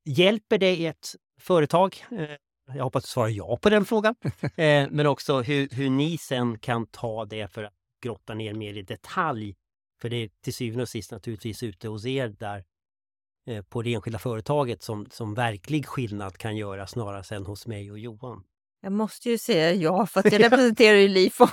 Hjälper 0.09 0.57
det 0.57 0.85
ett 0.85 1.15
företag? 1.39 2.05
Eh, 2.11 2.75
jag 2.75 2.83
hoppas 2.83 3.03
du 3.03 3.07
svarar 3.07 3.29
ja 3.29 3.57
på 3.57 3.69
den 3.69 3.85
frågan. 3.85 4.15
Eh, 4.41 4.87
men 4.89 5.07
också 5.07 5.41
hur, 5.41 5.69
hur 5.71 5.89
ni 5.89 6.17
sen 6.17 6.59
kan 6.59 6.85
ta 6.85 7.25
det 7.25 7.47
för 7.47 7.63
att 7.63 7.73
grotta 8.01 8.33
ner 8.33 8.53
mer 8.53 8.73
i 8.73 8.81
detalj. 8.81 9.55
För 10.01 10.09
det 10.09 10.15
är 10.15 10.29
till 10.43 10.53
syvende 10.53 10.81
och 10.81 10.89
sist 10.89 11.11
naturligtvis 11.11 11.63
ute 11.63 11.87
hos 11.87 12.05
er 12.05 12.27
där 12.27 12.63
eh, 13.47 13.63
på 13.63 13.81
det 13.81 13.93
enskilda 13.93 14.19
företaget 14.19 14.81
som, 14.83 15.07
som 15.09 15.33
verklig 15.33 15.85
skillnad 15.85 16.37
kan 16.37 16.57
göras 16.57 16.91
snarare 16.91 17.35
än 17.35 17.45
hos 17.45 17.67
mig 17.67 17.91
och 17.91 17.99
Johan. 17.99 18.43
Jag 18.87 18.93
måste 18.93 19.29
ju 19.29 19.37
säga 19.37 19.73
ja, 19.73 20.05
för 20.11 20.19
att 20.19 20.31
jag 20.31 20.43
representerar 20.43 20.97
ju 20.97 21.07
LIFO. 21.07 21.47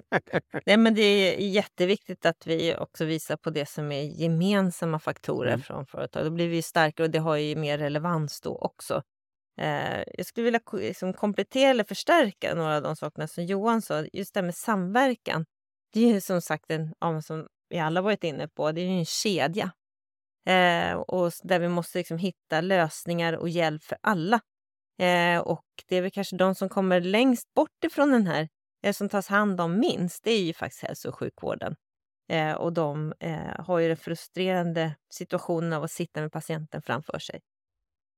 Nej, 0.66 0.76
men 0.76 0.94
det 0.94 1.02
är 1.02 1.38
jätteviktigt 1.38 2.26
att 2.26 2.46
vi 2.46 2.76
också 2.76 3.04
visar 3.04 3.36
på 3.36 3.50
det 3.50 3.66
som 3.68 3.92
är 3.92 4.02
gemensamma 4.02 4.98
faktorer 4.98 5.52
mm. 5.52 5.62
från 5.62 5.86
företag. 5.86 6.24
Då 6.24 6.30
blir 6.30 6.48
vi 6.48 6.62
starkare 6.62 7.06
och 7.06 7.10
det 7.10 7.18
har 7.18 7.36
ju 7.36 7.56
mer 7.56 7.78
relevans 7.78 8.40
då 8.40 8.58
också. 8.58 9.02
Eh, 9.60 10.02
jag 10.16 10.26
skulle 10.26 10.44
vilja 10.44 10.60
liksom 10.72 11.12
komplettera 11.12 11.70
eller 11.70 11.84
förstärka 11.84 12.54
några 12.54 12.76
av 12.76 12.82
de 12.82 12.96
sakerna 12.96 13.28
som 13.28 13.44
Johan 13.44 13.82
sa. 13.82 14.04
Just 14.12 14.34
det 14.34 14.40
här 14.40 14.44
med 14.44 14.54
samverkan. 14.54 15.44
Det 15.92 16.00
är 16.00 16.14
ju 16.14 16.20
som 16.20 16.42
sagt 16.42 16.70
en, 16.70 16.94
som 17.22 17.46
vi 17.68 17.78
alla 17.78 18.00
varit 18.00 18.24
inne 18.24 18.48
på, 18.48 18.72
det 18.72 18.80
är 18.80 18.84
ju 18.84 18.98
en 18.98 19.04
kedja. 19.04 19.70
Eh, 20.46 20.92
och 20.94 21.32
där 21.42 21.58
vi 21.58 21.68
måste 21.68 21.98
liksom 21.98 22.18
hitta 22.18 22.60
lösningar 22.60 23.32
och 23.32 23.48
hjälp 23.48 23.82
för 23.84 23.98
alla 24.00 24.40
Eh, 24.98 25.38
och 25.40 25.64
det 25.88 25.96
är 25.96 26.02
väl 26.02 26.10
kanske 26.10 26.36
de 26.36 26.54
som 26.54 26.68
kommer 26.68 27.00
längst 27.00 27.54
bort 27.54 27.84
ifrån 27.86 28.10
den 28.10 28.26
här, 28.26 28.48
eller 28.82 28.92
som 28.92 29.08
tas 29.08 29.28
hand 29.28 29.60
om 29.60 29.78
minst, 29.80 30.24
det 30.24 30.30
är 30.30 30.42
ju 30.42 30.52
faktiskt 30.52 30.82
hälso 30.82 31.08
och 31.08 31.18
sjukvården. 31.18 31.76
Eh, 32.28 32.52
och 32.52 32.72
de 32.72 33.14
eh, 33.20 33.64
har 33.64 33.78
ju 33.78 33.88
den 33.88 33.96
frustrerande 33.96 34.94
situationen 35.10 35.72
av 35.72 35.84
att 35.84 35.90
sitta 35.92 36.20
med 36.20 36.32
patienten 36.32 36.82
framför 36.82 37.18
sig. 37.18 37.40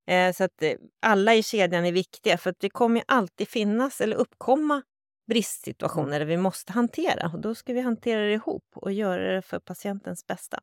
Eh, 0.09 0.33
så 0.33 0.45
att 0.45 0.63
eh, 0.63 0.73
alla 1.03 1.35
i 1.35 1.43
kedjan 1.43 1.85
är 1.85 1.93
viktiga, 1.93 2.39
för 2.39 2.51
att 2.51 2.61
det 2.61 2.71
kommer 2.71 3.01
ju 3.01 3.05
alltid 3.09 3.49
finnas 3.49 4.01
eller 4.01 4.17
uppkomma 4.17 4.83
bristsituationer 5.29 6.19
där 6.19 6.27
vi 6.27 6.37
måste 6.37 6.73
hantera. 6.73 7.31
Och 7.35 7.41
då 7.41 7.55
ska 7.55 7.73
vi 7.73 7.81
hantera 7.81 8.21
det 8.21 8.33
ihop 8.33 8.65
och 8.75 8.93
göra 8.93 9.35
det 9.35 9.43
för 9.43 9.59
patientens 9.59 10.27
bästa. 10.27 10.61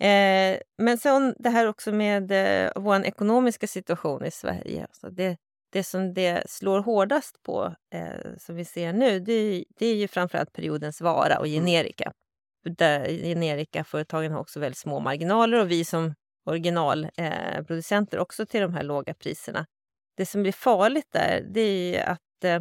Eh, 0.00 0.58
men 0.78 0.98
sen 0.98 1.34
det 1.38 1.50
här 1.50 1.66
också 1.66 1.92
med 1.92 2.30
eh, 2.30 2.70
vår 2.76 3.04
ekonomiska 3.04 3.66
situation 3.66 4.24
i 4.24 4.30
Sverige. 4.30 4.82
Alltså 4.84 5.10
det, 5.10 5.36
det 5.72 5.84
som 5.84 6.14
det 6.14 6.50
slår 6.50 6.80
hårdast 6.80 7.42
på, 7.42 7.74
eh, 7.94 8.36
som 8.38 8.56
vi 8.56 8.64
ser 8.64 8.92
nu, 8.92 9.20
det, 9.20 9.64
det 9.78 9.86
är 9.86 9.94
ju 9.94 10.08
framförallt 10.08 10.52
periodens 10.52 11.00
vara 11.00 11.38
och 11.38 11.46
mm. 11.46 11.64
generika. 11.64 12.12
Där 12.64 13.08
generikaföretagen 13.08 14.32
har 14.32 14.40
också 14.40 14.60
väldigt 14.60 14.78
små 14.78 15.00
marginaler 15.00 15.60
och 15.60 15.70
vi 15.70 15.84
som 15.84 16.14
originalproducenter 16.46 18.16
eh, 18.16 18.22
också 18.22 18.46
till 18.46 18.60
de 18.60 18.74
här 18.74 18.82
låga 18.82 19.14
priserna. 19.14 19.66
Det 20.16 20.26
som 20.26 20.42
blir 20.42 20.52
farligt 20.52 21.08
där, 21.10 21.46
det 21.50 21.96
är 21.96 22.06
att 22.06 22.44
eh, 22.44 22.60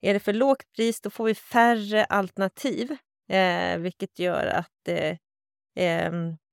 är 0.00 0.14
det 0.14 0.20
för 0.20 0.32
lågt 0.32 0.72
pris 0.76 1.00
då 1.00 1.10
får 1.10 1.24
vi 1.24 1.34
färre 1.34 2.04
alternativ, 2.04 2.96
eh, 3.28 3.78
vilket 3.78 4.18
gör 4.18 4.46
att 4.46 4.88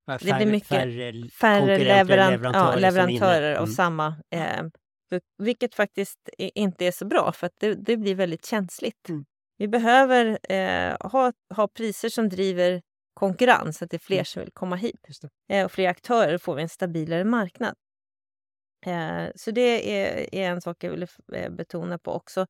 ehm, 0.08 0.18
det 0.22 0.34
blir 0.34 0.46
mycket 0.46 0.70
färre, 0.70 1.30
färre 1.30 1.78
leveran 1.78 2.32
leverantörer, 2.32 2.72
ja, 2.72 2.76
leverantörer 2.76 3.56
mm. 3.56 3.68
samma 3.68 4.16
eh, 4.32 4.64
vilket 5.38 5.76
faktiskt 5.76 6.30
inte 6.38 6.86
är 6.86 6.92
så 6.92 7.06
bra, 7.06 7.32
för 7.32 7.50
det, 7.60 7.74
det, 7.76 7.98
blir 7.98 8.16
väldigt 8.16 8.46
känsligt. 8.46 9.10
Mm. 9.10 9.26
Vi 9.58 9.68
behöver 9.68 10.40
eh, 10.50 10.98
ha, 11.00 11.34
ha 11.56 11.68
priser 11.68 12.10
som 12.10 12.30
driver 12.30 12.82
konkurrens, 13.14 13.82
att 13.82 13.90
det 13.90 13.98
är 13.98 14.00
fler 14.00 14.18
mm. 14.18 14.26
som 14.26 14.40
vill 14.40 14.52
komma 14.54 14.76
hit. 14.76 15.08
Eh, 15.50 15.66
och 15.66 15.72
fler 15.72 15.90
aktörer 15.90 16.38
får 16.38 16.56
vi 16.56 16.62
en 16.62 16.70
stabilare 16.70 17.24
marknad. 17.24 17.76
Eh, 18.86 19.26
så 19.36 19.52
det 19.52 20.02
är, 20.02 20.36
är, 20.36 20.50
en 20.50 20.62
sak 20.62 20.84
jag 20.84 20.92
vill 20.92 21.08
eh, 21.34 21.50
betona 21.50 21.98
på 21.98 22.12
också. 22.12 22.46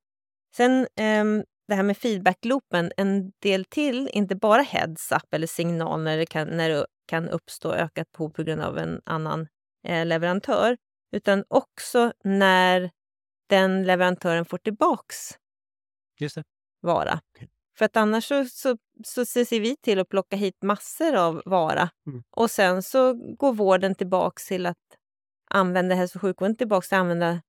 Sen 0.56 0.86
ehm, 0.96 1.44
det 1.68 1.74
här 1.74 1.82
med 1.82 1.96
feedbackloopen, 1.96 2.92
en 2.96 3.32
del 3.38 3.64
till, 3.64 4.10
inte 4.12 4.36
bara 4.36 4.62
heads-up 4.62 5.34
eller 5.34 5.46
signal 5.46 6.02
när 6.02 6.16
det 6.16 6.26
kan, 6.26 6.48
när 6.48 6.68
det 6.68 6.86
kan 7.06 7.28
uppstå 7.28 7.72
ökat 7.72 8.12
behov 8.12 8.30
på 8.30 8.42
grund 8.42 8.62
av 8.62 8.78
en 8.78 9.00
annan 9.04 9.48
eh, 9.84 10.06
leverantör, 10.06 10.76
utan 11.12 11.44
också 11.48 12.12
när 12.24 12.90
den 13.48 13.84
leverantören 13.84 14.44
får 14.44 14.58
tillbaks 14.58 15.38
vara. 16.80 17.20
Okay. 17.34 17.48
För 17.78 17.84
att 17.84 17.96
annars 17.96 18.24
så, 18.24 18.44
så, 18.44 18.76
så 19.04 19.24
ser 19.24 19.60
vi 19.60 19.76
till 19.76 19.98
att 19.98 20.08
plocka 20.08 20.36
hit 20.36 20.62
massor 20.62 21.14
av 21.14 21.42
vara 21.44 21.90
mm. 22.06 22.22
och 22.30 22.50
sen 22.50 22.82
så 22.82 23.12
går 23.14 23.52
vården 23.52 23.94
tillbaks 23.94 24.46
till 24.46 24.66
att 24.66 24.76
använda 25.50 25.94
hälso 25.94 26.18
och 26.18 26.22
sjukvården 26.22 26.56
tillbaks 26.56 26.88
till 26.88 26.96
att 26.96 27.00
använda 27.00 27.42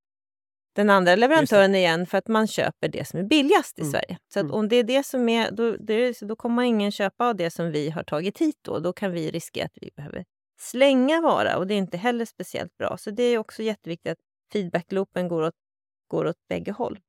den 0.78 0.90
andra 0.90 1.16
leverantören 1.16 1.76
igen 1.76 2.06
för 2.06 2.18
att 2.18 2.28
man 2.28 2.48
köper 2.48 2.88
det 2.88 3.08
som 3.08 3.20
är 3.20 3.24
billigast 3.24 3.80
i 3.80 3.82
mm. 3.82 3.92
Sverige. 3.92 4.18
Så 4.34 4.40
mm. 4.40 4.52
om 4.52 4.68
det 4.68 4.76
är 4.76 4.84
det 4.84 5.06
som 5.06 5.30
är, 5.30 5.52
då, 5.52 5.78
det, 5.78 6.20
då 6.22 6.36
kommer 6.36 6.64
ingen 6.64 6.92
köpa 6.92 7.28
av 7.28 7.36
det 7.36 7.52
som 7.52 7.72
vi 7.72 7.90
har 7.90 8.04
tagit 8.04 8.38
hit 8.38 8.56
då. 8.62 8.80
Då 8.80 8.94
kan 8.94 9.12
vi 9.12 9.32
riskera 9.32 9.66
att 9.66 9.78
vi 9.82 9.90
behöver 9.96 10.26
slänga 10.60 11.22
vara 11.22 11.58
och 11.58 11.68
det 11.68 11.74
är 11.74 11.78
inte 11.78 11.98
heller 11.98 12.26
speciellt 12.26 12.78
bra. 12.78 12.98
Så 12.98 13.12
det 13.12 13.24
är 13.24 13.38
också 13.38 13.64
jätteviktigt 13.64 14.12
att 14.12 14.18
feedbackloopen 14.54 15.28
går 15.28 15.42
åt, 15.42 15.56
går 16.08 16.28
åt 16.28 16.48
bägge 16.50 16.72
håll. 16.72 17.00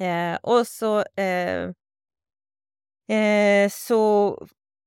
Eh, 0.00 0.38
och 0.42 0.66
så, 0.66 1.04
eh, 1.16 1.70
eh, 3.18 3.68
så 3.70 4.46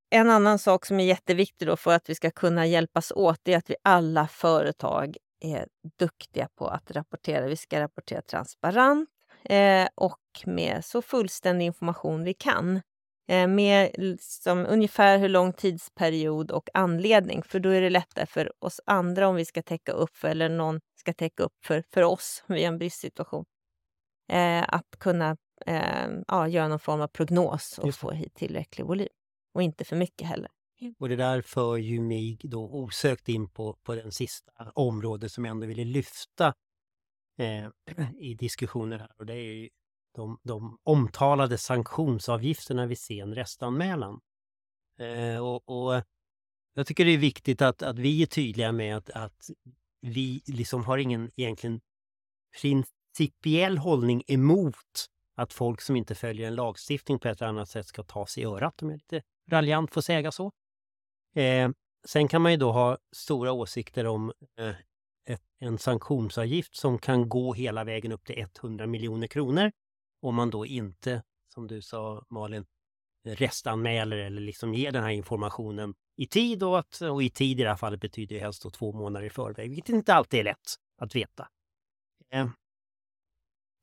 en 0.09 0.29
annan 0.29 0.59
sak 0.59 0.85
som 0.85 0.99
är 0.99 1.05
jätteviktig 1.05 1.67
då 1.67 1.77
för 1.77 1.93
att 1.93 2.09
vi 2.09 2.15
ska 2.15 2.31
kunna 2.31 2.65
hjälpas 2.65 3.11
åt 3.11 3.47
är 3.47 3.57
att 3.57 3.69
vi 3.69 3.75
alla 3.83 4.27
företag 4.27 5.17
är 5.41 5.67
duktiga 5.99 6.47
på 6.55 6.67
att 6.67 6.91
rapportera. 6.91 7.47
Vi 7.47 7.55
ska 7.55 7.79
rapportera 7.79 8.21
transparent 8.21 9.09
eh, 9.43 9.87
och 9.95 10.19
med 10.45 10.85
så 10.85 11.01
fullständig 11.01 11.65
information 11.65 12.23
vi 12.23 12.33
kan. 12.33 12.81
Eh, 13.27 13.47
med 13.47 13.91
liksom, 13.97 14.65
ungefär 14.69 15.17
hur 15.17 15.29
lång 15.29 15.53
tidsperiod 15.53 16.51
och 16.51 16.69
anledning. 16.73 17.43
För 17.43 17.59
då 17.59 17.69
är 17.69 17.81
det 17.81 17.89
lättare 17.89 18.25
för 18.25 18.51
oss 18.59 18.81
andra 18.85 19.27
om 19.27 19.35
vi 19.35 19.45
ska 19.45 19.61
täcka 19.61 19.91
upp 19.91 20.17
för, 20.17 20.27
eller 20.27 20.49
någon 20.49 20.79
ska 20.99 21.13
täcka 21.13 21.43
upp 21.43 21.65
för, 21.65 21.83
för 21.93 22.01
oss 22.01 22.43
vid 22.47 22.63
en 22.63 22.77
bristsituation. 22.77 23.45
Eh, 24.31 24.63
att 24.67 24.99
kunna 24.99 25.37
eh, 25.65 26.09
ja, 26.27 26.47
göra 26.47 26.67
någon 26.67 26.79
form 26.79 27.01
av 27.01 27.07
prognos 27.07 27.79
och 27.79 27.95
få 27.95 28.11
hit 28.11 28.35
tillräcklig 28.35 28.85
volym. 28.85 29.07
Och 29.53 29.61
inte 29.61 29.85
för 29.85 29.95
mycket 29.95 30.27
heller. 30.27 30.49
Mm. 30.81 30.95
Och 30.99 31.09
det 31.09 31.15
där 31.15 31.41
för 31.41 31.77
ju 31.77 32.01
mig 32.01 32.37
då 32.43 32.69
osökt 32.69 33.29
in 33.29 33.49
på, 33.49 33.73
på 33.73 33.95
den 33.95 34.11
sista 34.11 34.51
området 34.75 35.31
som 35.31 35.45
jag 35.45 35.51
ändå 35.51 35.67
ville 35.67 35.83
lyfta 35.83 36.53
eh, 37.37 37.69
i 38.17 38.33
diskussioner 38.33 38.99
här. 38.99 39.11
Och 39.17 39.25
det 39.25 39.33
är 39.35 39.69
de, 40.15 40.39
de 40.43 40.77
omtalade 40.83 41.57
sanktionsavgifterna 41.57 42.85
vid 42.85 42.99
sen 42.99 43.35
restanmälan. 43.35 44.19
Eh, 44.99 45.37
och, 45.37 45.69
och, 45.69 46.03
jag 46.73 46.87
tycker 46.87 47.05
det 47.05 47.11
är 47.11 47.17
viktigt 47.17 47.61
att, 47.61 47.81
att 47.81 47.99
vi 47.99 48.21
är 48.21 48.25
tydliga 48.25 48.71
med 48.71 48.97
att, 48.97 49.09
att 49.09 49.49
vi 50.01 50.41
liksom 50.45 50.83
har 50.83 50.97
ingen 50.97 51.31
egentligen 51.35 51.81
principiell 52.61 53.77
hållning 53.77 54.23
emot 54.27 55.05
att 55.35 55.53
folk 55.53 55.81
som 55.81 55.95
inte 55.95 56.15
följer 56.15 56.47
en 56.47 56.55
lagstiftning 56.55 57.19
på 57.19 57.27
ett 57.27 57.41
eller 57.41 57.49
annat 57.49 57.69
sätt 57.69 57.87
ska 57.87 58.03
ta 58.03 58.27
sig 58.27 58.43
i 58.43 58.45
örat, 58.45 58.81
om 58.81 58.89
jag 58.89 58.97
lite 58.97 59.21
raljant 59.51 59.93
får 59.93 60.01
säga 60.01 60.31
så. 60.31 60.51
Eh, 61.35 61.69
sen 62.07 62.27
kan 62.27 62.41
man 62.41 62.51
ju 62.51 62.57
då 62.57 62.71
ha 62.71 62.97
stora 63.11 63.51
åsikter 63.51 64.07
om 64.07 64.33
eh, 64.59 64.75
ett, 65.25 65.43
en 65.59 65.77
sanktionsavgift 65.77 66.75
som 66.75 66.99
kan 66.99 67.29
gå 67.29 67.53
hela 67.53 67.83
vägen 67.83 68.11
upp 68.11 68.25
till 68.25 68.47
100 68.61 68.87
miljoner 68.87 69.27
kronor 69.27 69.71
om 70.21 70.35
man 70.35 70.49
då 70.49 70.65
inte, 70.65 71.23
som 71.53 71.67
du 71.67 71.81
sa 71.81 72.25
Malin, 72.29 72.65
restanmäler 73.23 74.17
eller 74.17 74.41
liksom 74.41 74.73
ger 74.73 74.91
den 74.91 75.03
här 75.03 75.09
informationen 75.09 75.93
i 76.17 76.27
tid 76.27 76.63
och, 76.63 76.79
att, 76.79 77.01
och 77.01 77.23
i 77.23 77.29
tid 77.29 77.59
i 77.59 77.63
det 77.63 77.69
här 77.69 77.75
fallet 77.75 78.01
betyder 78.01 78.35
ju 78.35 78.41
helst 78.41 78.63
då 78.63 78.69
två 78.69 78.93
månader 78.93 79.25
i 79.25 79.29
förväg, 79.29 79.69
vilket 79.69 79.89
inte 79.89 80.13
alltid 80.13 80.39
är 80.39 80.43
lätt 80.43 80.75
att 80.97 81.15
veta. 81.15 81.47
Eh, 82.31 82.49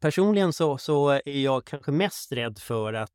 personligen 0.01 0.53
så, 0.53 0.79
så 0.79 1.11
är 1.11 1.43
jag 1.43 1.65
kanske 1.65 1.93
mest 1.93 2.33
rädd 2.33 2.59
för 2.59 2.93
att 2.93 3.13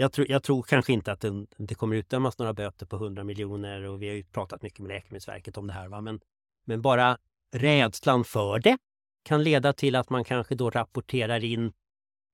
jag, 0.00 0.12
tro, 0.12 0.24
jag 0.28 0.42
tror 0.42 0.62
kanske 0.62 0.92
inte 0.92 1.12
att 1.12 1.20
det, 1.20 1.46
det 1.56 1.74
kommer 1.74 1.96
utdömas 1.96 2.38
några 2.38 2.54
böter 2.54 2.86
på 2.86 2.96
100 2.96 3.24
miljoner 3.24 3.82
och 3.82 4.02
vi 4.02 4.08
har 4.08 4.14
ju 4.14 4.24
pratat 4.24 4.62
mycket 4.62 4.78
med 4.78 4.88
Läkemedelsverket 4.88 5.56
om 5.56 5.66
det 5.66 5.72
här. 5.72 5.88
Va? 5.88 6.00
Men, 6.00 6.20
men 6.64 6.82
bara 6.82 7.18
rädslan 7.52 8.24
för 8.24 8.58
det 8.58 8.78
kan 9.24 9.42
leda 9.42 9.72
till 9.72 9.96
att 9.96 10.10
man 10.10 10.24
kanske 10.24 10.54
då 10.54 10.70
rapporterar 10.70 11.44
in 11.44 11.66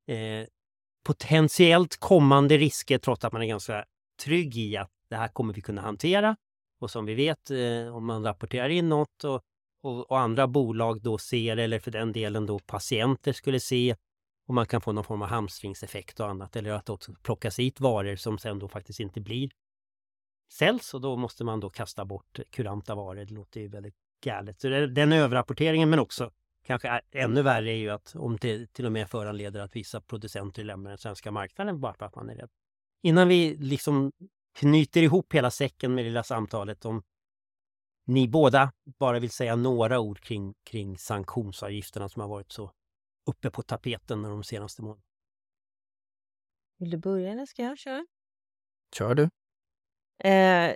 eh, 0.09 0.47
potentiellt 1.07 1.97
kommande 1.97 2.57
risker 2.57 2.99
trots 2.99 3.25
att 3.25 3.33
man 3.33 3.43
är 3.43 3.47
ganska 3.47 3.85
trygg 4.25 4.57
i 4.57 4.77
att 4.77 4.91
det 5.09 5.17
här 5.17 5.29
kommer 5.29 5.55
vi 5.55 5.61
kunna 5.61 5.83
hantera. 5.83 6.37
Och 6.81 6.91
som 6.91 7.07
vi 7.07 7.15
vet, 7.15 7.51
eh, 7.51 7.97
om 7.97 8.07
man 8.07 8.25
rapporterar 8.25 8.69
in 8.69 8.89
något 8.89 9.25
och, 9.25 9.43
och, 9.83 10.11
och, 10.11 10.19
andra 10.19 10.47
bolag 10.47 11.03
då 11.03 11.19
ser, 11.19 11.57
eller 11.57 11.79
för 11.79 11.91
den 11.91 12.13
delen 12.13 12.47
då 12.47 12.59
patienter 12.59 13.33
skulle 13.33 13.61
se, 13.61 13.97
och 14.47 14.55
man 14.55 14.67
kan 14.67 14.81
få 14.81 14.93
någon 14.93 15.05
form 15.05 15.23
av 15.23 15.29
hamstringseffekt 15.29 16.21
och 16.21 16.29
annat, 16.29 16.57
eller 16.57 16.71
att 16.71 16.87
det 16.87 16.93
också 16.93 17.15
plockas 17.23 17.59
hit 17.59 17.81
varor 17.81 18.17
som 18.17 18.39
sen 18.39 18.59
då 18.59 18.69
faktiskt 18.69 19.01
inte 19.01 19.21
blir 19.21 19.51
säljs 20.53 20.95
och 20.95 21.01
då 21.01 21.17
måste 21.17 21.45
man 21.45 21.61
då 21.61 21.71
kasta 21.71 22.05
bort 22.05 22.41
kuranta 22.51 22.95
varor. 22.95 23.25
Det 23.25 23.35
låter 23.35 23.61
ju 23.61 23.69
väldigt 23.69 23.95
galet. 24.25 24.61
Så 24.61 24.69
den 24.69 25.13
överrapporteringen 25.13 25.91
men 25.91 25.99
också 25.99 26.31
kanske 26.67 27.01
ännu 27.11 27.43
värre 27.43 27.73
är 27.73 27.77
ju 27.77 27.91
att 27.91 28.15
om 28.17 28.37
det 28.41 28.73
till 28.73 28.87
och 28.87 28.93
med 28.93 29.11
föranleder 29.11 29.61
att 29.61 29.77
vissa 29.77 30.01
producenter 30.01 30.65
lämnar 30.65 30.91
den 30.91 30.99
svenska 30.99 31.31
marknaden 31.31 31.81
bara 31.81 31.95
för 31.95 32.07
att 32.07 32.15
man 32.15 32.31
är 32.31 32.35
rädd. 32.35 32.51
Innan 33.03 33.29
vi 33.29 33.57
liksom 33.57 34.13
knyter 34.59 35.03
ihop 35.03 35.35
hela 35.35 35.51
säcken 35.51 35.95
med 35.95 36.05
det 36.05 36.09
lilla 36.09 36.23
samtalet 36.23 36.85
om 36.85 37.03
ni 38.07 38.29
båda 38.29 38.73
bara 38.99 39.19
vill 39.19 39.31
säga 39.31 39.57
några 39.57 40.01
ord 40.01 40.21
kring, 40.21 40.55
kring 40.65 40.99
sanktionsavgifterna 40.99 42.09
som 42.09 42.23
har 42.23 42.29
varit 42.29 42.53
så 42.53 42.73
uppe 43.27 43.51
på 43.51 43.63
tapeten 43.63 44.23
de 44.23 44.45
senaste 44.45 44.83
månaderna. 44.83 45.05
Vill 46.79 46.91
du 46.91 46.97
börja 46.97 47.33
eller 47.33 47.47
ska 47.47 47.63
jag 47.63 47.79
köra? 47.79 48.07
Kör 48.97 49.15
du. 49.15 49.31
Eh, 50.29 50.75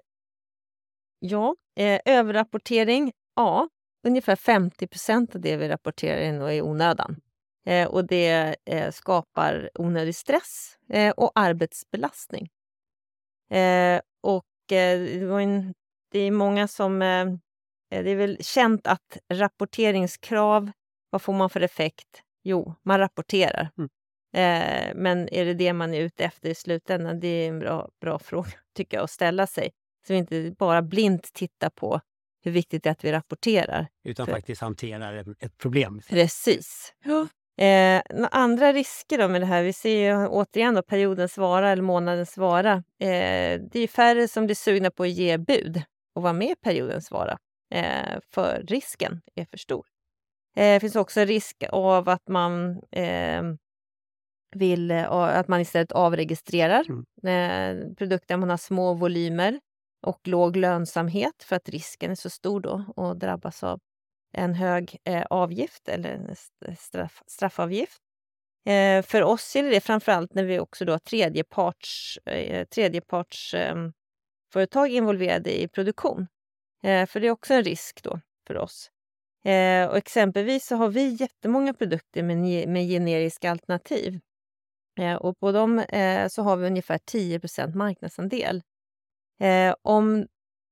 ja, 1.18 1.56
eh, 1.76 2.00
överrapportering. 2.04 3.12
Ja, 3.34 3.68
ungefär 4.06 4.36
50 4.36 4.86
procent 4.86 5.34
av 5.34 5.40
det 5.40 5.56
vi 5.56 5.68
rapporterar 5.68 6.20
in 6.20 6.42
är 6.42 6.62
onödan. 6.62 7.20
Eh, 7.66 7.88
och 7.88 8.06
det 8.06 8.56
eh, 8.64 8.90
skapar 8.90 9.70
onödig 9.74 10.14
stress 10.14 10.78
eh, 10.88 11.10
och 11.10 11.32
arbetsbelastning. 11.34 12.48
Eh, 13.50 14.00
och 14.20 14.72
eh, 14.72 15.00
det, 15.00 15.42
en, 15.42 15.74
det, 16.10 16.18
är 16.18 16.30
många 16.30 16.68
som... 16.68 17.02
Eh, 17.02 17.26
det 17.90 18.10
är 18.10 18.16
väl 18.16 18.44
känt 18.44 18.86
att 18.86 19.18
rapporteringskrav, 19.32 20.70
vad 21.10 21.22
får 21.22 21.32
man 21.32 21.50
för 21.50 21.60
effekt? 21.60 22.22
Jo, 22.48 22.74
man 22.82 22.98
rapporterar. 22.98 23.70
Mm. 23.78 23.88
men 24.96 25.28
är 25.28 25.44
det 25.44 25.54
det 25.54 25.72
man 25.72 25.94
är 25.94 26.00
ute 26.00 26.24
efter 26.24 26.48
i 26.48 26.54
slutändan? 26.54 27.20
Det 27.20 27.28
är 27.28 27.48
en 27.48 27.58
bra, 27.58 27.88
bra 28.00 28.18
fråga 28.24 28.52
tycker 28.76 28.96
jag 28.96 29.04
att 29.04 29.10
ställa 29.10 29.46
sig. 29.46 29.70
Så 30.06 30.12
vi 30.12 30.18
inte 30.18 30.54
bara 30.58 30.82
blint 30.82 31.32
tittar 31.32 31.70
på 31.70 32.00
hur 32.44 32.52
viktigt 32.52 32.82
det 32.82 32.88
är 32.88 32.92
att 32.92 33.04
vi 33.04 33.12
rapporterar. 33.12 33.86
Utan 34.04 34.26
För... 34.26 34.32
faktiskt 34.32 34.60
hanterar 34.60 35.34
ett 35.40 35.58
problem. 35.58 36.00
Precis. 36.08 36.94
Ja. 37.04 37.28
Eh, 37.64 38.02
andra 38.30 38.72
risker 38.72 39.18
då 39.18 39.28
med 39.28 39.40
det 39.40 39.46
här, 39.46 39.62
vi 39.62 39.72
ser 39.72 39.98
ju 39.98 40.26
återigen 40.26 40.74
då 40.74 40.82
periodens 40.82 41.38
vara 41.38 41.70
eller 41.70 41.82
månadens 41.82 42.36
vara. 42.36 42.72
Eh, 43.00 43.60
det 43.60 43.80
är 43.80 43.88
färre 43.88 44.28
som 44.28 44.46
blir 44.46 44.56
sugna 44.56 44.90
på 44.90 45.02
att 45.02 45.10
ge 45.10 45.38
bud 45.38 45.82
och 46.14 46.22
vara 46.22 46.32
med 46.32 46.50
i 46.50 46.56
periodens 46.56 47.10
vara, 47.10 47.38
eh, 47.74 48.18
för 48.30 48.64
risken 48.68 49.20
är 49.34 49.44
för 49.44 49.58
stor. 49.58 49.86
Eh, 50.56 50.74
det 50.74 50.80
finns 50.80 50.96
också 50.96 51.20
risk 51.20 51.64
av 51.68 52.08
att 52.08 52.28
man 52.28 52.82
eh, 52.90 53.42
vill 54.56 54.90
eh, 54.90 55.12
att 55.12 55.48
man 55.48 55.60
istället 55.60 55.92
avregistrerar 55.92 56.84
mm. 57.22 57.94
produkter 57.94 58.36
man 58.36 58.50
har 58.50 58.56
små 58.56 58.94
volymer 58.94 59.60
och 60.06 60.20
låg 60.24 60.56
lönsamhet 60.56 61.42
för 61.42 61.56
att 61.56 61.68
risken 61.68 62.10
är 62.10 62.14
så 62.14 62.30
stor 62.30 62.60
då 62.60 62.84
att 62.96 63.20
drabbas 63.20 63.62
av 63.62 63.80
en 64.32 64.54
hög 64.54 64.96
eh, 65.04 65.24
avgift 65.30 65.88
eller 65.88 66.10
en 66.10 66.36
straff, 66.76 67.22
straffavgift. 67.26 67.98
Eh, 68.66 69.02
för 69.02 69.22
oss 69.22 69.56
är 69.56 69.62
det 69.62 69.80
framförallt 69.80 70.34
när 70.34 70.44
vi 70.44 70.58
också 70.58 70.84
då 70.84 70.92
har 70.92 70.98
tredjeparts, 70.98 72.18
eh, 72.26 72.64
tredjepartsföretag 72.64 74.88
involverade 74.88 75.62
i 75.62 75.68
produktion. 75.68 76.26
Eh, 76.82 77.06
för 77.06 77.20
det 77.20 77.26
är 77.26 77.30
också 77.30 77.54
en 77.54 77.64
risk 77.64 78.02
då 78.02 78.20
för 78.46 78.56
oss. 78.56 78.90
Eh, 79.44 79.88
och 79.88 79.96
exempelvis 79.96 80.66
så 80.66 80.76
har 80.76 80.88
vi 80.88 81.08
jättemånga 81.08 81.74
produkter 81.74 82.22
med, 82.22 82.68
med 82.68 82.88
generiska 82.88 83.50
alternativ. 83.50 84.20
Eh, 85.00 85.14
och 85.14 85.38
på 85.38 85.52
dem 85.52 85.78
eh, 85.78 86.28
så 86.28 86.42
har 86.42 86.56
vi 86.56 86.66
ungefär 86.66 86.98
10% 86.98 87.74
marknadsandel. 87.74 88.62
Eh, 89.40 89.74
om 89.82 90.26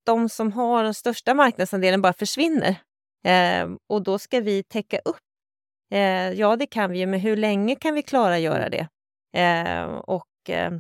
de 0.07 0.29
som 0.29 0.53
har 0.53 0.85
den 0.85 0.95
största 0.95 1.35
marknadsandelen 1.35 2.03
bara 2.03 2.13
försvinner 2.13 2.77
eh, 3.25 3.69
och 3.87 4.03
då 4.03 4.19
ska 4.19 4.41
vi 4.41 4.63
täcka 4.63 4.99
upp. 4.99 5.21
Eh, 5.93 6.33
ja, 6.33 6.57
det 6.57 6.67
kan 6.67 6.91
vi 6.91 7.07
men 7.07 7.21
hur 7.21 7.37
länge 7.37 7.75
kan 7.75 7.95
vi 7.95 8.03
klara 8.03 8.39
göra 8.39 8.69
det? 8.69 8.89
Eh, 9.37 9.85
och 9.85 10.51
eh, 10.51 10.73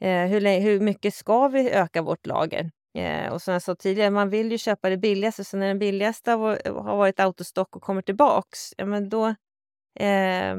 eh, 0.00 0.28
hur, 0.28 0.60
hur 0.60 0.80
mycket 0.80 1.14
ska 1.14 1.48
vi 1.48 1.70
öka 1.70 2.02
vårt 2.02 2.26
lager? 2.26 2.70
Eh, 2.98 3.32
och 3.32 3.42
som 3.42 3.52
jag 3.52 3.62
sa 3.62 3.74
tidigare, 3.74 4.10
man 4.10 4.30
vill 4.30 4.52
ju 4.52 4.58
köpa 4.58 4.90
det 4.90 4.96
billigaste, 4.96 5.44
så 5.44 5.56
när 5.56 5.66
den 5.66 5.78
billigaste 5.78 6.30
har, 6.30 6.82
har 6.82 6.96
varit 6.96 7.20
autostock 7.20 7.76
och 7.76 7.82
kommer 7.82 8.02
tillbaks, 8.02 8.74
ja, 8.76 8.86
men 8.86 9.08
då, 9.08 9.26
eh, 10.00 10.56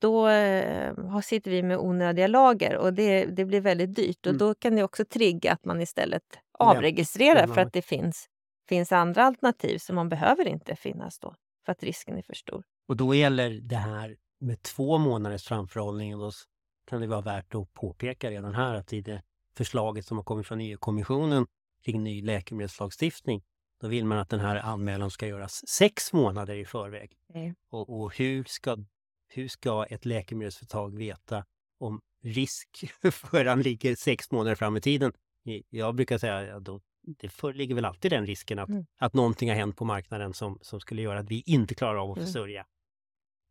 då 0.00 0.28
eh, 0.28 1.20
sitter 1.20 1.50
vi 1.50 1.62
med 1.62 1.78
onödiga 1.78 2.26
lager 2.26 2.76
och 2.76 2.94
det, 2.94 3.24
det 3.24 3.44
blir 3.44 3.60
väldigt 3.60 3.94
dyrt. 3.94 4.26
Mm. 4.26 4.34
Och 4.34 4.38
Då 4.38 4.54
kan 4.54 4.76
det 4.76 4.82
också 4.82 5.04
trigga 5.04 5.52
att 5.52 5.64
man 5.64 5.80
istället 5.80 6.22
avregistrerar 6.58 7.46
för 7.46 7.60
att 7.60 7.72
det 7.72 7.82
finns, 7.82 8.26
finns 8.68 8.92
andra 8.92 9.24
alternativ 9.24 9.78
som 9.78 9.96
man 9.96 10.08
behöver 10.08 10.48
inte 10.48 10.76
finnas 10.76 11.18
då, 11.18 11.34
för 11.64 11.72
att 11.72 11.82
risken 11.82 12.18
är 12.18 12.22
för 12.22 12.34
stor. 12.34 12.64
Och 12.88 12.96
då 12.96 13.14
gäller 13.14 13.50
det 13.50 13.76
här 13.76 14.16
med 14.40 14.62
två 14.62 14.98
månaders 14.98 15.44
framförhållning. 15.44 16.14
Och 16.14 16.20
då 16.20 16.30
kan 16.90 17.00
det 17.00 17.06
vara 17.06 17.20
värt 17.20 17.54
att 17.54 17.72
påpeka 17.72 18.30
redan 18.30 18.54
här 18.54 18.74
att 18.74 18.92
i 18.92 19.00
det 19.00 19.22
förslaget 19.56 20.06
som 20.06 20.16
har 20.16 20.24
kommit 20.24 20.46
från 20.46 20.60
EU-kommissionen 20.60 21.46
kring 21.84 22.02
ny 22.02 22.22
läkemedelslagstiftning, 22.22 23.42
då 23.80 23.88
vill 23.88 24.04
man 24.04 24.18
att 24.18 24.28
den 24.28 24.40
här 24.40 24.56
anmälan 24.56 25.10
ska 25.10 25.26
göras 25.26 25.68
sex 25.68 26.12
månader 26.12 26.54
i 26.54 26.64
förväg. 26.64 27.12
Mm. 27.34 27.54
Och, 27.70 28.00
och, 28.02 28.16
hur, 28.16 28.44
ska, 28.44 28.76
hur 29.28 29.48
ska 29.48 29.84
ett 29.84 30.04
läkemedelsföretag 30.04 30.96
veta 30.96 31.44
om 31.78 32.00
risk 32.22 32.92
för 33.12 33.44
han 33.44 33.62
ligger 33.62 33.94
sex 33.94 34.30
månader 34.30 34.54
fram 34.54 34.76
i 34.76 34.80
tiden? 34.80 35.12
Jag 35.68 35.94
brukar 35.94 36.18
säga 36.18 36.46
ja, 36.46 36.60
då, 36.60 36.80
det 37.02 37.28
föreligger 37.28 37.74
väl 37.74 37.84
alltid 37.84 38.12
den 38.12 38.26
risken 38.26 38.58
att, 38.58 38.68
mm. 38.68 38.86
att 38.98 39.14
någonting 39.14 39.48
har 39.48 39.56
hänt 39.56 39.76
på 39.76 39.84
marknaden 39.84 40.34
som, 40.34 40.58
som 40.62 40.80
skulle 40.80 41.02
göra 41.02 41.18
att 41.18 41.30
vi 41.30 41.42
inte 41.46 41.74
klarar 41.74 41.96
av 41.96 42.10
att 42.10 42.16
mm. 42.16 42.26
försörja 42.26 42.66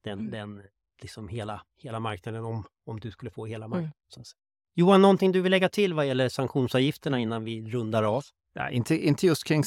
den, 0.03 0.19
mm. 0.19 0.31
den 0.31 0.63
liksom 1.01 1.27
hela, 1.27 1.65
hela 1.77 1.99
marknaden 1.99 2.45
om, 2.45 2.63
om 2.85 2.99
du 2.99 3.11
skulle 3.11 3.31
få 3.31 3.45
hela 3.45 3.67
marknaden. 3.67 3.93
Mm. 4.17 4.25
Johan, 4.73 5.01
någonting 5.01 5.31
du 5.31 5.41
vill 5.41 5.51
lägga 5.51 5.69
till 5.69 5.93
vad 5.93 6.07
gäller 6.07 6.29
sanktionsavgifterna 6.29 7.19
innan 7.19 7.43
vi 7.43 7.71
rundar 7.71 8.03
av? 8.03 8.23
Ja, 8.53 8.69
inte, 8.69 9.07
inte 9.07 9.27
just 9.27 9.43
kring 9.43 9.63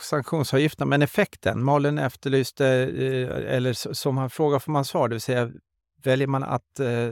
sanktionsavgifterna, 0.00 0.86
men 0.86 1.02
effekten. 1.02 1.64
Malin 1.64 1.98
efterlyste, 1.98 2.66
eh, 2.66 3.54
eller 3.56 3.94
som 3.94 4.18
han 4.18 4.30
frågar 4.30 4.58
får 4.58 4.72
man 4.72 4.84
svar, 4.84 5.08
det 5.08 5.14
vill 5.14 5.20
säga 5.20 5.50
väljer 6.02 6.26
man 6.26 6.42
att 6.42 6.80
eh, 6.80 7.10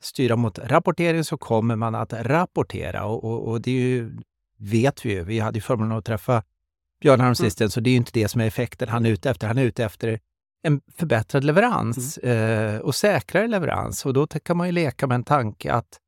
styra 0.00 0.36
mot 0.36 0.58
rapportering 0.58 1.24
så 1.24 1.38
kommer 1.38 1.76
man 1.76 1.94
att 1.94 2.12
rapportera. 2.12 3.04
Och, 3.04 3.24
och, 3.24 3.48
och 3.48 3.60
det 3.60 3.70
ju, 3.70 4.16
vet 4.56 5.04
vi 5.06 5.12
ju. 5.12 5.24
Vi 5.24 5.40
hade 5.40 5.56
ju 5.56 5.62
förmånen 5.62 5.98
att 5.98 6.04
träffa 6.04 6.42
Björn 7.00 7.20
häromsistens, 7.20 7.60
mm. 7.60 7.70
så 7.70 7.80
det 7.80 7.90
är 7.90 7.96
inte 7.96 8.10
det 8.14 8.28
som 8.28 8.40
är 8.40 8.46
effekten 8.46 8.88
han 8.88 9.06
är 9.06 9.10
ute 9.10 9.30
efter. 9.30 9.46
Han 9.46 9.58
är 9.58 9.64
ute 9.64 9.84
efter 9.84 10.20
en 10.62 10.80
förbättrad 10.96 11.44
leverans 11.44 12.18
mm. 12.22 12.74
eh, 12.74 12.80
och 12.80 12.94
säkrare 12.94 13.46
leverans. 13.46 14.06
Och 14.06 14.14
då 14.14 14.26
kan 14.26 14.56
man 14.56 14.66
ju 14.66 14.72
leka 14.72 15.06
med 15.06 15.14
en 15.14 15.24
tanke 15.24 15.72
att 15.72 15.98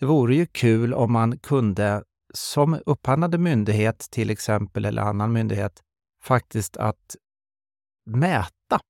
det 0.00 0.06
vore 0.06 0.34
ju 0.34 0.46
kul 0.46 0.94
om 0.94 1.12
man 1.12 1.38
kunde 1.38 2.02
som 2.34 2.80
upphandlande 2.86 3.38
myndighet 3.38 3.98
till 4.10 4.30
exempel, 4.30 4.84
eller 4.84 5.02
annan 5.02 5.32
myndighet, 5.32 5.82
faktiskt 6.22 6.76
att 6.76 7.16
mäta 8.06 8.80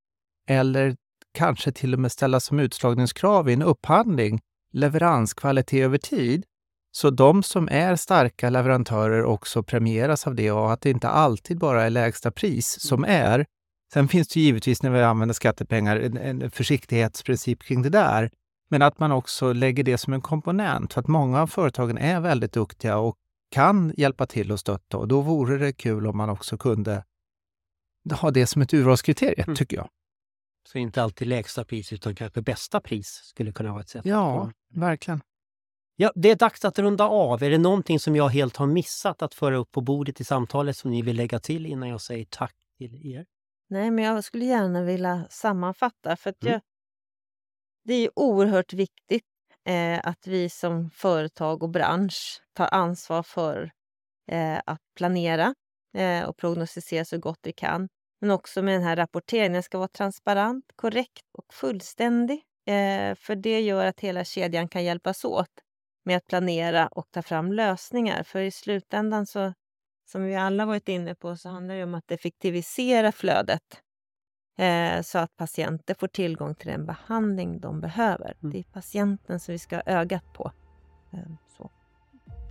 eller 0.48 0.96
kanske 1.34 1.72
till 1.72 1.94
och 1.94 2.00
med 2.00 2.12
ställa 2.12 2.40
som 2.40 2.60
utslagningskrav 2.60 3.48
i 3.48 3.52
en 3.52 3.62
upphandling 3.62 4.40
leveranskvalitet 4.72 5.84
över 5.84 5.98
tid. 5.98 6.44
Så 6.92 7.10
de 7.10 7.42
som 7.42 7.68
är 7.68 7.96
starka 7.96 8.50
leverantörer 8.50 9.24
också 9.24 9.62
premieras 9.62 10.26
av 10.26 10.34
det 10.34 10.50
och 10.52 10.72
att 10.72 10.80
det 10.80 10.90
inte 10.90 11.08
alltid 11.08 11.58
bara 11.58 11.84
är 11.84 11.90
lägsta 11.90 12.30
pris 12.30 12.80
som 12.80 13.04
är. 13.04 13.46
Sen 13.92 14.08
finns 14.08 14.28
det 14.28 14.40
givetvis 14.40 14.82
när 14.82 14.90
vi 14.90 15.02
använder 15.02 15.34
skattepengar 15.34 15.96
en, 15.96 16.16
en 16.16 16.50
försiktighetsprincip 16.50 17.62
kring 17.62 17.82
det 17.82 17.88
där. 17.88 18.30
Men 18.68 18.82
att 18.82 18.98
man 18.98 19.12
också 19.12 19.52
lägger 19.52 19.84
det 19.84 19.98
som 19.98 20.12
en 20.12 20.20
komponent. 20.20 20.92
För 20.92 21.00
att 21.00 21.08
många 21.08 21.42
av 21.42 21.46
företagen 21.46 21.98
är 21.98 22.20
väldigt 22.20 22.52
duktiga 22.52 22.98
och 22.98 23.18
kan 23.50 23.92
hjälpa 23.96 24.26
till 24.26 24.52
och 24.52 24.60
stötta. 24.60 24.96
Och 24.96 25.08
då 25.08 25.20
vore 25.20 25.58
det 25.58 25.72
kul 25.72 26.06
om 26.06 26.16
man 26.16 26.30
också 26.30 26.58
kunde 26.58 27.04
ha 28.20 28.30
det 28.30 28.46
som 28.46 28.62
ett 28.62 28.74
urvalskriterium, 28.74 29.44
mm. 29.44 29.56
tycker 29.56 29.76
jag. 29.76 29.88
Så 30.68 30.78
inte 30.78 31.02
alltid 31.02 31.28
lägsta 31.28 31.64
pris, 31.64 31.92
utan 31.92 32.14
kanske 32.14 32.42
bästa 32.42 32.80
pris 32.80 33.06
skulle 33.06 33.52
kunna 33.52 33.72
vara 33.72 33.80
ett 33.80 33.88
sätt. 33.88 34.06
Ja, 34.06 34.50
verkligen. 34.74 35.20
Ja, 35.96 36.12
det 36.14 36.30
är 36.30 36.36
dags 36.36 36.64
att 36.64 36.78
runda 36.78 37.04
av. 37.04 37.42
Är 37.42 37.50
det 37.50 37.58
någonting 37.58 38.00
som 38.00 38.16
jag 38.16 38.28
helt 38.28 38.56
har 38.56 38.66
missat 38.66 39.22
att 39.22 39.34
föra 39.34 39.56
upp 39.56 39.72
på 39.72 39.80
bordet 39.80 40.20
i 40.20 40.24
samtalet 40.24 40.76
som 40.76 40.90
ni 40.90 41.02
vill 41.02 41.16
lägga 41.16 41.38
till 41.38 41.66
innan 41.66 41.88
jag 41.88 42.00
säger 42.00 42.24
tack 42.30 42.54
till 42.78 43.06
er? 43.06 43.26
Nej, 43.68 43.90
men 43.90 44.04
jag 44.04 44.24
skulle 44.24 44.44
gärna 44.44 44.82
vilja 44.82 45.26
sammanfatta. 45.30 46.16
För 46.16 46.30
att 46.30 46.42
mm. 46.42 46.52
jag, 46.52 46.60
det 47.86 47.94
är 47.94 48.10
oerhört 48.16 48.72
viktigt 48.72 49.24
eh, 49.68 50.00
att 50.02 50.26
vi 50.26 50.48
som 50.48 50.90
företag 50.90 51.62
och 51.62 51.70
bransch 51.70 52.42
tar 52.52 52.68
ansvar 52.72 53.22
för 53.22 53.70
eh, 54.30 54.60
att 54.66 54.80
planera 54.96 55.54
eh, 55.96 56.24
och 56.24 56.36
prognostisera 56.36 57.04
så 57.04 57.18
gott 57.18 57.38
vi 57.42 57.52
kan. 57.52 57.88
Men 58.20 58.30
också 58.30 58.62
med 58.62 58.74
den 58.74 58.82
här 58.82 58.96
rapporteringen. 58.96 59.52
Den 59.52 59.62
ska 59.62 59.78
vara 59.78 59.88
transparent, 59.88 60.64
korrekt 60.76 61.22
och 61.38 61.54
fullständig. 61.54 62.42
Eh, 62.66 63.14
för 63.14 63.36
det 63.36 63.60
gör 63.60 63.86
att 63.86 64.00
hela 64.00 64.24
kedjan 64.24 64.68
kan 64.68 64.84
hjälpas 64.84 65.24
åt 65.24 65.50
med 66.04 66.16
att 66.16 66.26
planera 66.26 66.86
och 66.86 67.06
ta 67.10 67.22
fram 67.22 67.52
lösningar. 67.52 68.22
För 68.22 68.40
i 68.40 68.50
slutändan, 68.50 69.26
så, 69.26 69.52
som 70.10 70.24
vi 70.24 70.34
alla 70.34 70.66
varit 70.66 70.88
inne 70.88 71.14
på, 71.14 71.36
så 71.36 71.48
handlar 71.48 71.74
det 71.74 71.84
om 71.84 71.94
att 71.94 72.10
effektivisera 72.10 73.12
flödet 73.12 73.82
eh, 74.56 75.02
så 75.02 75.18
att 75.18 75.36
patienter 75.36 75.94
får 75.94 76.08
tillgång 76.08 76.54
till 76.54 76.68
den 76.68 76.86
behandling 76.86 77.60
de 77.60 77.80
behöver. 77.80 78.34
Mm. 78.42 78.52
Det 78.52 78.58
är 78.58 78.62
patienten 78.62 79.40
som 79.40 79.52
vi 79.52 79.58
ska 79.58 79.76
ha 79.76 79.82
ögat 79.86 80.32
på. 80.32 80.52
Eh, 81.12 81.18
så. 81.58 81.70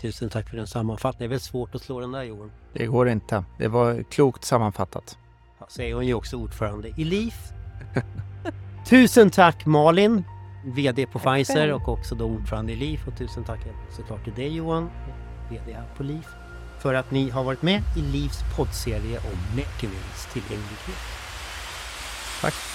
Tusen 0.02 0.30
tack 0.30 0.50
för 0.50 0.58
den 0.58 0.68
sammanfattningen. 0.68 1.30
Det 1.30 1.34
är 1.34 1.36
väl 1.36 1.40
svårt 1.40 1.76
att 1.76 1.82
slå 1.82 2.00
den 2.00 2.12
där 2.12 2.24
Johan? 2.24 2.52
Det 2.74 2.86
går 2.86 3.10
inte. 3.10 3.44
Det 3.58 3.68
var 3.68 4.04
klokt 4.04 4.44
sammanfattat. 4.44 5.18
Ja, 5.60 5.66
så 5.70 5.82
är 5.82 5.94
hon 5.94 6.08
ju 6.08 6.14
också 6.14 6.38
ordförande 6.38 6.88
i 6.88 7.04
LIF. 7.04 7.52
tusen 8.88 9.30
tack 9.30 9.66
Malin, 9.66 10.24
VD 10.66 11.06
på 11.06 11.20
tack 11.20 11.38
Pfizer 11.38 11.74
och 11.74 11.90
också 11.90 12.16
då 12.16 12.26
ordförande 12.26 12.74
i 12.74 12.76
LIF. 12.76 13.08
Och 13.08 13.18
tusen 13.18 13.44
tack 13.44 13.60
såklart 13.90 14.24
till 14.24 14.34
dig 14.34 14.56
Johan, 14.56 14.90
VD 15.50 15.74
här 15.74 15.90
på 15.98 16.04
LIF, 16.04 16.28
för 16.80 16.94
att 16.94 17.12
ni 17.12 17.30
har 17.30 17.44
varit 17.44 17.62
med 17.62 17.82
i 17.98 18.02
LIFs 18.02 18.40
poddserie 18.58 19.18
om 19.18 19.58
läkemedelstillgänglighet. 19.58 21.25
Tack. 22.42 22.75